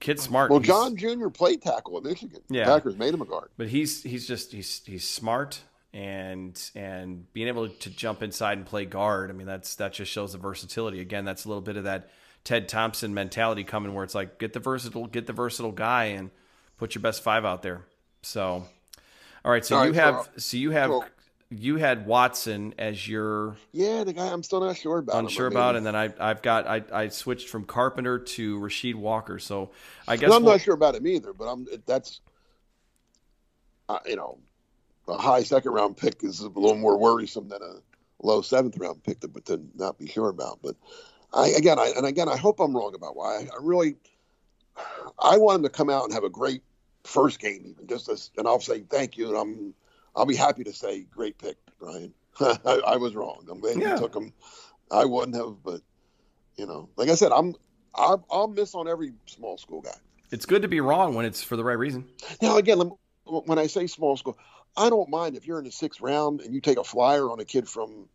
kid's 0.00 0.22
smart. 0.22 0.50
Well, 0.50 0.60
Jon 0.60 0.96
Jr. 0.96 1.28
played 1.28 1.62
tackle 1.62 1.96
at 1.96 2.04
Michigan. 2.04 2.40
Yeah, 2.48 2.66
Packers 2.66 2.96
made 2.96 3.12
him 3.12 3.22
a 3.22 3.26
guard. 3.26 3.50
But 3.56 3.68
he's 3.68 4.02
he's 4.02 4.26
just 4.28 4.52
he's 4.52 4.82
he's 4.84 5.08
smart 5.08 5.62
and 5.94 6.70
and 6.74 7.32
being 7.32 7.46
able 7.46 7.68
to 7.68 7.90
jump 7.90 8.22
inside 8.22 8.58
and 8.58 8.66
play 8.66 8.84
guard. 8.84 9.30
I 9.30 9.32
mean, 9.32 9.46
that's 9.46 9.76
that 9.76 9.92
just 9.92 10.10
shows 10.10 10.32
the 10.32 10.38
versatility. 10.38 11.00
Again, 11.00 11.24
that's 11.24 11.44
a 11.44 11.48
little 11.48 11.62
bit 11.62 11.76
of 11.76 11.84
that 11.84 12.10
Ted 12.42 12.68
Thompson 12.68 13.14
mentality 13.14 13.62
coming, 13.62 13.94
where 13.94 14.02
it's 14.04 14.14
like 14.14 14.38
get 14.38 14.52
the 14.52 14.60
versatile, 14.60 15.06
get 15.06 15.26
the 15.26 15.32
versatile 15.32 15.72
guy, 15.72 16.06
and 16.06 16.30
put 16.78 16.96
your 16.96 17.02
best 17.02 17.22
five 17.22 17.44
out 17.44 17.62
there. 17.62 17.86
So, 18.22 18.66
all 19.44 19.52
right. 19.52 19.64
So 19.64 19.76
all 19.76 19.86
you 19.86 19.92
have 19.92 20.24
so, 20.24 20.30
so 20.38 20.56
you 20.56 20.72
have 20.72 20.90
you 21.50 21.76
had 21.76 22.06
Watson 22.06 22.74
as 22.76 23.06
your 23.06 23.56
yeah 23.70 24.02
the 24.02 24.12
guy 24.12 24.26
I'm 24.26 24.42
still 24.42 24.60
not 24.60 24.76
sure 24.76 24.98
about 24.98 25.16
unsure 25.16 25.46
about 25.46 25.76
and 25.76 25.86
then 25.86 25.94
I 25.94 26.12
I've 26.18 26.42
got 26.42 26.66
I, 26.66 26.82
I 26.92 27.08
switched 27.08 27.48
from 27.48 27.64
Carpenter 27.64 28.18
to 28.18 28.58
Rasheed 28.58 28.96
Walker 28.96 29.38
so 29.38 29.70
I 30.08 30.16
guess 30.16 30.32
I'm 30.32 30.42
we'll, 30.42 30.54
not 30.54 30.62
sure 30.62 30.74
about 30.74 30.96
him 30.96 31.06
either 31.06 31.32
but 31.32 31.44
I'm 31.44 31.66
that's 31.86 32.20
uh, 33.88 33.98
you 34.06 34.16
know 34.16 34.38
a 35.08 35.16
high 35.16 35.42
second 35.42 35.72
round 35.72 35.96
pick 35.96 36.22
is 36.22 36.40
a 36.40 36.48
little 36.48 36.76
more 36.76 36.98
worrisome 36.98 37.48
than 37.48 37.62
a 37.62 37.76
low 38.22 38.42
seventh 38.42 38.76
round 38.78 39.02
pick 39.02 39.20
to, 39.20 39.28
to 39.44 39.60
not 39.74 39.98
be 39.98 40.06
sure 40.06 40.28
about 40.28 40.60
but 40.62 40.76
I 41.32 41.48
again 41.48 41.78
I 41.78 41.92
and 41.96 42.06
again 42.06 42.28
I 42.28 42.36
hope 42.36 42.60
I'm 42.60 42.76
wrong 42.76 42.94
about 42.94 43.16
why 43.16 43.36
I, 43.36 43.40
I 43.42 43.58
really 43.60 43.96
I 45.18 45.36
want 45.36 45.56
him 45.56 45.62
to 45.64 45.68
come 45.68 45.90
out 45.90 46.04
and 46.04 46.12
have 46.12 46.24
a 46.24 46.30
great 46.30 46.62
first 47.04 47.38
game 47.38 47.64
even 47.66 47.86
just 47.86 48.08
as 48.08 48.30
and 48.36 48.46
I'll 48.46 48.60
say 48.60 48.80
thank 48.80 49.16
you 49.16 49.28
and 49.28 49.36
I'm 49.36 49.74
I'll 50.16 50.26
be 50.26 50.36
happy 50.36 50.64
to 50.64 50.72
say 50.72 51.02
great 51.10 51.38
pick, 51.38 51.56
Brian. 51.78 52.12
I, 52.40 52.80
I, 52.86 52.96
was 52.96 53.14
wrong. 53.14 53.46
I'm 53.50 53.60
glad 53.60 53.80
yeah. 53.80 53.92
you 53.92 53.98
took 53.98 54.14
him. 54.14 54.32
I 54.90 55.04
wouldn't 55.04 55.36
have, 55.36 55.62
but 55.62 55.80
you 56.56 56.66
know, 56.66 56.88
like 56.96 57.08
I 57.08 57.14
said, 57.14 57.32
I'm 57.32 57.54
I'll, 57.94 58.24
I'll, 58.30 58.48
miss 58.48 58.74
on 58.74 58.88
every 58.88 59.12
small 59.26 59.56
school 59.56 59.80
guy. 59.80 59.94
It's 60.30 60.46
good 60.46 60.62
to 60.62 60.68
be 60.68 60.80
wrong 60.80 61.14
when 61.14 61.24
it's 61.24 61.42
for 61.42 61.56
the 61.56 61.62
right 61.62 61.78
reason. 61.78 62.06
Now, 62.42 62.56
again, 62.56 62.90
when 63.24 63.58
I 63.58 63.68
say 63.68 63.86
small 63.86 64.16
school, 64.16 64.36
I 64.76 64.90
don't 64.90 65.08
mind 65.08 65.36
if 65.36 65.46
you're 65.46 65.58
in 65.58 65.64
the 65.64 65.72
sixth 65.72 66.00
round 66.00 66.40
and 66.40 66.54
you 66.54 66.60
take 66.60 66.78
a 66.78 66.84
flyer 66.84 67.30
on 67.30 67.40
a 67.40 67.44
kid 67.44 67.68
from 67.68 68.08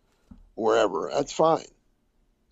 wherever. 0.55 1.09
That's 1.13 1.31
fine. 1.31 1.65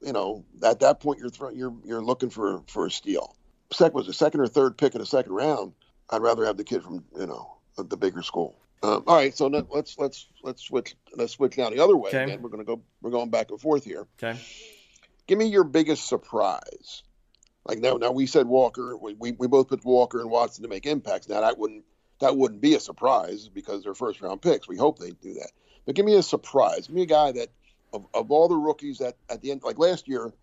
You 0.01 0.13
know, 0.13 0.45
at 0.63 0.81
that 0.81 0.99
point, 0.99 1.19
you're 1.19 1.29
throwing, 1.29 1.57
you're 1.57 1.73
you're 1.83 2.03
looking 2.03 2.29
for 2.29 2.61
for 2.67 2.85
a 2.85 2.91
steal. 2.91 3.35
Second 3.71 3.95
was 3.95 4.07
a 4.07 4.13
second 4.13 4.41
or 4.41 4.47
third 4.47 4.77
pick 4.77 4.93
in 4.95 4.99
the 4.99 5.05
second 5.05 5.33
round. 5.33 5.73
I'd 6.09 6.21
rather 6.21 6.45
have 6.45 6.57
the 6.57 6.63
kid 6.63 6.83
from 6.83 7.03
you 7.17 7.25
know 7.25 7.57
the 7.75 7.97
bigger 7.97 8.21
school. 8.21 8.55
Um, 8.83 9.03
all 9.07 9.15
right, 9.15 9.35
so 9.35 9.47
let's 9.47 9.97
let's 9.97 10.27
let's 10.43 10.61
switch 10.61 10.95
let's 11.15 11.33
switch 11.33 11.57
now 11.57 11.69
the 11.69 11.83
other 11.83 11.97
way. 11.97 12.09
Okay. 12.09 12.37
We're 12.37 12.49
gonna 12.49 12.63
go 12.63 12.81
we're 13.01 13.11
going 13.11 13.31
back 13.31 13.49
and 13.49 13.59
forth 13.59 13.83
here. 13.83 14.07
Okay. 14.21 14.39
Give 15.25 15.37
me 15.37 15.45
your 15.45 15.63
biggest 15.63 16.07
surprise. 16.07 17.03
Like 17.65 17.79
now, 17.79 17.95
now 17.95 18.11
we 18.11 18.27
said 18.27 18.47
Walker. 18.47 18.95
We, 18.95 19.13
we, 19.13 19.31
we 19.33 19.47
both 19.47 19.67
put 19.67 19.83
Walker 19.83 20.21
and 20.21 20.29
Watson 20.29 20.63
to 20.63 20.69
make 20.69 20.85
impacts. 20.85 21.27
Now 21.27 21.41
that 21.41 21.57
wouldn't 21.57 21.83
that 22.19 22.35
wouldn't 22.37 22.61
be 22.61 22.75
a 22.75 22.79
surprise 22.79 23.49
because 23.49 23.83
they're 23.83 23.93
first 23.93 24.21
round 24.21 24.41
picks. 24.41 24.67
We 24.67 24.77
hope 24.77 24.99
they 24.99 25.11
do 25.11 25.33
that. 25.35 25.51
But 25.85 25.95
give 25.95 26.05
me 26.05 26.15
a 26.15 26.23
surprise. 26.23 26.87
Give 26.87 26.95
me 26.95 27.03
a 27.03 27.07
guy 27.07 27.31
that 27.33 27.49
of, 27.93 28.05
of 28.13 28.31
all 28.31 28.47
the 28.47 28.55
rookies 28.55 28.99
that 28.99 29.17
at 29.29 29.41
the 29.41 29.51
end, 29.51 29.63
like 29.63 29.79
last 29.79 30.07
year, 30.07 30.33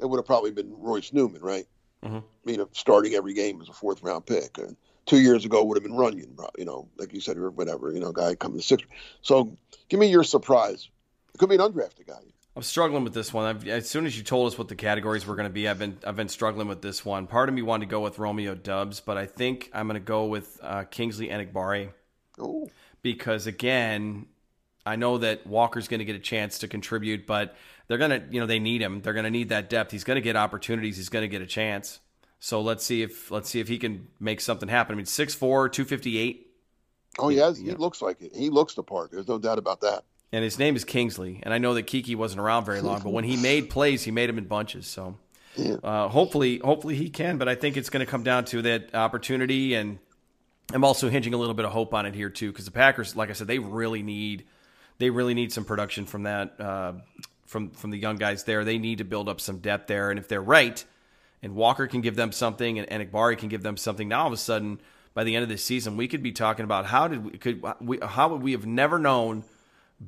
it 0.00 0.06
would 0.06 0.18
have 0.18 0.26
probably 0.26 0.50
been 0.50 0.72
Royce 0.78 1.12
Newman, 1.12 1.42
right? 1.42 1.66
Mm-hmm. 2.04 2.50
You 2.50 2.56
know, 2.56 2.68
starting 2.72 3.14
every 3.14 3.34
game 3.34 3.60
as 3.60 3.68
a 3.68 3.72
fourth 3.72 4.02
round 4.02 4.26
pick. 4.26 4.58
And 4.58 4.76
two 5.06 5.20
years 5.20 5.44
ago 5.44 5.64
would 5.64 5.76
have 5.76 5.84
been 5.84 5.96
Runyan, 5.96 6.36
you 6.58 6.64
know, 6.64 6.88
like 6.98 7.12
you 7.12 7.20
said, 7.20 7.36
or 7.36 7.50
whatever, 7.50 7.92
you 7.92 8.00
know, 8.00 8.12
guy 8.12 8.34
coming 8.34 8.58
to 8.58 8.64
six. 8.64 8.82
So 9.22 9.56
give 9.88 10.00
me 10.00 10.08
your 10.08 10.24
surprise. 10.24 10.88
It 11.34 11.38
could 11.38 11.48
be 11.48 11.54
an 11.56 11.60
undrafted 11.60 12.06
guy. 12.06 12.20
I'm 12.54 12.62
struggling 12.62 13.02
with 13.02 13.14
this 13.14 13.32
one. 13.32 13.46
I've, 13.46 13.66
as 13.66 13.88
soon 13.88 14.04
as 14.04 14.16
you 14.16 14.22
told 14.22 14.46
us 14.52 14.58
what 14.58 14.68
the 14.68 14.74
categories 14.74 15.26
were 15.26 15.36
going 15.36 15.48
to 15.48 15.52
be, 15.52 15.66
I've 15.66 15.78
been 15.78 15.98
I've 16.04 16.16
been 16.16 16.28
struggling 16.28 16.68
with 16.68 16.82
this 16.82 17.04
one. 17.04 17.26
Part 17.26 17.48
of 17.48 17.54
me 17.54 17.62
wanted 17.62 17.86
to 17.86 17.90
go 17.90 18.00
with 18.00 18.18
Romeo 18.18 18.54
Doubs, 18.54 19.00
but 19.00 19.16
I 19.16 19.24
think 19.24 19.70
I'm 19.72 19.86
going 19.86 20.00
to 20.00 20.04
go 20.04 20.26
with 20.26 20.60
uh, 20.62 20.84
Kingsley 20.84 21.28
Enagbare. 21.28 21.92
Oh. 22.38 22.70
Because 23.00 23.46
again, 23.46 24.26
I 24.84 24.96
know 24.96 25.18
that 25.18 25.46
Walker's 25.46 25.88
going 25.88 26.00
to 26.00 26.04
get 26.04 26.16
a 26.16 26.20
chance 26.20 26.58
to 26.58 26.68
contribute, 26.68 27.26
but 27.26 27.56
they're 27.88 27.98
going 27.98 28.10
to, 28.10 28.22
you 28.30 28.40
know, 28.40 28.46
they 28.46 28.58
need 28.58 28.82
him. 28.82 29.00
They're 29.00 29.12
going 29.12 29.24
to 29.24 29.30
need 29.30 29.48
that 29.48 29.70
depth. 29.70 29.90
He's 29.90 30.04
going 30.04 30.16
to 30.16 30.22
get 30.22 30.36
opportunities. 30.36 30.96
He's 30.96 31.08
going 31.08 31.22
to 31.22 31.28
get 31.28 31.40
a 31.40 31.46
chance. 31.46 32.00
So 32.38 32.60
let's 32.60 32.84
see 32.84 33.02
if 33.02 33.30
let's 33.30 33.48
see 33.48 33.60
if 33.60 33.68
he 33.68 33.78
can 33.78 34.08
make 34.20 34.40
something 34.40 34.68
happen. 34.68 34.94
I 34.94 34.96
mean, 34.96 35.06
6'4", 35.06 35.38
258. 35.38 36.48
Oh, 37.18 37.28
he 37.28 37.36
has. 37.38 37.58
He 37.58 37.66
know. 37.66 37.76
looks 37.76 38.02
like 38.02 38.20
it. 38.20 38.34
He 38.34 38.50
looks 38.50 38.74
the 38.74 38.82
part. 38.82 39.10
There's 39.10 39.28
no 39.28 39.38
doubt 39.38 39.58
about 39.58 39.80
that. 39.82 40.04
And 40.32 40.42
his 40.42 40.58
name 40.58 40.76
is 40.76 40.84
Kingsley. 40.84 41.40
And 41.42 41.52
I 41.52 41.58
know 41.58 41.74
that 41.74 41.86
Keke 41.86 42.16
wasn't 42.16 42.40
around 42.40 42.64
very 42.64 42.80
long, 42.80 43.02
but 43.02 43.10
when 43.10 43.24
he 43.24 43.36
made 43.36 43.68
plays, 43.68 44.02
he 44.02 44.10
made 44.10 44.28
them 44.28 44.38
in 44.38 44.44
bunches. 44.44 44.86
So 44.86 45.18
uh, 45.82 46.08
hopefully, 46.08 46.58
hopefully 46.58 46.96
he 46.96 47.10
can. 47.10 47.36
But 47.36 47.48
I 47.48 47.54
think 47.54 47.76
it's 47.76 47.90
going 47.90 48.04
to 48.04 48.10
come 48.10 48.22
down 48.22 48.46
to 48.46 48.62
that 48.62 48.94
opportunity, 48.94 49.74
and 49.74 49.98
I'm 50.72 50.84
also 50.84 51.10
hinging 51.10 51.34
a 51.34 51.36
little 51.36 51.54
bit 51.54 51.66
of 51.66 51.72
hope 51.72 51.92
on 51.92 52.06
it 52.06 52.14
here 52.14 52.30
too, 52.30 52.50
because 52.50 52.64
the 52.64 52.70
Packers, 52.70 53.14
like 53.14 53.28
I 53.28 53.34
said, 53.34 53.46
they 53.46 53.58
really 53.58 54.02
need 54.02 54.44
they 54.98 55.10
really 55.10 55.34
need 55.34 55.52
some 55.52 55.64
production 55.64 56.06
from 56.06 56.22
that 56.22 56.58
uh, 56.58 56.92
from 57.46 57.70
from 57.70 57.90
the 57.90 57.98
young 57.98 58.16
guys 58.16 58.44
there. 58.44 58.64
They 58.64 58.78
need 58.78 58.98
to 58.98 59.04
build 59.04 59.28
up 59.28 59.40
some 59.40 59.58
depth 59.58 59.86
there, 59.86 60.10
and 60.10 60.18
if 60.18 60.28
they're 60.28 60.40
right 60.40 60.82
and 61.42 61.54
Walker 61.54 61.86
can 61.86 62.00
give 62.00 62.16
them 62.16 62.32
something, 62.32 62.78
and, 62.78 62.88
Enagbare 62.88 63.36
can 63.36 63.48
give 63.48 63.62
them 63.62 63.76
something. 63.76 64.08
Now 64.08 64.22
all 64.22 64.26
of 64.28 64.32
a 64.32 64.36
sudden, 64.36 64.80
by 65.14 65.24
the 65.24 65.34
end 65.34 65.42
of 65.42 65.48
the 65.48 65.58
season, 65.58 65.96
we 65.96 66.08
could 66.08 66.22
be 66.22 66.32
talking 66.32 66.64
about 66.64 66.86
how 66.86 67.08
did 67.08 67.24
we 67.24 67.38
could 67.38 67.62
we 67.80 67.98
how 68.00 68.28
would 68.28 68.42
we 68.42 68.52
have 68.52 68.64
never 68.64 68.98
known 68.98 69.44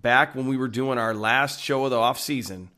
back 0.02 0.34
when 0.34 0.46
we 0.46 0.56
were 0.56 0.68
doing 0.68 0.98
our 0.98 1.14
last 1.14 1.60
show 1.60 1.84
of 1.84 1.90
the 1.90 1.98
off 1.98 2.18
season 2.18 2.68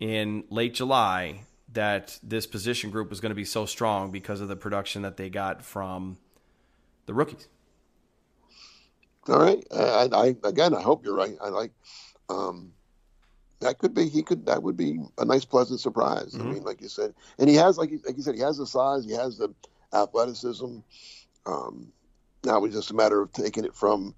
in 0.00 0.44
late 0.50 0.74
July 0.74 1.40
that 1.72 2.18
this 2.22 2.46
position 2.46 2.90
group 2.90 3.10
was 3.10 3.20
going 3.20 3.30
to 3.30 3.36
be 3.36 3.44
so 3.44 3.66
strong 3.66 4.10
because 4.10 4.40
of 4.40 4.48
the 4.48 4.56
production 4.56 5.02
that 5.02 5.16
they 5.16 5.28
got 5.28 5.62
from 5.62 6.16
the 7.04 7.12
rookies. 7.12 7.48
All 9.28 9.38
right, 9.38 9.62
I, 9.74 10.08
I 10.12 10.36
again, 10.44 10.72
I 10.72 10.80
hope 10.80 11.04
you're 11.04 11.16
right. 11.16 11.36
I 11.42 11.48
like. 11.48 11.72
Um, 12.28 12.72
that 13.60 13.78
could 13.78 13.94
be 13.94 14.08
he 14.08 14.22
could 14.22 14.46
that 14.46 14.62
would 14.62 14.76
be 14.76 15.00
a 15.18 15.24
nice 15.24 15.44
pleasant 15.44 15.80
surprise. 15.80 16.32
Mm-hmm. 16.32 16.48
I 16.48 16.52
mean, 16.52 16.62
like 16.62 16.80
you 16.80 16.88
said, 16.88 17.12
and 17.38 17.48
he 17.48 17.56
has 17.56 17.76
like 17.76 17.90
like 18.06 18.16
you 18.16 18.22
said, 18.22 18.36
he 18.36 18.40
has 18.42 18.58
the 18.58 18.66
size, 18.66 19.04
he 19.04 19.12
has 19.12 19.38
the 19.38 19.52
athleticism. 19.92 20.78
Um, 21.44 21.92
now 22.44 22.64
it's 22.64 22.74
just 22.74 22.90
a 22.90 22.94
matter 22.94 23.20
of 23.20 23.32
taking 23.32 23.64
it 23.64 23.74
from 23.74 24.14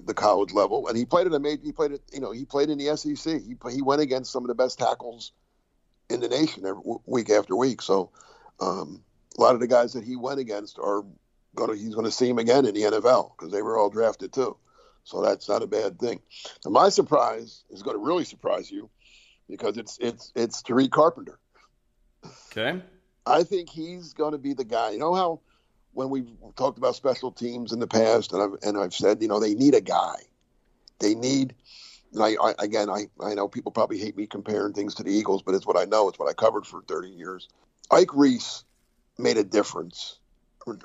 the 0.00 0.14
college 0.14 0.52
level, 0.52 0.88
and 0.88 0.96
he 0.96 1.04
played 1.04 1.26
at 1.26 1.32
a 1.32 1.38
major. 1.38 1.62
He 1.62 1.72
played 1.72 1.92
it, 1.92 2.02
you 2.12 2.20
know, 2.20 2.32
he 2.32 2.44
played 2.44 2.70
in 2.70 2.78
the 2.78 2.96
SEC. 2.96 3.40
He 3.42 3.56
he 3.70 3.82
went 3.82 4.02
against 4.02 4.32
some 4.32 4.44
of 4.44 4.48
the 4.48 4.54
best 4.54 4.78
tackles 4.78 5.32
in 6.08 6.20
the 6.20 6.28
nation 6.28 6.64
every, 6.66 6.82
week 7.06 7.30
after 7.30 7.56
week. 7.56 7.82
So 7.82 8.10
um, 8.60 9.02
a 9.36 9.40
lot 9.40 9.54
of 9.54 9.60
the 9.60 9.66
guys 9.66 9.92
that 9.94 10.04
he 10.04 10.16
went 10.16 10.40
against 10.40 10.78
are 10.78 11.04
going 11.54 11.70
to 11.70 11.76
he's 11.76 11.94
going 11.94 12.06
to 12.06 12.12
see 12.12 12.28
him 12.28 12.38
again 12.38 12.66
in 12.66 12.74
the 12.74 12.82
NFL 12.82 13.32
because 13.36 13.52
they 13.52 13.62
were 13.62 13.78
all 13.78 13.90
drafted 13.90 14.32
too. 14.32 14.56
So 15.04 15.22
that's 15.22 15.48
not 15.48 15.62
a 15.62 15.66
bad 15.68 15.98
thing. 15.98 16.20
My 16.64 16.88
surprise 16.88 17.64
is 17.70 17.82
going 17.82 17.96
to 17.96 18.02
really 18.02 18.24
surprise 18.24 18.70
you 18.70 18.90
because 19.48 19.76
it's 19.76 19.98
it's 20.00 20.32
it's 20.34 20.62
Tariq 20.62 20.90
Carpenter. 20.90 21.38
Okay. 22.50 22.82
I 23.24 23.42
think 23.42 23.68
he's 23.68 24.14
going 24.14 24.32
to 24.32 24.38
be 24.38 24.54
the 24.54 24.64
guy. 24.64 24.90
You 24.90 24.98
know 24.98 25.14
how 25.14 25.40
when 25.96 26.10
we've 26.10 26.28
talked 26.56 26.76
about 26.76 26.94
special 26.94 27.32
teams 27.32 27.72
in 27.72 27.80
the 27.80 27.86
past, 27.86 28.32
and 28.32 28.42
I've 28.42 28.58
and 28.62 28.78
I've 28.78 28.94
said, 28.94 29.22
you 29.22 29.28
know, 29.28 29.40
they 29.40 29.54
need 29.54 29.74
a 29.74 29.80
guy. 29.80 30.16
They 31.00 31.14
need. 31.14 31.54
And 32.12 32.22
I, 32.22 32.36
I 32.40 32.54
again, 32.58 32.90
I, 32.90 33.06
I 33.20 33.32
know 33.34 33.48
people 33.48 33.72
probably 33.72 33.98
hate 33.98 34.16
me 34.16 34.26
comparing 34.26 34.74
things 34.74 34.94
to 34.96 35.02
the 35.02 35.10
Eagles, 35.10 35.42
but 35.42 35.54
it's 35.54 35.66
what 35.66 35.78
I 35.78 35.86
know. 35.86 36.08
It's 36.08 36.18
what 36.18 36.28
I 36.28 36.34
covered 36.34 36.66
for 36.66 36.82
30 36.82 37.08
years. 37.08 37.48
Ike 37.90 38.14
Reese 38.14 38.64
made 39.18 39.38
a 39.38 39.44
difference. 39.44 40.18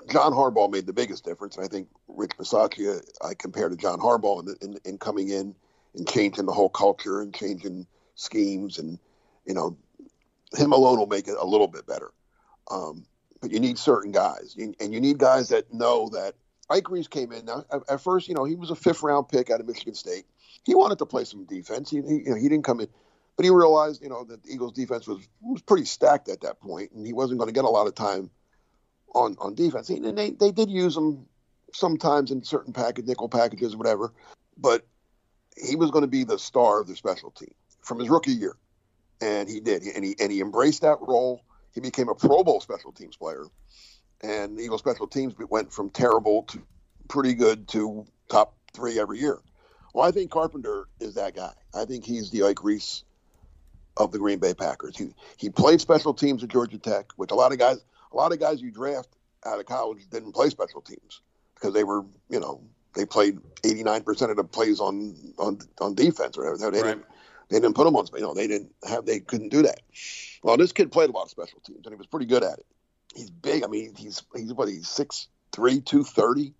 John 0.10 0.32
Harbaugh 0.32 0.72
made 0.72 0.86
the 0.86 0.94
biggest 0.94 1.26
difference. 1.26 1.58
And 1.58 1.66
I 1.66 1.68
think 1.68 1.90
Rich 2.08 2.38
Bisaccia, 2.38 3.02
I 3.22 3.34
compare 3.34 3.68
to 3.68 3.76
John 3.76 4.00
Harbaugh 4.00 4.48
in, 4.48 4.56
in, 4.62 4.80
in 4.86 4.98
coming 4.98 5.30
in 5.30 5.56
and 5.96 6.08
changing 6.08 6.46
the 6.46 6.54
whole 6.54 6.70
culture 6.70 7.20
and 7.20 7.34
changing 7.34 7.88
schemes. 8.16 8.78
And, 8.78 9.00
you 9.46 9.56
know, 9.56 9.76
him 10.56 10.72
alone 10.72 11.00
will 11.00 11.08
make 11.08 11.28
it 11.28 11.36
a 11.38 11.46
little 11.46 11.68
bit 11.68 11.88
better. 11.88 12.12
Um, 12.70 13.06
but 13.42 13.52
you 13.52 13.60
need 13.60 13.78
certain 13.78 14.12
guys, 14.12 14.56
and 14.58 14.94
you 14.94 15.02
need 15.02 15.18
guys 15.18 15.50
that 15.50 15.74
know 15.74 16.10
that 16.10 16.36
Ike 16.70 16.90
Reese 16.90 17.08
came 17.08 17.32
in. 17.32 17.46
Now, 17.46 17.66
at, 17.90 18.00
first, 18.00 18.30
you 18.30 18.36
know, 18.36 18.46
he 18.46 18.56
was 18.56 18.70
a 18.70 18.76
fifth 18.76 19.04
round 19.04 19.28
pick 19.28 19.50
out 19.50 19.60
of 19.60 19.68
Michigan 19.68 19.96
State. 19.96 20.26
He 20.64 20.76
wanted 20.76 21.00
to 21.00 21.06
play 21.06 21.26
some 21.26 21.46
defense. 21.46 21.90
He, 21.90 21.98
he, 22.02 22.14
you 22.14 22.30
know, 22.30 22.36
he 22.36 22.48
didn't 22.48 22.64
come 22.64 22.80
in, 22.80 22.88
but 23.36 23.44
he 23.44 23.50
realized, 23.52 24.02
you 24.02 24.10
know, 24.10 24.24
that 24.26 24.44
the 24.44 24.54
Eagles' 24.54 24.74
defense 24.74 25.08
was 25.08 25.28
was 25.42 25.62
pretty 25.64 25.86
stacked 25.86 26.30
at 26.30 26.42
that 26.42 26.60
point, 26.62 26.92
and 26.92 27.06
he 27.06 27.14
wasn't 27.14 27.40
going 27.40 27.50
to 27.50 27.54
get 27.54 27.66
a 27.66 27.70
lot 27.70 27.88
of 27.88 27.96
time 27.96 28.30
on 29.14 29.36
on 29.40 29.56
defense. 29.56 29.90
And 29.90 30.18
they 30.18 30.32
they 30.32 30.52
did 30.52 30.70
use 30.70 30.96
him 30.96 31.26
sometimes 31.74 32.32
in 32.32 32.44
certain 32.44 32.74
package 32.74 33.08
nickel 33.08 33.28
packages, 33.28 33.74
or 33.74 33.78
whatever. 33.78 34.14
But 34.56 34.86
he 35.58 35.76
was 35.76 35.90
going 35.90 36.04
to 36.04 36.08
be 36.08 36.24
the 36.24 36.38
star 36.38 36.80
of 36.80 36.88
the 36.88 36.96
special 36.96 37.32
team 37.32 37.54
from 37.82 38.00
his 38.00 38.10
rookie 38.10 38.34
year, 38.34 38.56
and 39.20 39.50
he 39.50 39.60
did. 39.60 39.82
And 39.84 40.06
he 40.06 40.16
and 40.20 40.32
he 40.32 40.42
embraced 40.42 40.84
that 40.84 41.00
role. 41.02 41.42
He 41.74 41.82
became 41.82 42.10
a 42.10 42.16
Pro 42.16 42.44
Bowl 42.44 42.62
special 42.62 42.92
teams 42.92 43.16
player, 43.16 43.46
and 44.22 44.60
Eagle 44.60 44.78
special 44.78 45.08
teams 45.08 45.34
went 45.50 45.72
from 45.72 45.90
terrible 45.90 46.44
to 46.44 46.62
pretty 47.08 47.34
good 47.34 47.68
to 47.70 48.06
top 48.30 48.56
three 48.74 49.00
every 49.00 49.20
year. 49.20 49.40
Well, 49.94 50.08
I 50.08 50.12
think 50.12 50.32
Carpenter 50.32 50.88
is 51.00 51.16
that 51.16 51.36
guy. 51.36 51.52
I 51.74 51.86
think 51.86 52.06
he's 52.06 52.30
the 52.32 52.44
Ike 52.44 52.64
Reese 52.64 53.04
of 53.98 54.12
the 54.12 54.20
Green 54.20 54.40
Bay 54.40 54.54
Packers. 54.54 54.98
He 54.98 55.14
he 55.38 55.50
played 55.50 55.82
special 55.82 56.14
teams 56.14 56.44
at 56.44 56.50
Georgia 56.50 56.78
Tech, 56.78 57.12
which 57.16 57.32
a 57.32 57.36
lot 57.36 57.52
of 57.52 57.60
guys 57.60 57.84
a 58.12 58.16
lot 58.16 58.32
of 58.32 58.40
guys 58.40 58.62
you 58.62 58.72
draft 58.72 59.10
out 59.46 59.60
of 59.60 59.66
college 59.66 60.10
didn't 60.10 60.34
play 60.34 60.50
special 60.50 60.82
teams 60.82 61.22
because 61.56 61.74
they 61.74 61.84
were, 61.84 62.04
you 62.30 62.40
know, 62.40 62.62
they 62.96 63.06
played 63.06 63.40
89% 63.64 64.30
of 64.30 64.36
the 64.38 64.44
plays 64.44 64.80
on 64.80 65.16
on 65.38 65.60
on 65.80 65.96
defense 65.96 66.38
or 66.38 66.52
whatever. 66.52 66.72
They 66.72 66.84
didn't 66.84 67.06
they 67.52 67.60
didn't 67.60 67.76
put 67.76 67.84
them 67.84 67.96
on, 67.96 68.08
you 68.16 68.22
know, 68.22 68.34
they 68.34 68.48
didn't 68.48 68.74
have 68.88 69.06
they 69.06 69.20
couldn't 69.20 69.50
do 69.50 69.62
that. 69.62 69.82
Well, 70.42 70.58
this 70.58 70.72
kid 70.72 70.92
played 70.92 71.10
a 71.10 71.14
lot 71.14 71.24
of 71.24 71.30
special 71.30 71.60
teams 71.60 71.86
and 71.86 71.94
he 71.94 71.98
was 71.98 72.08
pretty 72.08 72.26
good 72.26 72.44
at 72.44 72.58
it. 72.58 72.66
He's 73.14 73.30
big. 73.30 73.64
I 73.64 73.68
mean, 73.68 73.94
he's 73.96 74.24
he's 74.36 74.54
what 74.54 74.70
he's 74.70 74.88
six 74.88 75.28
three, 75.52 75.82
two 75.82 76.04
thirty. 76.04 76.54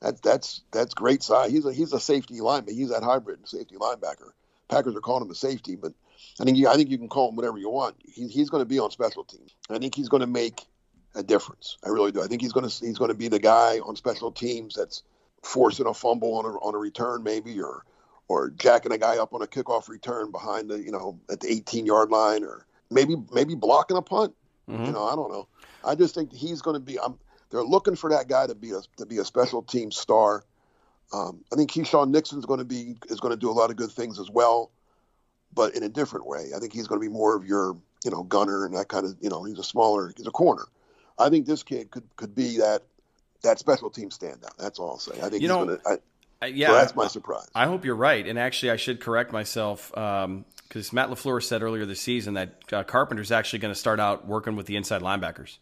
That 0.00 0.22
that's 0.22 0.60
that's 0.70 0.94
great 0.94 1.22
size. 1.22 1.50
He's 1.50 1.64
a 1.64 1.72
he's 1.72 1.92
a 1.92 2.00
safety 2.00 2.40
lineman. 2.40 2.74
He's 2.74 2.90
that 2.90 3.02
hybrid 3.02 3.48
safety 3.48 3.76
linebacker. 3.76 4.30
Packers 4.68 4.94
are 4.94 5.00
calling 5.00 5.24
him 5.24 5.30
a 5.30 5.34
safety, 5.34 5.76
but 5.76 5.94
I 6.38 6.44
think 6.44 6.58
you, 6.58 6.68
I 6.68 6.74
think 6.74 6.90
you 6.90 6.98
can 6.98 7.08
call 7.08 7.30
him 7.30 7.36
whatever 7.36 7.56
you 7.56 7.70
want. 7.70 7.96
He, 8.04 8.28
he's 8.28 8.50
going 8.50 8.60
to 8.60 8.68
be 8.68 8.78
on 8.78 8.90
special 8.90 9.24
teams. 9.24 9.54
I 9.70 9.78
think 9.78 9.94
he's 9.94 10.10
going 10.10 10.20
to 10.20 10.26
make 10.26 10.66
a 11.14 11.22
difference. 11.22 11.78
I 11.84 11.88
really 11.88 12.12
do. 12.12 12.22
I 12.22 12.26
think 12.26 12.42
he's 12.42 12.52
going 12.52 12.68
to 12.68 12.86
he's 12.86 12.98
going 12.98 13.10
to 13.10 13.16
be 13.16 13.28
the 13.28 13.38
guy 13.38 13.78
on 13.78 13.96
special 13.96 14.30
teams 14.30 14.74
that's 14.74 15.02
forcing 15.42 15.86
a 15.86 15.94
fumble 15.94 16.34
on 16.34 16.44
a 16.44 16.48
on 16.58 16.74
a 16.74 16.78
return 16.78 17.22
maybe 17.22 17.60
or 17.60 17.84
or 18.28 18.50
jacking 18.50 18.92
a 18.92 18.98
guy 18.98 19.16
up 19.16 19.32
on 19.34 19.42
a 19.42 19.46
kickoff 19.46 19.88
return 19.88 20.30
behind 20.30 20.70
the 20.70 20.78
you 20.78 20.92
know 20.92 21.18
at 21.30 21.40
the 21.40 21.50
18 21.50 21.86
yard 21.86 22.10
line 22.10 22.44
or 22.44 22.66
maybe 22.90 23.16
maybe 23.32 23.54
blocking 23.54 23.96
a 23.96 24.02
punt. 24.02 24.34
Mm-hmm. 24.68 24.84
You 24.84 24.92
know, 24.92 25.06
I 25.06 25.16
don't 25.16 25.32
know. 25.32 25.48
I 25.84 25.94
just 25.94 26.14
think 26.14 26.32
he's 26.32 26.60
going 26.60 26.74
to 26.74 26.80
be. 26.80 27.00
I'm, 27.00 27.18
they're 27.50 27.62
looking 27.62 27.96
for 27.96 28.10
that 28.10 28.28
guy 28.28 28.46
to 28.46 28.54
be 28.54 28.72
a 28.72 28.80
to 28.98 29.06
be 29.06 29.18
a 29.18 29.24
special 29.24 29.62
team 29.62 29.90
star. 29.90 30.44
Um, 31.12 31.42
I 31.50 31.56
think 31.56 31.70
Keisean 31.70 32.10
Nixon's 32.10 32.44
going 32.44 32.58
to 32.58 32.66
be 32.66 32.96
is 33.08 33.20
going 33.20 33.32
to 33.32 33.40
do 33.40 33.50
a 33.50 33.52
lot 33.52 33.70
of 33.70 33.76
good 33.76 33.90
things 33.90 34.18
as 34.18 34.30
well, 34.30 34.70
but 35.54 35.74
in 35.74 35.82
a 35.82 35.88
different 35.88 36.26
way. 36.26 36.50
I 36.54 36.58
think 36.58 36.74
he's 36.74 36.86
going 36.86 37.00
to 37.00 37.06
be 37.06 37.12
more 37.12 37.34
of 37.34 37.46
your 37.46 37.76
you 38.04 38.10
know 38.10 38.22
gunner 38.22 38.66
and 38.66 38.76
that 38.76 38.88
kind 38.88 39.06
of 39.06 39.16
you 39.20 39.30
know 39.30 39.44
he's 39.44 39.58
a 39.58 39.64
smaller 39.64 40.12
he's 40.16 40.26
a 40.26 40.30
corner. 40.30 40.66
I 41.18 41.30
think 41.30 41.46
this 41.46 41.62
kid 41.62 41.90
could 41.90 42.04
could 42.16 42.34
be 42.34 42.58
that 42.58 42.82
that 43.42 43.58
special 43.58 43.88
team 43.88 44.10
standout. 44.10 44.56
That's 44.58 44.78
all 44.78 44.90
I'll 44.90 44.98
say. 44.98 45.18
I 45.22 45.30
think 45.30 45.42
you 45.42 45.48
know. 45.48 45.64
Gonna, 45.64 45.78
I, 45.86 45.98
yeah, 46.46 46.68
so 46.68 46.72
that's 46.74 46.96
my 46.96 47.08
surprise. 47.08 47.48
I 47.54 47.66
hope 47.66 47.84
you're 47.84 47.96
right. 47.96 48.26
And 48.26 48.38
actually, 48.38 48.70
I 48.70 48.76
should 48.76 49.00
correct 49.00 49.32
myself 49.32 49.90
because 49.90 50.24
um, 50.24 50.44
Matt 50.92 51.08
Lafleur 51.08 51.42
said 51.42 51.62
earlier 51.62 51.84
this 51.86 52.00
season 52.00 52.34
that 52.34 52.60
uh, 52.72 52.84
Carpenter's 52.84 53.32
actually 53.32 53.58
going 53.60 53.74
to 53.74 53.78
start 53.78 54.00
out 54.00 54.26
working 54.26 54.56
with 54.56 54.66
the 54.66 54.76
inside 54.76 55.02
linebackers. 55.02 55.58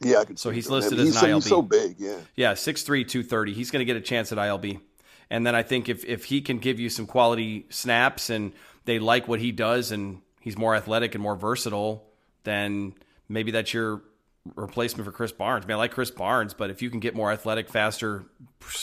Yeah, 0.00 0.24
so 0.36 0.50
he's 0.50 0.70
listed 0.70 0.98
as 1.00 1.16
an 1.16 1.28
ILB. 1.28 1.34
He's 1.34 1.46
so 1.46 1.60
big, 1.60 1.96
yeah. 1.98 2.18
Yeah, 2.36 2.52
6'3", 2.52 2.86
230. 2.86 3.52
He's 3.52 3.72
going 3.72 3.80
to 3.80 3.84
get 3.84 3.96
a 3.96 4.00
chance 4.00 4.30
at 4.30 4.38
ILB. 4.38 4.80
And 5.30 5.46
then 5.46 5.54
I 5.54 5.62
think 5.62 5.88
if 5.88 6.04
if 6.04 6.24
he 6.24 6.40
can 6.40 6.58
give 6.58 6.80
you 6.80 6.88
some 6.88 7.06
quality 7.06 7.66
snaps 7.68 8.30
and 8.30 8.52
they 8.84 8.98
like 8.98 9.28
what 9.28 9.40
he 9.40 9.52
does 9.52 9.90
and 9.92 10.22
he's 10.40 10.56
more 10.56 10.74
athletic 10.74 11.14
and 11.14 11.22
more 11.22 11.36
versatile, 11.36 12.06
then 12.44 12.94
maybe 13.28 13.50
that's 13.50 13.74
your 13.74 14.02
replacement 14.54 15.04
for 15.04 15.12
Krys 15.12 15.36
Barnes. 15.36 15.64
I 15.64 15.68
mean, 15.68 15.74
I 15.74 15.78
like 15.78 15.94
Krys 15.94 16.14
Barnes, 16.14 16.54
but 16.54 16.70
if 16.70 16.82
you 16.82 16.90
can 16.90 17.00
get 17.00 17.14
more 17.14 17.30
athletic, 17.32 17.68
faster, 17.68 18.24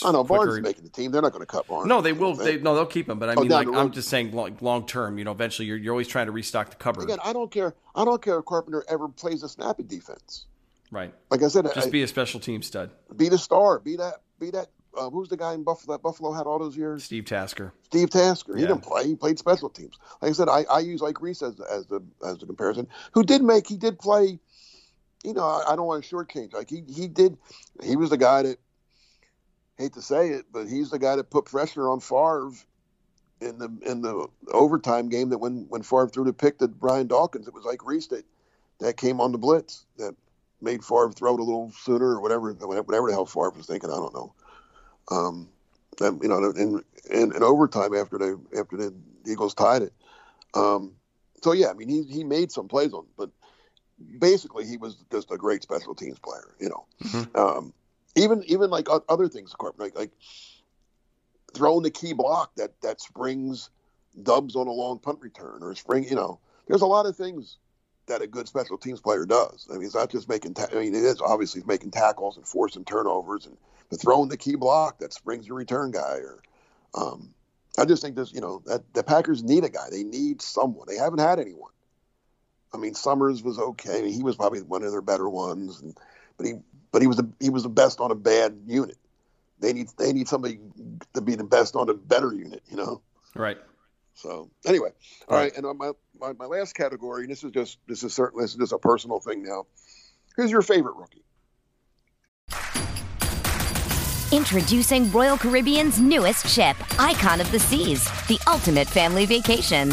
I 0.04 0.12
know 0.12 0.24
quicker, 0.24 0.46
Barnes 0.46 0.56
is 0.56 0.62
making 0.62 0.84
the 0.84 0.90
team. 0.90 1.10
They're 1.10 1.22
not 1.22 1.32
going 1.32 1.42
to 1.42 1.46
cut 1.46 1.66
Barnes. 1.66 1.86
No, 1.88 2.00
they 2.00 2.12
will. 2.12 2.34
They, 2.34 2.58
no, 2.58 2.74
they'll 2.74 2.86
keep 2.86 3.08
him. 3.08 3.18
But 3.18 3.30
I 3.30 3.34
oh, 3.34 3.42
mean, 3.42 3.50
like 3.50 3.68
I'm 3.68 3.90
just 3.90 4.08
saying, 4.08 4.32
long, 4.32 4.56
long, 4.60 4.86
term. 4.86 5.18
You 5.18 5.24
know, 5.24 5.32
eventually, 5.32 5.68
you're, 5.68 5.76
you're 5.76 5.92
always 5.92 6.08
trying 6.08 6.26
to 6.26 6.32
restock 6.32 6.70
the 6.70 6.76
cupboard. 6.76 7.04
Again, 7.04 7.18
I 7.24 7.32
don't 7.32 7.50
care. 7.50 7.74
I 7.94 8.04
don't 8.04 8.20
care 8.22 8.38
if 8.38 8.44
Carpenter 8.44 8.84
ever 8.88 9.08
plays 9.08 9.42
a 9.42 9.48
snappy 9.48 9.82
defense. 9.82 10.46
Right. 10.90 11.12
Like 11.30 11.42
I 11.42 11.48
said, 11.48 11.64
just 11.74 11.88
I, 11.88 11.90
be 11.90 12.02
a 12.02 12.08
special 12.08 12.40
team 12.40 12.62
stud. 12.62 12.90
Be 13.16 13.28
the 13.28 13.38
star. 13.38 13.80
Be 13.80 13.96
that. 13.96 14.14
Be 14.38 14.50
that. 14.50 14.68
Uh, 14.96 15.10
who's 15.10 15.28
the 15.28 15.36
guy 15.36 15.52
in 15.52 15.62
Buffalo 15.62 15.94
that 15.94 16.02
Buffalo 16.02 16.32
had 16.32 16.46
all 16.46 16.58
those 16.58 16.76
years? 16.76 17.04
Steve 17.04 17.26
Tasker. 17.26 17.74
Steve 17.82 18.08
Tasker. 18.08 18.56
He 18.56 18.62
yeah. 18.62 18.68
didn't 18.68 18.82
play. 18.82 19.06
He 19.06 19.14
played 19.14 19.38
special 19.38 19.68
teams. 19.68 19.98
Like 20.22 20.30
I 20.30 20.32
said, 20.32 20.48
I, 20.48 20.64
I 20.70 20.78
use 20.78 21.02
Ike 21.02 21.20
Reese 21.20 21.42
as, 21.42 21.60
as 21.60 21.86
the 21.86 22.02
as 22.24 22.38
the 22.38 22.46
comparison. 22.46 22.88
Who 23.12 23.22
did 23.22 23.42
make? 23.42 23.66
He 23.66 23.76
did 23.76 23.98
play 23.98 24.38
you 25.26 25.34
know, 25.34 25.44
I, 25.44 25.72
I 25.72 25.76
don't 25.76 25.86
want 25.86 26.04
to 26.04 26.14
shortchange. 26.14 26.54
Like 26.54 26.70
he, 26.70 26.82
he 26.88 27.08
did, 27.08 27.36
he 27.82 27.96
was 27.96 28.10
the 28.10 28.16
guy 28.16 28.42
that, 28.42 28.58
hate 29.76 29.92
to 29.92 30.02
say 30.02 30.30
it, 30.30 30.46
but 30.52 30.66
he's 30.66 30.90
the 30.90 30.98
guy 30.98 31.16
that 31.16 31.30
put 31.30 31.44
pressure 31.44 31.90
on 31.90 32.00
Favre 32.00 32.52
in 33.42 33.58
the 33.58 33.68
in 33.84 34.00
the 34.00 34.26
overtime 34.52 35.10
game 35.10 35.28
that 35.28 35.38
when 35.38 35.66
when 35.68 35.82
Favre 35.82 36.08
threw 36.08 36.24
the 36.24 36.32
pick 36.32 36.58
to 36.58 36.68
Brian 36.68 37.06
Dawkins, 37.06 37.46
it 37.46 37.52
was 37.52 37.64
like 37.64 37.84
Reese 37.84 38.06
that, 38.06 38.24
that 38.80 38.96
came 38.96 39.20
on 39.20 39.32
the 39.32 39.38
blitz 39.38 39.84
that 39.98 40.14
made 40.62 40.82
Favre 40.82 41.12
throw 41.12 41.34
it 41.34 41.40
a 41.40 41.44
little 41.44 41.70
sooner 41.72 42.06
or 42.06 42.20
whatever 42.22 42.52
whatever 42.52 43.08
the 43.08 43.12
hell 43.12 43.26
Favre 43.26 43.50
was 43.50 43.66
thinking. 43.66 43.90
I 43.90 43.96
don't 43.96 44.14
know. 44.14 44.34
Um, 45.10 45.48
and, 46.00 46.22
you 46.22 46.28
know, 46.28 46.50
in, 46.50 46.82
in, 47.10 47.36
in 47.36 47.42
overtime 47.42 47.94
after 47.94 48.16
they 48.18 48.58
after 48.58 48.76
the 48.76 48.94
Eagles 49.26 49.54
tied 49.54 49.82
it. 49.82 49.92
Um, 50.54 50.92
so 51.42 51.52
yeah, 51.52 51.68
I 51.68 51.74
mean 51.74 51.88
he 51.88 52.02
he 52.04 52.24
made 52.24 52.50
some 52.50 52.68
plays 52.68 52.94
on, 52.94 53.04
but 53.18 53.30
basically 54.18 54.66
he 54.66 54.76
was 54.76 55.04
just 55.10 55.30
a 55.30 55.36
great 55.36 55.62
special 55.62 55.94
teams 55.94 56.18
player. 56.18 56.54
You 56.60 56.68
know, 56.68 56.86
mm-hmm. 57.02 57.36
um, 57.36 57.72
even 58.14 58.42
even 58.44 58.70
like 58.70 58.88
other 59.08 59.28
things, 59.28 59.54
like 59.78 59.96
like 59.96 60.12
throwing 61.54 61.82
the 61.82 61.90
key 61.90 62.12
block 62.12 62.54
that 62.56 62.80
that 62.82 63.00
springs 63.00 63.70
Doubs 64.22 64.56
on 64.56 64.66
a 64.66 64.72
long 64.72 64.98
punt 64.98 65.18
return 65.20 65.62
or 65.62 65.74
spring. 65.74 66.04
You 66.04 66.16
know, 66.16 66.40
there's 66.66 66.82
a 66.82 66.86
lot 66.86 67.06
of 67.06 67.16
things 67.16 67.58
that 68.06 68.22
a 68.22 68.26
good 68.26 68.48
special 68.48 68.78
teams 68.78 69.00
player 69.00 69.26
does. 69.26 69.68
I 69.70 69.74
mean, 69.74 69.84
it's 69.84 69.94
not 69.94 70.10
just 70.10 70.28
making. 70.28 70.54
Ta- 70.54 70.68
I 70.72 70.76
mean, 70.76 70.94
it 70.94 71.04
is 71.04 71.20
obviously 71.20 71.62
making 71.66 71.90
tackles 71.90 72.36
and 72.36 72.46
forcing 72.46 72.84
turnovers 72.84 73.46
and 73.46 73.56
but 73.90 74.00
throwing 74.00 74.28
the 74.28 74.36
key 74.36 74.56
block 74.56 74.98
that 74.98 75.12
springs 75.12 75.46
your 75.46 75.56
return 75.56 75.90
guy. 75.90 76.18
Or 76.18 76.42
um, 76.94 77.34
I 77.78 77.84
just 77.84 78.02
think 78.02 78.16
this. 78.16 78.32
You 78.32 78.40
know, 78.40 78.62
that 78.66 78.82
the 78.94 79.02
Packers 79.02 79.42
need 79.42 79.64
a 79.64 79.68
guy. 79.68 79.88
They 79.90 80.04
need 80.04 80.40
someone. 80.40 80.86
They 80.88 80.96
haven't 80.96 81.20
had 81.20 81.38
anyone. 81.38 81.72
I 82.76 82.78
mean, 82.78 82.94
Summers 82.94 83.42
was 83.42 83.58
okay. 83.58 84.10
He 84.10 84.22
was 84.22 84.36
probably 84.36 84.60
one 84.60 84.82
of 84.82 84.92
their 84.92 85.00
better 85.00 85.28
ones, 85.28 85.80
and, 85.80 85.96
but 86.36 86.46
he 86.46 86.54
but 86.92 87.00
he 87.00 87.08
was 87.08 87.16
the 87.16 87.28
he 87.40 87.48
was 87.48 87.62
the 87.62 87.70
best 87.70 88.00
on 88.00 88.10
a 88.10 88.14
bad 88.14 88.58
unit. 88.66 88.98
They 89.60 89.72
need 89.72 89.88
they 89.98 90.12
need 90.12 90.28
somebody 90.28 90.58
to 91.14 91.22
be 91.22 91.34
the 91.34 91.44
best 91.44 91.74
on 91.74 91.88
a 91.88 91.94
better 91.94 92.34
unit, 92.34 92.62
you 92.68 92.76
know. 92.76 93.00
Right. 93.34 93.56
So 94.14 94.50
anyway, 94.66 94.90
all 95.28 95.38
right. 95.38 95.54
right. 95.54 95.64
And 95.64 95.78
my, 95.78 95.92
my 96.20 96.34
my 96.34 96.44
last 96.44 96.74
category, 96.74 97.22
and 97.22 97.30
this 97.30 97.44
is 97.44 97.50
just 97.52 97.78
this 97.88 98.02
is 98.02 98.12
certainly 98.12 98.44
this 98.44 98.52
is 98.52 98.58
just 98.58 98.72
a 98.72 98.78
personal 98.78 99.20
thing 99.20 99.42
now. 99.42 99.66
Who's 100.36 100.50
your 100.50 100.62
favorite 100.62 100.96
rookie? 100.96 101.22
Introducing 104.32 105.10
Royal 105.12 105.38
Caribbean's 105.38 105.98
newest 105.98 106.46
ship, 106.48 106.76
Icon 107.00 107.40
of 107.40 107.50
the 107.52 107.58
Seas, 107.58 108.04
the 108.26 108.38
ultimate 108.46 108.88
family 108.88 109.24
vacation 109.24 109.92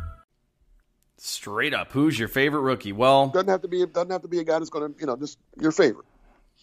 Straight 1.41 1.73
up, 1.73 1.91
who's 1.91 2.19
your 2.19 2.27
favorite 2.27 2.61
rookie? 2.61 2.91
Well, 2.91 3.29
doesn't 3.29 3.49
have 3.49 3.63
to 3.63 3.67
be 3.67 3.83
doesn't 3.83 4.11
have 4.11 4.21
to 4.21 4.27
be 4.27 4.37
a 4.37 4.43
guy 4.43 4.59
that's 4.59 4.69
going 4.69 4.93
to 4.93 4.99
you 4.99 5.07
know 5.07 5.17
just 5.17 5.39
your 5.59 5.71
favorite. 5.71 6.05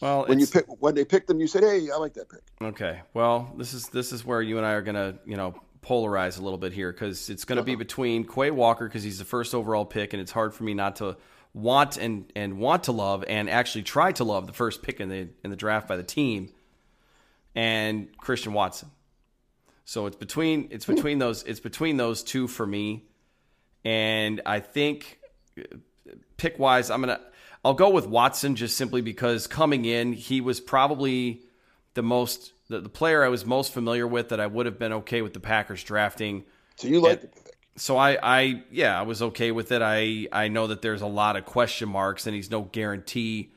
Well, 0.01 0.25
when 0.27 0.39
you 0.39 0.47
pick 0.47 0.67
when 0.81 0.95
they 0.95 1.05
picked 1.05 1.27
them, 1.27 1.41
you 1.41 1.49
said, 1.49 1.65
"Hey, 1.65 1.91
I 1.93 1.97
like 1.97 2.15
that 2.15 2.29
pick." 2.29 2.43
Okay. 2.63 3.01
Well, 3.13 3.53
this 3.59 3.75
is 3.75 3.89
this 3.89 4.13
is 4.13 4.25
where 4.25 4.41
you 4.41 4.57
and 4.57 4.65
I 4.65 4.75
are 4.75 4.83
going 4.83 4.95
to 4.95 5.19
you 5.27 5.37
know 5.37 5.61
polarize 5.85 6.39
a 6.39 6.43
little 6.43 6.61
bit 6.61 6.73
here 6.73 6.93
because 6.93 7.29
it's 7.29 7.45
going 7.45 7.57
to 7.57 7.63
uh-huh. 7.63 7.73
be 7.73 7.75
between 7.75 8.25
Quay 8.25 8.53
Walker 8.53 8.87
because 8.87 9.03
he's 9.03 9.19
the 9.19 9.25
first 9.25 9.53
overall 9.53 9.85
pick, 9.85 10.13
and 10.13 10.23
it's 10.23 10.31
hard 10.31 10.55
for 10.55 10.63
me 10.63 10.75
not 10.75 10.95
to 10.97 11.17
want 11.55 11.97
and 11.97 12.33
and 12.37 12.61
want 12.61 12.85
to 12.85 12.93
love 12.93 13.25
and 13.27 13.51
actually 13.51 13.83
try 13.83 14.13
to 14.13 14.23
love 14.23 14.47
the 14.47 14.53
first 14.53 14.85
pick 14.85 15.01
in 15.01 15.09
the 15.09 15.29
in 15.43 15.51
the 15.51 15.57
draft 15.57 15.89
by 15.89 15.97
the 15.97 16.05
team, 16.05 16.51
and 17.57 18.17
Christian 18.17 18.53
Watson. 18.53 18.93
So 19.85 20.07
it's 20.07 20.15
between 20.15 20.69
it's 20.71 20.87
between 20.87 21.19
those 21.19 21.43
it's 21.43 21.59
between 21.59 21.97
those 21.97 22.23
two 22.23 22.47
for 22.47 22.65
me. 22.65 23.08
And 23.85 24.41
I 24.45 24.61
think 24.61 25.19
pick 26.37 26.59
wise, 26.59 26.91
I'm 26.91 27.01
gonna 27.01 27.21
I'll 27.65 27.75
go 27.75 27.91
with 27.91 28.07
Watson 28.07 28.57
just 28.57 28.77
simply 28.77 29.01
because 29.01 29.47
coming 29.47 29.85
in, 29.85 30.13
he 30.13 30.41
was 30.41 30.61
probably 30.61 31.43
the 31.95 32.03
most 32.03 32.53
the, 32.69 32.81
the 32.81 32.89
player 32.89 33.25
I 33.25 33.29
was 33.29 33.45
most 33.45 33.73
familiar 33.73 34.07
with 34.07 34.31
that 34.31 34.41
I 34.41 34.47
would 34.47 34.67
have 34.67 34.79
been 34.79 34.93
okay 34.93 35.23
with 35.23 35.35
the 35.35 35.41
Packers 35.41 35.83
drafting. 35.83 36.45
So 36.77 36.89
you 36.89 37.01
like 37.01 37.23
the 37.23 37.29
pick? 37.29 37.57
So 37.77 37.97
I, 37.97 38.19
I 38.23 38.63
yeah, 38.71 38.99
I 38.99 39.03
was 39.03 39.23
okay 39.23 39.53
with 39.53 39.73
it. 39.73 39.83
I 39.83 40.29
I 40.33 40.49
know 40.49 40.69
that 40.69 40.83
there's 40.83 41.03
a 41.03 41.07
lot 41.07 41.37
of 41.37 41.45
question 41.45 41.89
marks 41.89 42.27
and 42.27 42.35
he's 42.35 42.51
no 42.51 42.63
guarantee 42.63 43.53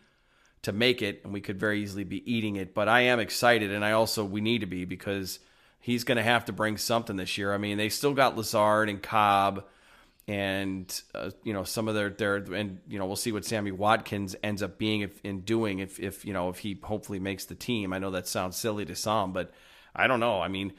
to 0.63 0.71
make 0.71 1.01
it, 1.01 1.21
and 1.23 1.33
we 1.33 1.41
could 1.41 1.59
very 1.59 1.81
easily 1.81 2.03
be 2.03 2.31
eating 2.31 2.55
it. 2.55 2.73
But 2.73 2.87
I 2.87 3.01
am 3.01 3.19
excited, 3.19 3.71
and 3.71 3.83
I 3.83 3.93
also 3.93 4.23
we 4.23 4.41
need 4.41 4.61
to 4.61 4.67
be 4.67 4.85
because 4.85 5.39
he's 5.79 6.03
going 6.03 6.17
to 6.17 6.23
have 6.23 6.45
to 6.45 6.53
bring 6.53 6.77
something 6.77 7.15
this 7.15 7.37
year. 7.37 7.53
I 7.53 7.57
mean, 7.57 7.77
they 7.77 7.89
still 7.89 8.13
got 8.13 8.37
Lazard 8.37 8.89
and 8.89 9.01
Cobb 9.01 9.65
and 10.31 11.01
uh, 11.13 11.29
you 11.43 11.51
know 11.51 11.65
some 11.65 11.89
of 11.89 11.95
their 11.95 12.09
their 12.09 12.37
and 12.37 12.79
you 12.87 12.97
know 12.97 13.05
we'll 13.05 13.17
see 13.17 13.33
what 13.33 13.43
Sammy 13.43 13.73
Watkins 13.73 14.33
ends 14.41 14.63
up 14.63 14.77
being 14.77 15.01
if, 15.01 15.19
in 15.25 15.41
doing 15.41 15.79
if 15.79 15.99
if 15.99 16.23
you 16.23 16.31
know 16.31 16.47
if 16.47 16.59
he 16.59 16.79
hopefully 16.81 17.19
makes 17.19 17.43
the 17.43 17.55
team. 17.55 17.91
I 17.91 17.99
know 17.99 18.11
that 18.11 18.29
sounds 18.29 18.55
silly 18.55 18.85
to 18.85 18.95
some, 18.95 19.33
but 19.33 19.51
I 19.93 20.07
don't 20.07 20.21
know. 20.21 20.41
I 20.41 20.47
mean, 20.47 20.71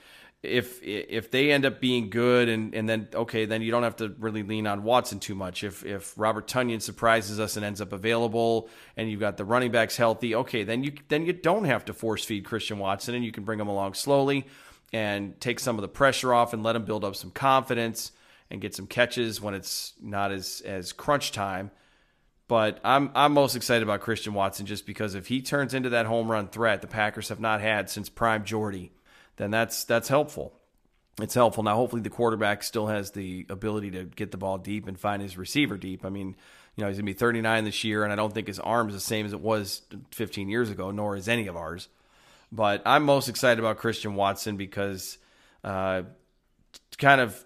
if 0.42 0.82
if 0.82 1.30
they 1.30 1.52
end 1.52 1.66
up 1.66 1.82
being 1.82 2.08
good 2.08 2.48
and 2.48 2.74
and 2.74 2.88
then 2.88 3.08
okay, 3.14 3.44
then 3.44 3.60
you 3.60 3.70
don't 3.70 3.82
have 3.82 3.96
to 3.96 4.14
really 4.18 4.42
lean 4.42 4.66
on 4.66 4.84
Watson 4.84 5.20
too 5.20 5.34
much. 5.34 5.64
If 5.64 5.84
if 5.84 6.14
Robert 6.16 6.46
Tonyan 6.46 6.80
surprises 6.80 7.38
us 7.38 7.56
and 7.56 7.64
ends 7.64 7.82
up 7.82 7.92
available 7.92 8.70
and 8.96 9.10
you've 9.10 9.20
got 9.20 9.36
the 9.36 9.44
running 9.44 9.70
backs 9.70 9.98
healthy, 9.98 10.34
okay, 10.34 10.64
then 10.64 10.82
you 10.82 10.94
then 11.08 11.26
you 11.26 11.34
don't 11.34 11.64
have 11.64 11.84
to 11.84 11.92
force 11.92 12.24
feed 12.24 12.46
Christian 12.46 12.78
Watson 12.78 13.14
and 13.14 13.22
you 13.22 13.32
can 13.32 13.44
bring 13.44 13.60
him 13.60 13.68
along 13.68 13.92
slowly 13.92 14.46
and 14.94 15.38
take 15.42 15.60
some 15.60 15.76
of 15.76 15.82
the 15.82 15.88
pressure 15.88 16.32
off 16.32 16.54
and 16.54 16.62
let 16.62 16.74
him 16.74 16.86
build 16.86 17.04
up 17.04 17.16
some 17.16 17.30
confidence 17.30 18.12
and 18.52 18.60
get 18.60 18.74
some 18.74 18.86
catches 18.86 19.40
when 19.40 19.54
it's 19.54 19.94
not 20.00 20.30
as 20.30 20.62
as 20.64 20.92
crunch 20.92 21.32
time. 21.32 21.70
But 22.48 22.78
I'm 22.84 23.10
I'm 23.14 23.32
most 23.32 23.56
excited 23.56 23.82
about 23.82 24.02
Christian 24.02 24.34
Watson 24.34 24.66
just 24.66 24.84
because 24.86 25.14
if 25.14 25.26
he 25.26 25.40
turns 25.40 25.72
into 25.72 25.88
that 25.88 26.04
home 26.04 26.30
run 26.30 26.48
threat 26.48 26.82
the 26.82 26.86
Packers 26.86 27.30
have 27.30 27.40
not 27.40 27.62
had 27.62 27.88
since 27.88 28.10
prime 28.10 28.44
Jordy, 28.44 28.92
then 29.36 29.50
that's 29.50 29.84
that's 29.84 30.08
helpful. 30.08 30.52
It's 31.20 31.34
helpful. 31.34 31.62
Now 31.62 31.76
hopefully 31.76 32.02
the 32.02 32.10
quarterback 32.10 32.62
still 32.62 32.88
has 32.88 33.12
the 33.12 33.46
ability 33.48 33.90
to 33.92 34.04
get 34.04 34.30
the 34.32 34.36
ball 34.36 34.58
deep 34.58 34.86
and 34.86 35.00
find 35.00 35.22
his 35.22 35.38
receiver 35.38 35.78
deep. 35.78 36.04
I 36.04 36.10
mean, 36.10 36.36
you 36.76 36.84
know, 36.84 36.88
he's 36.88 36.98
going 36.98 37.06
to 37.06 37.12
be 37.12 37.18
39 37.18 37.64
this 37.64 37.84
year 37.84 38.04
and 38.04 38.12
I 38.12 38.16
don't 38.16 38.34
think 38.34 38.48
his 38.48 38.58
arm 38.58 38.88
is 38.88 38.94
the 38.94 39.00
same 39.00 39.24
as 39.24 39.32
it 39.32 39.40
was 39.40 39.82
15 40.12 40.48
years 40.48 40.70
ago, 40.70 40.90
nor 40.90 41.16
is 41.16 41.28
any 41.28 41.46
of 41.46 41.56
ours. 41.56 41.88
But 42.50 42.82
I'm 42.84 43.04
most 43.04 43.28
excited 43.28 43.58
about 43.58 43.78
Christian 43.78 44.14
Watson 44.14 44.58
because 44.58 45.16
uh, 45.64 46.02
kind 46.98 47.20
of 47.20 47.42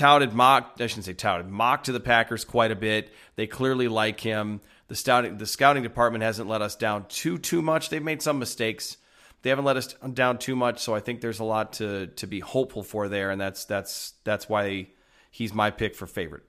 touted 0.00 0.32
mock 0.32 0.76
I 0.80 0.86
shouldn't 0.86 1.04
say 1.04 1.12
touted 1.12 1.48
mocked 1.48 1.86
to 1.86 1.92
the 1.92 2.00
Packers 2.00 2.44
quite 2.44 2.70
a 2.70 2.76
bit. 2.76 3.12
They 3.36 3.46
clearly 3.46 3.86
like 3.86 4.20
him. 4.20 4.62
The 4.88 4.96
scouting 4.96 5.36
the 5.36 5.46
scouting 5.46 5.82
department 5.82 6.24
hasn't 6.24 6.48
let 6.48 6.62
us 6.62 6.74
down 6.74 7.04
too 7.08 7.36
too 7.36 7.60
much. 7.60 7.90
They've 7.90 8.02
made 8.02 8.22
some 8.22 8.38
mistakes. 8.38 8.96
They 9.42 9.50
haven't 9.50 9.66
let 9.66 9.76
us 9.76 9.94
down 10.12 10.38
too 10.38 10.56
much, 10.56 10.80
so 10.80 10.94
I 10.94 11.00
think 11.00 11.20
there's 11.20 11.38
a 11.38 11.44
lot 11.44 11.74
to 11.74 12.06
to 12.06 12.26
be 12.26 12.40
hopeful 12.40 12.82
for 12.82 13.08
there, 13.08 13.30
and 13.30 13.38
that's 13.38 13.66
that's 13.66 14.14
that's 14.24 14.48
why 14.48 14.88
he's 15.30 15.52
my 15.52 15.70
pick 15.70 15.94
for 15.94 16.06
favorite. 16.06 16.44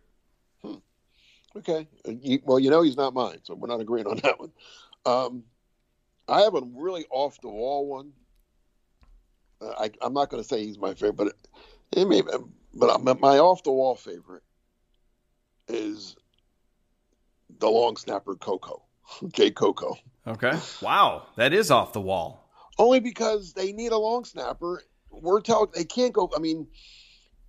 Hmm. 0.61 0.75
Okay, 1.57 1.87
well, 2.45 2.59
you 2.59 2.69
know 2.69 2.81
he's 2.81 2.97
not 2.97 3.13
mine, 3.13 3.39
so 3.43 3.53
we're 3.55 3.67
not 3.67 3.81
agreeing 3.81 4.07
on 4.07 4.17
that 4.23 4.39
one. 4.39 4.51
Um, 5.05 5.43
I 6.29 6.41
have 6.41 6.55
a 6.55 6.61
really 6.73 7.05
off 7.09 7.39
the 7.41 7.49
wall 7.49 7.85
one. 7.85 8.13
Uh, 9.61 9.73
I, 9.77 10.05
am 10.05 10.13
not 10.13 10.29
going 10.29 10.41
to 10.41 10.47
say 10.47 10.65
he's 10.65 10.79
my 10.79 10.93
favorite, 10.93 11.17
but 11.17 11.27
it, 11.27 11.35
it 11.91 12.07
may, 12.07 12.21
but 12.73 13.19
my 13.19 13.37
off 13.39 13.63
the 13.63 13.71
wall 13.71 13.95
favorite 13.95 14.43
is 15.67 16.15
the 17.59 17.69
long 17.69 17.97
snapper 17.97 18.35
Coco, 18.35 18.83
Jay 19.33 19.51
Coco. 19.51 19.97
Okay. 20.25 20.57
Wow, 20.81 21.27
that 21.35 21.53
is 21.53 21.71
off 21.71 21.93
the 21.93 22.01
wall. 22.01 22.49
Only 22.77 22.99
because 22.99 23.53
they 23.53 23.71
need 23.71 23.91
a 23.91 23.97
long 23.97 24.25
snapper. 24.25 24.83
We're 25.09 25.41
telling 25.41 25.69
they 25.75 25.83
can't 25.83 26.13
go. 26.13 26.29
I 26.35 26.39
mean, 26.39 26.67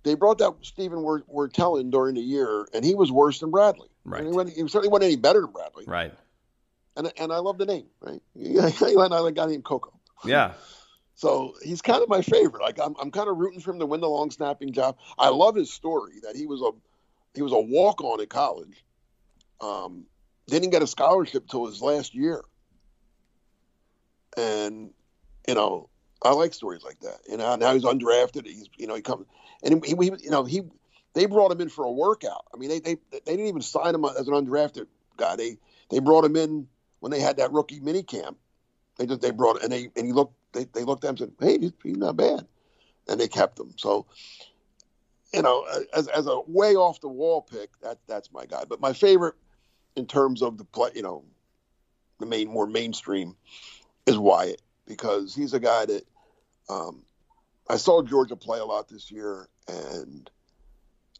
they 0.03 0.15
brought 0.15 0.37
that 0.39 0.53
Steven 0.61 1.01
we're, 1.01 1.21
Wirtel 1.21 1.89
during 1.89 2.15
the 2.15 2.21
year, 2.21 2.67
and 2.73 2.83
he 2.83 2.93
was 2.93 3.11
worse 3.11 3.39
than 3.39 3.51
Bradley. 3.51 3.89
Right. 4.03 4.21
I 4.21 4.23
mean, 4.25 4.47
he, 4.47 4.53
he 4.53 4.67
certainly 4.67 4.89
wasn't 4.89 5.05
any 5.05 5.15
better 5.15 5.41
than 5.41 5.51
Bradley. 5.51 5.85
Right. 5.87 6.13
And 6.95 7.11
and 7.17 7.31
I 7.31 7.37
love 7.37 7.57
the 7.57 7.65
name. 7.65 7.85
Right. 8.01 8.21
I 8.37 8.91
like 8.91 9.11
a 9.11 9.31
guy 9.31 9.45
named 9.47 9.63
Coco. 9.63 9.93
Yeah. 10.25 10.53
So 11.15 11.55
he's 11.61 11.81
kind 11.81 12.01
of 12.01 12.09
my 12.09 12.21
favorite. 12.21 12.61
Like 12.61 12.79
I'm, 12.79 12.95
I'm 12.99 13.11
kind 13.11 13.29
of 13.29 13.37
rooting 13.37 13.59
for 13.59 13.71
him 13.71 13.79
to 13.79 13.85
win 13.85 14.01
the 14.01 14.09
long 14.09 14.31
snapping 14.31 14.71
job. 14.71 14.97
I 15.17 15.29
love 15.29 15.55
his 15.55 15.71
story 15.71 16.13
that 16.23 16.35
he 16.35 16.45
was 16.45 16.61
a 16.61 16.71
he 17.35 17.41
was 17.41 17.51
a 17.51 17.59
walk 17.59 18.03
on 18.03 18.19
in 18.19 18.27
college. 18.27 18.83
Um, 19.61 20.05
didn't 20.47 20.71
get 20.71 20.81
a 20.81 20.87
scholarship 20.87 21.47
till 21.47 21.65
his 21.67 21.81
last 21.81 22.13
year. 22.13 22.43
And 24.35 24.91
you 25.47 25.53
know, 25.53 25.89
I 26.23 26.31
like 26.31 26.53
stories 26.53 26.83
like 26.83 26.99
that. 27.01 27.19
You 27.29 27.37
know, 27.37 27.55
now 27.55 27.73
he's 27.73 27.83
undrafted. 27.83 28.45
He's 28.45 28.67
you 28.77 28.87
know 28.87 28.95
he 28.95 29.01
comes 29.01 29.25
and 29.63 29.85
he, 29.85 29.91
he 29.91 30.11
you 30.21 30.31
know 30.31 30.43
he 30.43 30.63
they 31.13 31.27
brought 31.27 31.51
him 31.51 31.61
in 31.61 31.69
for 31.69 31.85
a 31.85 31.91
workout. 31.91 32.45
I 32.53 32.57
mean 32.57 32.69
they 32.69 32.79
they 32.79 32.97
they 33.11 33.19
didn't 33.25 33.47
even 33.47 33.61
sign 33.61 33.93
him 33.93 34.03
as 34.05 34.27
an 34.27 34.33
undrafted 34.33 34.87
guy. 35.17 35.35
They 35.35 35.57
they 35.91 35.99
brought 35.99 36.25
him 36.25 36.35
in 36.35 36.67
when 37.01 37.11
they 37.11 37.19
had 37.19 37.37
that 37.37 37.51
rookie 37.51 37.79
mini 37.79 38.01
camp. 38.01 38.37
They 38.97 39.05
just 39.05 39.21
they 39.21 39.31
brought 39.31 39.61
and 39.61 39.71
they 39.71 39.89
and 39.95 40.07
he 40.07 40.11
looked 40.11 40.35
they, 40.53 40.65
they 40.65 40.83
looked 40.83 41.03
at 41.03 41.09
him 41.09 41.27
and 41.27 41.35
said, 41.39 41.47
"Hey, 41.47 41.59
he's, 41.83 41.97
not 41.97 42.17
bad," 42.17 42.47
and 43.07 43.19
they 43.19 43.27
kept 43.27 43.59
him. 43.59 43.73
So, 43.77 44.05
you 45.33 45.41
know, 45.41 45.65
as, 45.93 46.07
as 46.07 46.27
a 46.27 46.39
way 46.47 46.75
off 46.75 47.01
the 47.01 47.07
wall 47.07 47.41
pick, 47.41 47.69
that 47.81 47.99
that's 48.07 48.31
my 48.31 48.45
guy. 48.45 48.63
But 48.67 48.79
my 48.79 48.93
favorite 48.93 49.35
in 49.95 50.05
terms 50.05 50.41
of 50.41 50.57
the 50.57 50.65
play, 50.65 50.91
you 50.95 51.01
know, 51.01 51.23
the 52.19 52.25
main 52.25 52.47
more 52.47 52.67
mainstream 52.67 53.35
is 54.05 54.17
Wyatt 54.17 54.61
because 54.87 55.35
he's 55.35 55.53
a 55.53 55.59
guy 55.59 55.85
that 55.85 56.03
um, 56.69 57.03
I 57.69 57.77
saw 57.77 58.01
Georgia 58.01 58.35
play 58.35 58.59
a 58.59 58.65
lot 58.65 58.87
this 58.87 59.11
year, 59.11 59.47
and 59.67 60.29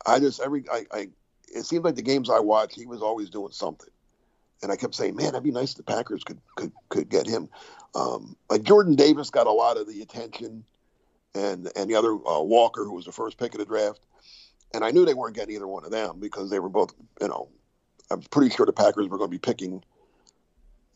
I 0.06 0.20
just 0.20 0.40
every 0.40 0.66
I, 0.72 0.86
I 0.92 1.08
it 1.48 1.66
seemed 1.66 1.86
like 1.86 1.96
the 1.96 2.02
games 2.02 2.30
I 2.30 2.40
watched, 2.40 2.76
he 2.76 2.86
was 2.86 3.02
always 3.02 3.30
doing 3.30 3.52
something 3.52 3.93
and 4.64 4.72
I 4.72 4.76
kept 4.76 4.96
saying, 4.96 5.16
"Man, 5.16 5.28
that'd 5.34 5.44
be 5.44 5.52
nice 5.52 5.74
the 5.74 5.84
Packers 5.84 6.24
could 6.24 6.40
could 6.56 6.72
could 6.90 7.10
get 7.10 7.28
him." 7.28 7.50
Um, 7.94 8.36
like 8.50 8.64
Jordan 8.64 8.96
Davis 8.96 9.30
got 9.30 9.46
a 9.46 9.52
lot 9.52 9.78
of 9.78 9.88
the 9.88 10.02
attention, 10.02 10.64
and 11.36 11.70
and 11.76 11.90
the 11.90 11.96
other 11.96 12.14
uh, 12.14 12.42
Walker, 12.42 12.86
who 12.86 12.94
was 12.94 13.06
the 13.06 13.12
first 13.12 13.38
pick 13.38 13.54
of 13.54 13.60
the 13.60 13.66
draft, 13.66 14.00
and 14.74 14.84
I 14.84 14.92
knew 14.92 15.06
they 15.06 15.14
weren't 15.14 15.36
getting 15.36 15.56
either 15.56 15.68
one 15.68 15.86
of 15.86 15.92
them 15.92 16.20
because 16.20 16.50
they 16.50 16.60
were 16.60 16.70
both, 16.70 16.94
you 17.22 17.28
know, 17.28 17.50
I'm 18.10 18.22
pretty 18.22 18.56
sure 18.56 18.66
the 18.66 18.74
Packers 18.74 19.08
were 19.08 19.18
going 19.18 19.30
to 19.30 19.36
be 19.36 19.40
picking, 19.40 19.84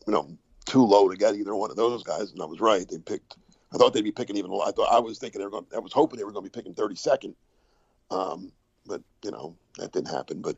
you 0.06 0.12
know, 0.12 0.36
too 0.64 0.84
low 0.84 1.08
to 1.08 1.16
get 1.16 1.34
either 1.34 1.54
one 1.54 1.70
of 1.70 1.76
those 1.76 2.02
guys, 2.02 2.32
and 2.32 2.42
I 2.42 2.46
was 2.46 2.60
right. 2.60 2.88
They 2.88 2.98
picked. 2.98 3.36
I 3.72 3.76
thought 3.76 3.92
they'd 3.92 4.02
be 4.02 4.12
picking 4.12 4.36
even. 4.36 4.50
I 4.50 4.70
thought 4.70 4.92
I 4.92 4.98
was 4.98 5.18
thinking 5.18 5.40
they 5.40 5.44
were 5.44 5.50
going. 5.50 5.66
I 5.74 5.78
was 5.78 5.92
hoping 5.92 6.18
they 6.18 6.24
were 6.24 6.32
going 6.32 6.44
to 6.44 6.50
be 6.50 6.58
picking 6.58 6.74
32nd, 6.74 7.34
um, 8.10 8.50
but 8.86 9.02
you 9.22 9.30
know 9.30 9.56
that 9.76 9.92
didn't 9.92 10.10
happen. 10.10 10.40
But 10.40 10.56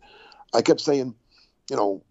I 0.55 0.63
kept 0.63 0.81
saying, 0.81 1.15
you 1.69 1.77
know, 1.77 2.03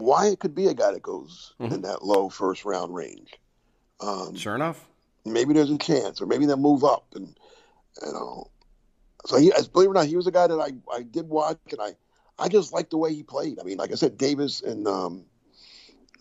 Wyatt 0.00 0.40
could 0.40 0.54
be 0.54 0.66
a 0.66 0.74
guy 0.74 0.92
that 0.92 1.02
goes 1.02 1.54
mm-hmm. 1.60 1.74
in 1.74 1.82
that 1.82 2.04
low 2.04 2.28
first 2.28 2.64
round 2.64 2.94
range. 2.94 3.32
Um, 4.00 4.34
sure 4.34 4.54
enough, 4.54 4.86
maybe 5.24 5.52
there's 5.52 5.70
a 5.70 5.78
chance, 5.78 6.20
or 6.20 6.26
maybe 6.26 6.46
they'll 6.46 6.56
move 6.56 6.84
up, 6.84 7.06
and 7.14 7.36
you 8.04 8.12
know. 8.12 8.50
So 9.26 9.36
he, 9.36 9.52
as 9.52 9.68
believe 9.68 9.88
it 9.88 9.90
or 9.90 9.94
not, 9.94 10.06
he 10.06 10.16
was 10.16 10.26
a 10.26 10.30
guy 10.30 10.46
that 10.46 10.58
I, 10.58 10.70
I 10.94 11.02
did 11.02 11.28
watch, 11.28 11.58
and 11.70 11.80
I 11.80 11.94
I 12.38 12.48
just 12.48 12.72
liked 12.72 12.90
the 12.90 12.96
way 12.96 13.14
he 13.14 13.22
played. 13.22 13.58
I 13.60 13.64
mean, 13.64 13.76
like 13.76 13.92
I 13.92 13.96
said, 13.96 14.16
Davis 14.16 14.62
and 14.62 14.88
um, 14.88 15.24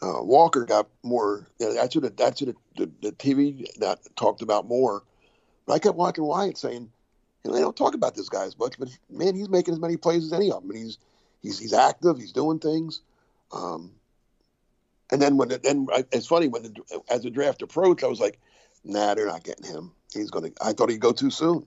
uh, 0.01 0.21
Walker 0.21 0.65
got 0.65 0.88
more. 1.03 1.47
You 1.59 1.67
know, 1.67 1.73
that's 1.73 1.95
what 1.95 2.03
the, 2.03 2.09
that's 2.09 2.41
what 2.41 2.55
the, 2.75 2.86
the, 2.86 3.09
the 3.09 3.11
TV 3.13 3.65
that 3.80 3.99
talked 4.17 4.41
about 4.41 4.67
more. 4.67 5.03
But 5.65 5.73
I 5.73 5.80
kept 5.80 5.95
watching 5.95 6.25
Wyatt 6.25 6.57
saying, 6.57 6.91
you 7.43 7.51
know, 7.51 7.55
they 7.55 7.61
don't 7.61 7.77
talk 7.77 7.93
about 7.93 8.15
this 8.15 8.27
guy 8.27 8.43
as 8.43 8.57
much, 8.57 8.77
but 8.77 8.89
man, 9.09 9.36
he's 9.36 9.49
making 9.49 9.73
as 9.73 9.80
many 9.80 9.95
plays 9.95 10.25
as 10.25 10.34
any 10.34 10.51
of 10.51 10.61
them, 10.61 10.71
and 10.71 10.80
he's 10.80 10.97
he's 11.41 11.57
he's 11.57 11.73
active, 11.73 12.17
he's 12.17 12.34
doing 12.34 12.59
things. 12.59 13.01
Um, 13.52 13.91
and 15.12 15.22
then 15.22 15.38
when 15.38 15.52
it, 15.52 15.64
then 15.64 15.88
it's 16.12 16.28
funny 16.28 16.47
when 16.47 16.64
the, 16.64 17.02
as 17.10 17.24
the 17.24 17.30
draft 17.30 17.62
approached, 17.62 18.04
I 18.04 18.08
was 18.08 18.20
like, 18.20 18.39
nah, 18.84 19.14
they're 19.16 19.28
not 19.28 19.43
getting 19.43 19.66
him. 19.66 19.91
He's 20.14 20.30
gonna. 20.30 20.50
I 20.62 20.74
thought 20.74 20.89
he'd 20.89 21.00
go 21.00 21.12
too 21.12 21.32
soon. 21.32 21.66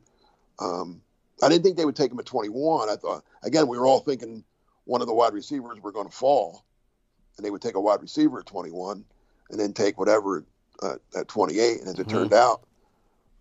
Um, 0.59 1.01
I 1.43 1.49
didn't 1.49 1.65
think 1.65 1.77
they 1.77 1.85
would 1.85 1.97
take 1.97 2.13
him 2.13 2.19
at 2.19 2.27
21. 2.27 2.89
I 2.89 2.97
thought 2.97 3.25
again 3.43 3.69
we 3.69 3.79
were 3.79 3.87
all 3.87 4.01
thinking 4.01 4.45
one 4.85 5.01
of 5.01 5.07
the 5.07 5.15
wide 5.15 5.33
receivers 5.33 5.81
were 5.81 5.93
going 5.93 6.09
to 6.09 6.17
fall, 6.17 6.65
and 7.37 7.45
they 7.45 7.51
would 7.51 7.63
take 7.63 7.75
a 7.75 7.81
wide 7.81 8.03
receiver 8.03 8.41
at 8.41 8.47
21, 8.47 9.05
and 9.51 9.61
then 9.61 9.73
take 9.73 9.99
whatever 9.99 10.45
uh, 10.83 10.97
at 11.17 11.29
28. 11.29 11.81
And 11.81 11.89
as 11.89 11.99
it 11.99 12.07
mm-hmm. 12.07 12.11
turned 12.11 12.33
out, 12.33 12.63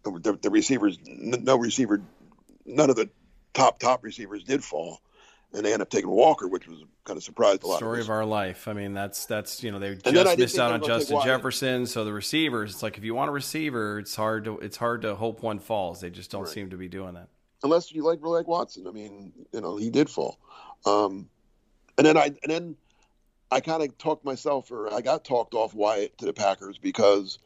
the, 0.04 0.38
the, 0.42 0.50
receivers, 0.50 0.98
no 1.06 1.58
receiver, 1.58 2.02
none 2.66 2.90
of 2.90 2.96
the 2.96 3.10
top 3.54 3.80
top 3.80 4.04
receivers 4.04 4.44
did 4.44 4.64
fall, 4.64 5.00
and 5.54 5.66
they 5.66 5.74
end 5.74 5.82
up 5.82 5.90
taking 5.90 6.10
Walker, 6.10 6.48
which 6.48 6.68
was 6.68 6.84
kind 7.04 7.18
of 7.18 7.24
surprised 7.24 7.64
a 7.64 7.68
lot. 7.68 7.74
Of 7.74 7.80
story 7.80 8.00
of, 8.00 8.06
of 8.06 8.12
our 8.12 8.26
life. 8.26 8.68
I 8.68 8.74
mean, 8.74 8.94
that's 8.94 9.26
that's 9.26 9.64
you 9.64 9.72
know 9.72 9.80
they 9.80 9.96
just 9.96 10.38
missed 10.38 10.60
out 10.60 10.72
on 10.72 10.84
Justin 10.84 11.22
Jefferson. 11.24 11.86
So 11.86 12.06
the 12.06 12.14
receivers, 12.14 12.72
it's 12.72 12.84
like 12.84 12.98
if 12.98 13.04
you 13.04 13.14
want 13.14 13.30
a 13.30 13.34
receiver, 13.34 14.00
it's 14.00 14.16
hard 14.16 14.46
to 14.46 14.60
it's 14.60 14.78
hard 14.78 15.02
to 15.04 15.16
hope 15.16 15.44
one 15.44 15.60
falls. 15.60 16.02
They 16.02 16.10
just 16.10 16.32
don't 16.32 16.44
right. 16.44 16.52
seem 16.52 16.70
to 16.70 16.78
be 16.78 16.88
doing 16.88 17.16
that 17.16 17.28
unless 17.64 17.92
you 17.92 18.04
like 18.04 18.20
really 18.22 18.40
like 18.40 18.48
Watson. 18.48 18.88
I 18.88 18.92
mean, 18.92 19.32
you 19.52 19.62
know, 19.62 19.78
he 19.78 19.90
did 19.90 20.10
fall. 20.10 20.38
Um, 20.86 21.30
and 21.98 22.06
then 22.06 22.18
I 22.18 22.26
and 22.26 22.50
then 22.50 22.76
I 23.52 23.60
kind 23.60 23.84
of 23.84 23.98
talked 23.98 24.26
myself, 24.26 24.72
or 24.72 24.94
I 24.94 25.02
got 25.02 25.26
talked 25.26 25.54
off 25.54 25.74
Wyatt 25.74 26.18
to 26.20 26.26
the 26.26 26.34
Packers 26.34 26.78
because, 26.78 27.40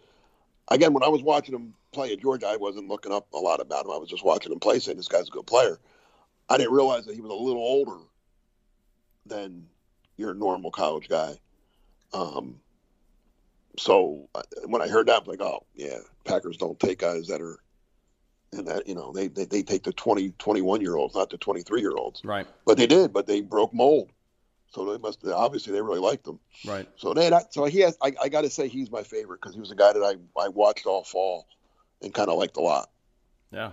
again, 0.70 0.94
when 0.94 1.04
I 1.04 1.10
was 1.10 1.24
watching 1.24 1.56
him 1.56 1.74
play 1.92 2.14
at 2.14 2.22
Georgia, 2.22 2.48
I 2.48 2.58
wasn't 2.58 2.88
looking 2.88 3.12
up 3.12 3.28
a 3.34 3.38
lot 3.38 3.60
about 3.60 3.86
him. 3.86 3.92
I 3.92 3.98
was 3.98 4.10
just 4.10 4.24
watching 4.24 4.52
him 4.52 4.60
play, 4.60 4.80
saying 4.80 4.98
this 4.98 5.08
guy's 5.08 5.28
a 5.28 5.32
good 5.32 5.48
player. 5.48 5.80
I 6.50 6.58
didn't 6.58 6.74
realize 6.74 7.06
that 7.06 7.16
he 7.16 7.22
was 7.22 7.32
a 7.32 7.36
little 7.36 7.62
older 7.62 8.04
than 9.26 9.68
your 10.18 10.34
normal 10.34 10.72
college 10.72 11.10
guy. 11.10 11.34
Um, 12.14 12.60
so 13.78 14.30
when 14.66 14.82
I 14.82 14.88
heard 14.88 15.08
that, 15.08 15.24
I'm 15.24 15.28
like, 15.28 15.42
oh 15.42 15.66
yeah, 15.76 15.98
Packers 16.24 16.58
don't 16.58 16.80
take 16.80 17.00
guys 17.00 17.28
that 17.28 17.42
are 17.42 17.60
and 18.54 18.68
that 18.68 18.88
you 18.88 18.96
know 18.96 19.12
they, 19.12 19.28
they, 19.28 19.46
they 19.46 19.64
take 19.64 19.84
the 19.84 19.92
20 19.92 20.32
21 20.38 20.80
year 20.80 20.96
olds 20.96 21.16
not 21.16 21.30
the 21.30 21.38
23 21.38 21.82
year 21.82 21.96
olds 21.96 22.24
right. 22.24 22.48
But 22.66 22.78
they 22.78 22.88
did 22.88 23.12
but 23.12 23.28
they 23.28 23.42
broke 23.42 23.74
mold. 23.74 24.12
So 24.70 24.92
they 24.92 24.98
must 24.98 25.26
obviously 25.26 25.74
they 25.74 25.82
really 25.82 26.00
liked 26.00 26.28
him. 26.28 26.40
Right. 26.66 26.88
So 26.98 27.14
then 27.14 27.34
I, 27.34 27.42
so 27.50 27.66
he 27.66 27.80
has 27.80 27.98
i, 28.02 28.14
I 28.22 28.30
got 28.30 28.42
to 28.42 28.50
say 28.50 28.68
he's 28.68 28.92
my 28.92 29.04
favorite 29.04 29.42
because 29.42 29.56
he 29.56 29.60
was 29.60 29.72
a 29.72 29.76
guy 29.76 29.94
that 29.94 30.04
I, 30.04 30.42
I 30.42 30.50
watched 30.50 30.86
all 30.86 31.04
fall 31.04 31.48
and 32.02 32.14
kind 32.14 32.30
of 32.30 32.38
liked 32.38 32.58
a 32.58 32.62
lot. 32.62 32.90
Yeah 33.52 33.72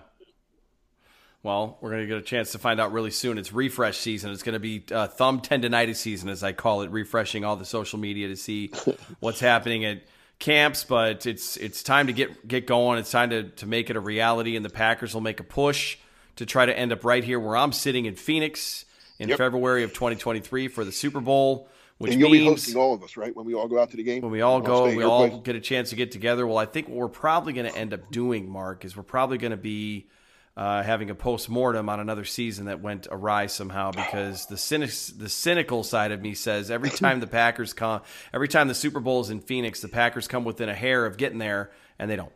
well, 1.43 1.79
we're 1.81 1.91
going 1.91 2.03
to 2.03 2.07
get 2.07 2.19
a 2.19 2.23
chance 2.23 2.53
to 2.53 2.59
find 2.59 2.81
out 2.81 2.93
really 2.93 3.11
soon. 3.11 3.37
It's 3.37 3.53
refresh 3.53 3.99
season. 3.99 4.31
It's 4.31 4.45
going 4.45 4.53
to 4.55 4.61
be 4.61 4.85
uh, 4.93 5.09
thumb 5.09 5.41
tendonitis 5.41 5.97
season, 5.97 6.29
as 6.29 6.45
I 6.45 6.53
call 6.53 6.83
it, 6.83 6.91
refreshing 6.91 7.45
all 7.45 7.57
the 7.57 7.65
social 7.65 7.99
media 7.99 8.29
to 8.29 8.37
see 8.37 8.69
what's 9.21 9.41
happening 9.41 9.85
at 9.85 10.03
camps, 10.39 10.85
but 10.85 11.27
it's 11.27 11.57
it's 11.57 11.83
time 11.83 12.09
to 12.09 12.13
get 12.13 12.47
get 12.47 12.67
going. 12.67 12.99
It's 12.99 13.11
time 13.11 13.31
to 13.31 13.45
to 13.45 13.67
make 13.67 13.91
it 13.91 13.97
a 13.97 14.01
reality, 14.01 14.57
and 14.57 14.65
the 14.65 14.71
Packers 14.71 15.15
will 15.15 15.21
make 15.21 15.41
a 15.41 15.45
push 15.45 15.99
to 16.37 16.47
try 16.47 16.65
to 16.65 16.77
end 16.77 16.93
up 16.93 17.05
right 17.05 17.25
here 17.25 17.39
where 17.41 17.57
I'm 17.57 17.73
sitting 17.73 18.07
in 18.07 18.15
Phoenix 18.15 18.85
in 19.19 19.29
yep. 19.29 19.39
February 19.39 19.85
of 19.85 19.93
2023 19.93 20.69
for 20.69 20.85
the 20.85 20.93
Super 20.93 21.21
Bowl. 21.21 21.69
Which 21.99 22.13
and 22.13 22.21
you'll 22.21 22.31
means, 22.31 22.45
be 22.45 22.49
hosting 22.51 22.77
all 22.77 22.95
of 22.95 23.03
us, 23.05 23.17
right? 23.17 23.35
When 23.37 23.47
we 23.47 23.55
all 23.55 23.69
go 23.69 23.81
out 23.81 23.91
to 23.93 23.97
the 23.97 24.03
game. 24.03 24.23
When 24.23 24.33
we 24.33 24.41
all 24.41 24.61
go, 24.61 24.87
we 24.87 25.05
all 25.05 25.29
place. 25.29 25.43
get 25.45 25.55
a 25.55 25.61
chance 25.61 25.91
to 25.91 25.97
get 25.97 26.11
together. 26.11 26.45
Well, 26.45 26.59
I 26.59 26.67
think 26.67 26.89
what 26.89 26.97
we're 26.97 27.09
probably 27.09 27.53
going 27.53 27.71
to 27.71 27.79
end 27.79 27.95
up 27.95 28.11
doing, 28.11 28.49
Mark, 28.49 28.85
is 28.85 28.97
we're 28.97 29.05
probably 29.05 29.39
going 29.39 29.53
to 29.53 29.57
be 29.57 30.09
uh, 30.57 30.83
having 30.83 31.09
a 31.09 31.15
post 31.15 31.49
mortem 31.49 31.89
on 31.89 31.99
another 31.99 32.25
season 32.25 32.67
that 32.67 32.81
went 32.81 33.07
awry 33.11 33.47
somehow 33.47 33.91
because 33.91 34.47
the 34.47 34.59
cynic, 34.59 34.91
the 35.17 35.29
cynical 35.29 35.83
side 35.83 36.13
of 36.13 36.21
me 36.21 36.35
says 36.35 36.71
every 36.71 36.91
time 36.91 37.21
the 37.21 37.27
Packers 37.27 37.73
come, 37.73 38.03
every 38.35 38.49
time 38.49 38.69
the 38.69 38.75
Super 38.75 39.01
Bowl 39.01 39.21
is 39.21 39.31
in 39.31 39.41
Phoenix, 39.41 39.81
the 39.81 39.89
Packers 39.89 40.29
come 40.29 40.45
within 40.45 40.69
a 40.69 40.75
hair 40.75 41.07
of 41.07 41.17
getting 41.17 41.39
there, 41.39 41.71
and 41.99 42.11
they 42.11 42.17
don't. 42.17 42.33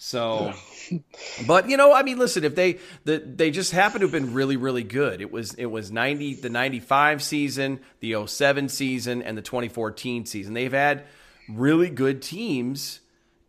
So, 0.00 0.54
but 1.48 1.68
you 1.68 1.76
know, 1.76 1.92
I 1.92 2.04
mean, 2.04 2.18
listen, 2.18 2.44
if 2.44 2.54
they 2.54 2.78
the, 3.04 3.18
they 3.18 3.50
just 3.50 3.72
happen 3.72 4.00
to 4.00 4.06
have 4.06 4.12
been 4.12 4.32
really, 4.32 4.56
really 4.56 4.84
good. 4.84 5.20
It 5.20 5.32
was 5.32 5.54
it 5.54 5.66
was 5.66 5.90
ninety 5.90 6.34
the 6.34 6.50
ninety 6.50 6.78
five 6.78 7.20
season, 7.24 7.80
the 7.98 8.24
07 8.24 8.68
season, 8.68 9.22
and 9.22 9.36
the 9.36 9.42
twenty 9.42 9.68
fourteen 9.68 10.24
season. 10.24 10.54
They've 10.54 10.72
had 10.72 11.06
really 11.48 11.90
good 11.90 12.22
teams 12.22 13.00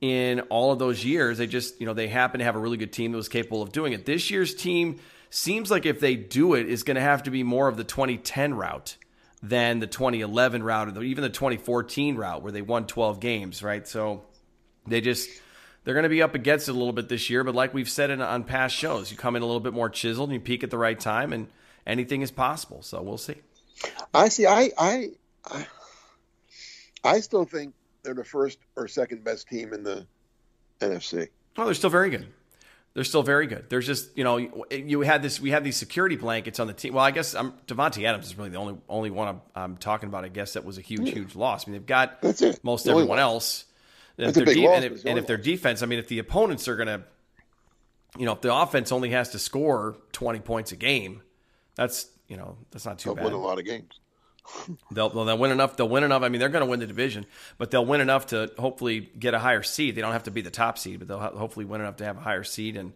in 0.02 0.41
all 0.41 0.72
of 0.72 0.80
those 0.80 1.04
years. 1.04 1.38
They 1.38 1.47
just, 1.47 1.80
you 1.80 1.86
know, 1.86 1.93
they 1.93 2.08
happen 2.08 2.39
to 2.39 2.45
have 2.45 2.56
a 2.56 2.60
really 2.60 2.78
good 2.78 2.93
team 2.93 3.12
that 3.12 3.18
was 3.18 3.30
capable 3.30 3.62
of 3.62 3.72
doing 3.72 3.93
it. 3.93 4.06
This 4.06 4.32
year's 4.32 4.54
team 4.56 5.00
seems 5.30 5.70
like 5.70 5.86
if 5.86 6.00
they 6.00 6.16
do 6.16 6.54
it, 6.54 6.68
is 6.68 6.84
going 6.84 6.95
to 6.95 7.02
have 7.02 7.24
to 7.24 7.32
be 7.32 7.43
more 7.43 7.68
of 7.68 7.78
the 7.78 7.84
2010 7.84 8.54
route 8.54 8.97
than 9.41 9.80
the 9.80 9.88
2011 9.88 10.64
route 10.64 10.97
or 10.97 11.04
even 11.04 11.22
the 11.22 11.30
2014 11.30 12.16
route 12.16 12.41
where 12.41 12.52
they 12.52 12.62
won 12.62 12.86
12 12.88 13.20
games, 13.20 13.64
right? 13.64 13.88
So 13.88 14.24
they 14.86 15.02
just 15.02 15.30
they're 15.84 15.93
going 15.93 16.04
to 16.04 16.10
be 16.10 16.22
up 16.22 16.36
against 16.36 16.68
it 16.68 16.72
a 16.72 16.74
little 16.74 16.93
bit 16.93 17.10
this 17.10 17.30
year. 17.30 17.43
But 17.43 17.56
like 17.56 17.74
we've 17.74 17.89
said 17.89 18.10
in, 18.10 18.22
on 18.22 18.43
past 18.43 18.76
shows, 18.76 19.12
you 19.12 19.18
come 19.18 19.36
in 19.36 19.41
a 19.41 19.45
little 19.45 19.62
bit 19.62 19.74
more 19.74 19.89
chiseled 19.89 20.30
and 20.30 20.34
you 20.34 20.39
peak 20.39 20.64
at 20.64 20.70
the 20.70 20.78
right 20.78 21.00
time, 21.00 21.32
and 21.32 21.47
anything 21.88 22.22
is 22.22 22.32
possible. 22.32 22.82
So 22.82 23.02
we'll 23.02 23.18
see. 23.18 23.36
I 24.14 24.30
see. 24.30 24.45
I 24.45 24.72
I 24.78 25.10
I, 25.45 25.68
I 27.04 27.20
still 27.22 27.45
think 27.45 27.74
they're 28.10 28.16
the 28.16 28.28
first 28.28 28.57
or 28.76 28.88
second 28.88 29.24
best 29.24 29.47
team 29.47 29.72
in 29.72 29.84
the 29.84 30.07
NFC. 30.80 31.30
Oh, 31.57 31.66
they're 31.66 31.76
still 31.76 31.91
very 31.91 32.10
good. 32.10 32.26
They're 32.95 33.03
still 33.03 33.22
very 33.22 33.45
good. 33.45 33.70
There's 33.70 33.86
just 33.86 34.18
you 34.18 34.24
know 34.24 34.38
you 34.72 35.01
had 35.01 35.22
this 35.22 35.39
we 35.39 35.51
had 35.51 35.64
these 35.64 35.78
security 35.78 36.16
blankets 36.16 36.60
on 36.60 36.66
the 36.66 36.74
team. 36.74 36.95
Well, 36.95 37.05
I 37.05 37.12
guess 37.12 37.36
um, 37.36 37.53
I'm, 37.53 37.78
Davante 37.78 38.03
Adams 38.03 38.26
is 38.26 38.36
really 38.36 38.49
the 38.49 38.57
only 38.57 38.78
only 38.89 39.12
one 39.12 39.28
I'm, 39.28 39.41
I'm, 39.53 39.78
talking 39.78 40.10
about. 40.10 40.26
I 40.26 40.30
guess 40.30 40.53
that 40.53 40.66
was 40.66 40.80
a 40.80 40.82
huge 40.82 41.01
yeah. 41.01 41.14
huge 41.14 41.36
loss. 41.36 41.68
I 41.68 41.70
mean 41.70 41.80
they've 41.80 41.86
got 41.86 42.20
that's 42.22 42.41
it. 42.41 42.64
most 42.64 42.86
the 42.86 42.91
everyone 42.91 43.20
else. 43.20 43.66
And 44.18 44.36
if, 44.36 44.43
de- 44.43 44.66
and, 44.66 44.84
if, 44.84 45.05
and 45.05 45.20
if 45.20 45.28
their 45.28 45.38
defense, 45.38 45.82
I 45.82 45.86
mean, 45.86 45.99
if 45.99 46.10
the 46.10 46.20
opponents 46.20 46.68
are 46.68 46.76
going 46.76 46.88
to, 46.88 47.03
you 48.18 48.26
know, 48.26 48.34
if 48.34 48.41
the 48.41 48.53
offense 48.53 48.91
only 48.91 49.12
has 49.12 49.30
to 49.30 49.39
score 49.39 49.95
20 50.12 50.39
points 50.39 50.74
a 50.74 50.76
game, 50.76 51.22
that's 51.76 52.07
you 52.28 52.36
know 52.36 52.57
that's 52.72 52.86
not 52.86 52.97
too 52.97 53.10
They'll 53.10 53.16
bad. 53.16 53.26
Win 53.26 53.34
a 53.34 53.39
lot 53.39 53.60
of 53.60 53.66
games 53.66 53.99
they'll 54.91 55.10
they'll 55.10 55.38
win 55.38 55.52
enough. 55.52 55.78
They'll 55.78 55.89
win 55.89 56.04
enough. 56.04 56.22
I 56.24 56.30
mean, 56.30 56.39
they're 56.39 56.50
going 56.50 56.66
to 56.66 56.70
win 56.70 56.80
the 56.80 56.88
division, 56.88 57.26
but 57.58 57.72
they'll 57.72 57.86
win 57.86 58.02
enough 58.02 58.28
to 58.28 58.52
hopefully 58.58 59.10
get 59.18 59.34
a 59.34 59.39
higher 59.39 59.64
seed. 59.64 59.95
They 59.95 60.02
don't 60.02 60.14
have 60.14 60.24
to 60.24 60.32
be 60.32 60.41
the 60.41 60.52
top 60.52 60.78
seed, 60.78 61.00
but 61.00 61.08
they'll 61.08 61.20
hopefully 61.20 61.66
win 61.66 61.82
enough 61.82 61.97
to 61.97 62.06
have 62.06 62.18
a 62.18 62.22
higher 62.22 62.43
seed 62.43 62.78
and 62.78 62.93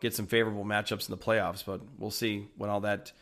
get 0.00 0.14
some 0.14 0.26
favorable 0.26 0.64
matchups 0.64 1.08
in 1.08 1.16
the 1.16 1.22
playoffs. 1.22 1.64
But 1.64 1.80
we'll 1.98 2.10
see 2.10 2.48
when 2.56 2.70
all 2.70 2.80
that 2.80 3.12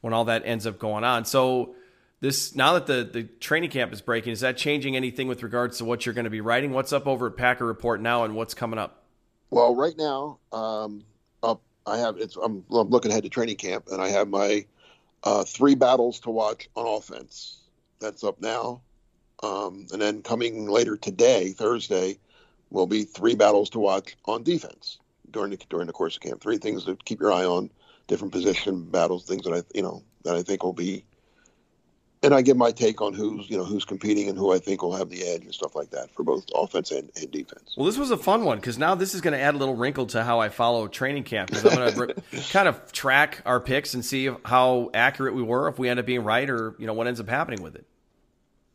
when 0.00 0.12
all 0.12 0.26
that 0.26 0.42
ends 0.44 0.66
up 0.66 0.78
going 0.78 1.04
on. 1.04 1.24
So 1.24 1.74
this 2.20 2.54
now 2.54 2.74
that 2.74 2.86
the 2.86 3.08
the 3.10 3.24
training 3.24 3.70
camp 3.70 3.92
is 3.92 4.00
breaking, 4.00 4.32
is 4.32 4.40
that 4.40 4.56
changing 4.56 4.96
anything 4.96 5.28
with 5.28 5.42
regards 5.42 5.78
to 5.78 5.84
what 5.84 6.06
you're 6.06 6.14
going 6.14 6.24
to 6.24 6.30
be 6.30 6.40
writing? 6.40 6.72
What's 6.72 6.92
up 6.92 7.06
over 7.06 7.28
at 7.28 7.36
Packer 7.36 7.66
Report 7.66 8.00
now, 8.00 8.24
and 8.24 8.34
what's 8.34 8.54
coming 8.54 8.78
up? 8.78 9.04
Well, 9.50 9.74
right 9.74 9.96
now, 9.96 10.38
um, 10.52 11.04
up 11.42 11.62
I 11.86 11.98
have 11.98 12.16
it's 12.18 12.36
I'm, 12.36 12.64
I'm 12.70 12.88
looking 12.90 13.10
ahead 13.10 13.24
to 13.24 13.28
training 13.28 13.56
camp, 13.56 13.88
and 13.92 14.00
I 14.00 14.08
have 14.08 14.28
my 14.28 14.64
uh, 15.26 15.44
three 15.44 15.74
battles 15.74 16.20
to 16.20 16.30
watch 16.30 16.70
on 16.76 16.86
offense. 16.86 17.58
That's 18.00 18.22
up 18.22 18.40
now. 18.40 18.80
Um, 19.42 19.86
and 19.92 20.00
then 20.00 20.22
coming 20.22 20.68
later 20.68 20.96
today, 20.96 21.50
Thursday, 21.50 22.18
will 22.70 22.86
be 22.86 23.02
three 23.02 23.34
battles 23.34 23.68
to 23.70 23.80
watch 23.80 24.16
on 24.26 24.44
defense 24.44 24.98
during 25.32 25.50
the 25.50 25.58
during 25.68 25.88
the 25.88 25.92
course 25.92 26.14
of 26.16 26.22
camp. 26.22 26.40
Three 26.40 26.58
things 26.58 26.84
to 26.84 26.96
keep 27.04 27.20
your 27.20 27.32
eye 27.32 27.44
on, 27.44 27.70
different 28.06 28.32
position 28.32 28.84
battles, 28.84 29.24
things 29.24 29.44
that 29.44 29.52
I 29.52 29.62
you 29.74 29.82
know 29.82 30.04
that 30.22 30.36
I 30.36 30.42
think 30.42 30.62
will 30.62 30.72
be 30.72 31.04
and 32.26 32.34
I 32.34 32.42
give 32.42 32.56
my 32.58 32.70
take 32.72 33.00
on 33.00 33.14
who's 33.14 33.48
you 33.48 33.56
know 33.56 33.64
who's 33.64 33.84
competing 33.84 34.28
and 34.28 34.36
who 34.36 34.52
I 34.52 34.58
think 34.58 34.82
will 34.82 34.94
have 34.94 35.08
the 35.08 35.22
edge 35.26 35.44
and 35.44 35.54
stuff 35.54 35.74
like 35.74 35.90
that 35.90 36.10
for 36.14 36.22
both 36.22 36.44
offense 36.54 36.90
and, 36.90 37.10
and 37.16 37.30
defense. 37.30 37.74
Well, 37.76 37.86
this 37.86 37.96
was 37.96 38.10
a 38.10 38.16
fun 38.18 38.44
one 38.44 38.58
because 38.58 38.76
now 38.78 38.94
this 38.94 39.14
is 39.14 39.20
going 39.22 39.32
to 39.32 39.40
add 39.40 39.54
a 39.54 39.58
little 39.58 39.74
wrinkle 39.76 40.06
to 40.08 40.22
how 40.22 40.40
I 40.40 40.50
follow 40.50 40.86
training 40.88 41.24
camp 41.24 41.48
because 41.50 41.64
I'm 41.64 41.94
going 41.94 42.08
to 42.32 42.40
kind 42.50 42.68
of 42.68 42.92
track 42.92 43.40
our 43.46 43.60
picks 43.60 43.94
and 43.94 44.04
see 44.04 44.28
how 44.44 44.90
accurate 44.92 45.34
we 45.34 45.42
were 45.42 45.68
if 45.68 45.78
we 45.78 45.88
end 45.88 45.98
up 45.98 46.06
being 46.06 46.24
right 46.24 46.48
or 46.50 46.74
you 46.78 46.86
know 46.86 46.92
what 46.92 47.06
ends 47.06 47.20
up 47.20 47.28
happening 47.28 47.62
with 47.62 47.74
it. 47.76 47.86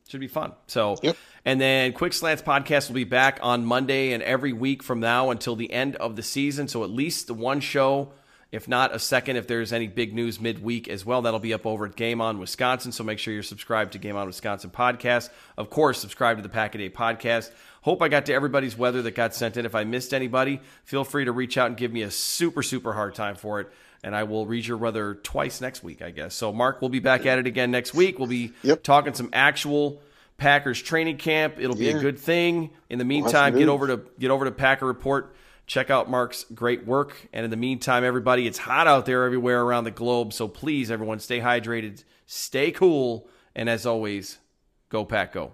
Should 0.07 0.19
be 0.19 0.27
fun. 0.27 0.51
So, 0.67 0.97
Yep. 1.01 1.15
and 1.45 1.61
then 1.61 1.93
Quick 1.93 2.11
Slants 2.11 2.41
podcast 2.41 2.89
will 2.89 2.95
be 2.95 3.05
back 3.05 3.39
on 3.41 3.63
Monday 3.63 4.11
and 4.11 4.21
every 4.21 4.51
week 4.51 4.83
from 4.83 4.99
now 4.99 5.29
until 5.29 5.55
the 5.55 5.71
end 5.71 5.95
of 5.95 6.17
the 6.17 6.23
season. 6.23 6.67
So 6.67 6.83
at 6.83 6.89
least 6.89 7.27
the 7.27 7.33
one 7.33 7.61
show, 7.61 8.11
if 8.51 8.67
not 8.67 8.93
a 8.93 8.99
second, 8.99 9.37
if 9.37 9.47
there's 9.47 9.71
any 9.71 9.87
big 9.87 10.13
news 10.13 10.39
midweek 10.41 10.87
as 10.89 11.05
well, 11.05 11.21
that'll 11.21 11.39
be 11.39 11.53
up 11.53 11.65
over 11.65 11.85
at 11.85 11.95
Game 11.95 12.19
On 12.21 12.37
Wisconsin. 12.39 12.91
So 12.91 13.03
make 13.03 13.17
sure 13.19 13.33
you're 13.33 13.43
subscribed 13.43 13.93
to 13.93 13.97
Game 13.97 14.15
On 14.17 14.27
Wisconsin 14.27 14.69
podcast. 14.69 15.29
Of 15.57 15.69
course, 15.69 15.99
subscribe 15.99 16.37
to 16.37 16.43
the 16.43 16.49
Pack 16.49 16.75
a 16.75 16.77
Day 16.79 16.89
podcast. 16.89 17.51
Hope 17.83 18.01
I 18.01 18.09
got 18.09 18.25
to 18.27 18.33
everybody's 18.33 18.77
weather 18.77 19.01
that 19.03 19.15
got 19.15 19.33
sent 19.33 19.57
in. 19.57 19.65
If 19.65 19.73
I 19.73 19.85
missed 19.85 20.13
anybody, 20.13 20.59
feel 20.83 21.03
free 21.03 21.25
to 21.25 21.31
reach 21.31 21.57
out 21.57 21.67
and 21.67 21.77
give 21.77 21.91
me 21.91 22.01
a 22.03 22.11
super, 22.11 22.61
super 22.61 22.93
hard 22.93 23.15
time 23.15 23.35
for 23.35 23.61
it. 23.61 23.71
And 24.03 24.15
I 24.15 24.23
will 24.23 24.45
read 24.45 24.65
your 24.65 24.77
weather 24.77 25.15
twice 25.15 25.61
next 25.61 25.83
week, 25.83 26.01
I 26.01 26.09
guess. 26.11 26.33
So, 26.35 26.51
Mark, 26.51 26.81
we'll 26.81 26.89
be 26.89 26.99
back 26.99 27.25
at 27.25 27.39
it 27.39 27.47
again 27.47 27.71
next 27.71 27.93
week. 27.93 28.17
We'll 28.19 28.27
be 28.27 28.51
Yep. 28.63 28.83
talking 28.83 29.13
some 29.13 29.29
actual 29.31 30.01
Packers 30.37 30.81
training 30.81 31.17
camp. 31.17 31.55
It'll 31.59 31.75
be 31.75 31.89
a 31.89 31.99
good 31.99 32.17
thing. 32.17 32.71
In 32.89 32.97
the 32.97 33.05
meantime, 33.05 33.55
get 33.55 33.69
over 33.69 33.87
to 33.87 34.01
get 34.19 34.31
over 34.31 34.45
to 34.45 34.51
Packer 34.51 34.87
Report. 34.87 35.35
Check 35.67 35.89
out 35.89 36.09
Mark's 36.09 36.45
great 36.53 36.85
work. 36.85 37.15
And 37.31 37.45
in 37.45 37.51
the 37.51 37.57
meantime, 37.57 38.03
everybody, 38.03 38.47
it's 38.47 38.57
hot 38.57 38.87
out 38.87 39.05
there 39.05 39.23
everywhere 39.23 39.61
around 39.61 39.85
the 39.85 39.91
globe. 39.91 40.33
So 40.33 40.47
please, 40.47 40.91
everyone, 40.91 41.19
stay 41.19 41.39
hydrated, 41.39 42.03
stay 42.25 42.71
cool, 42.71 43.27
and 43.55 43.69
as 43.69 43.85
always, 43.85 44.39
go 44.89 45.05
Pack 45.05 45.33
Go. 45.33 45.53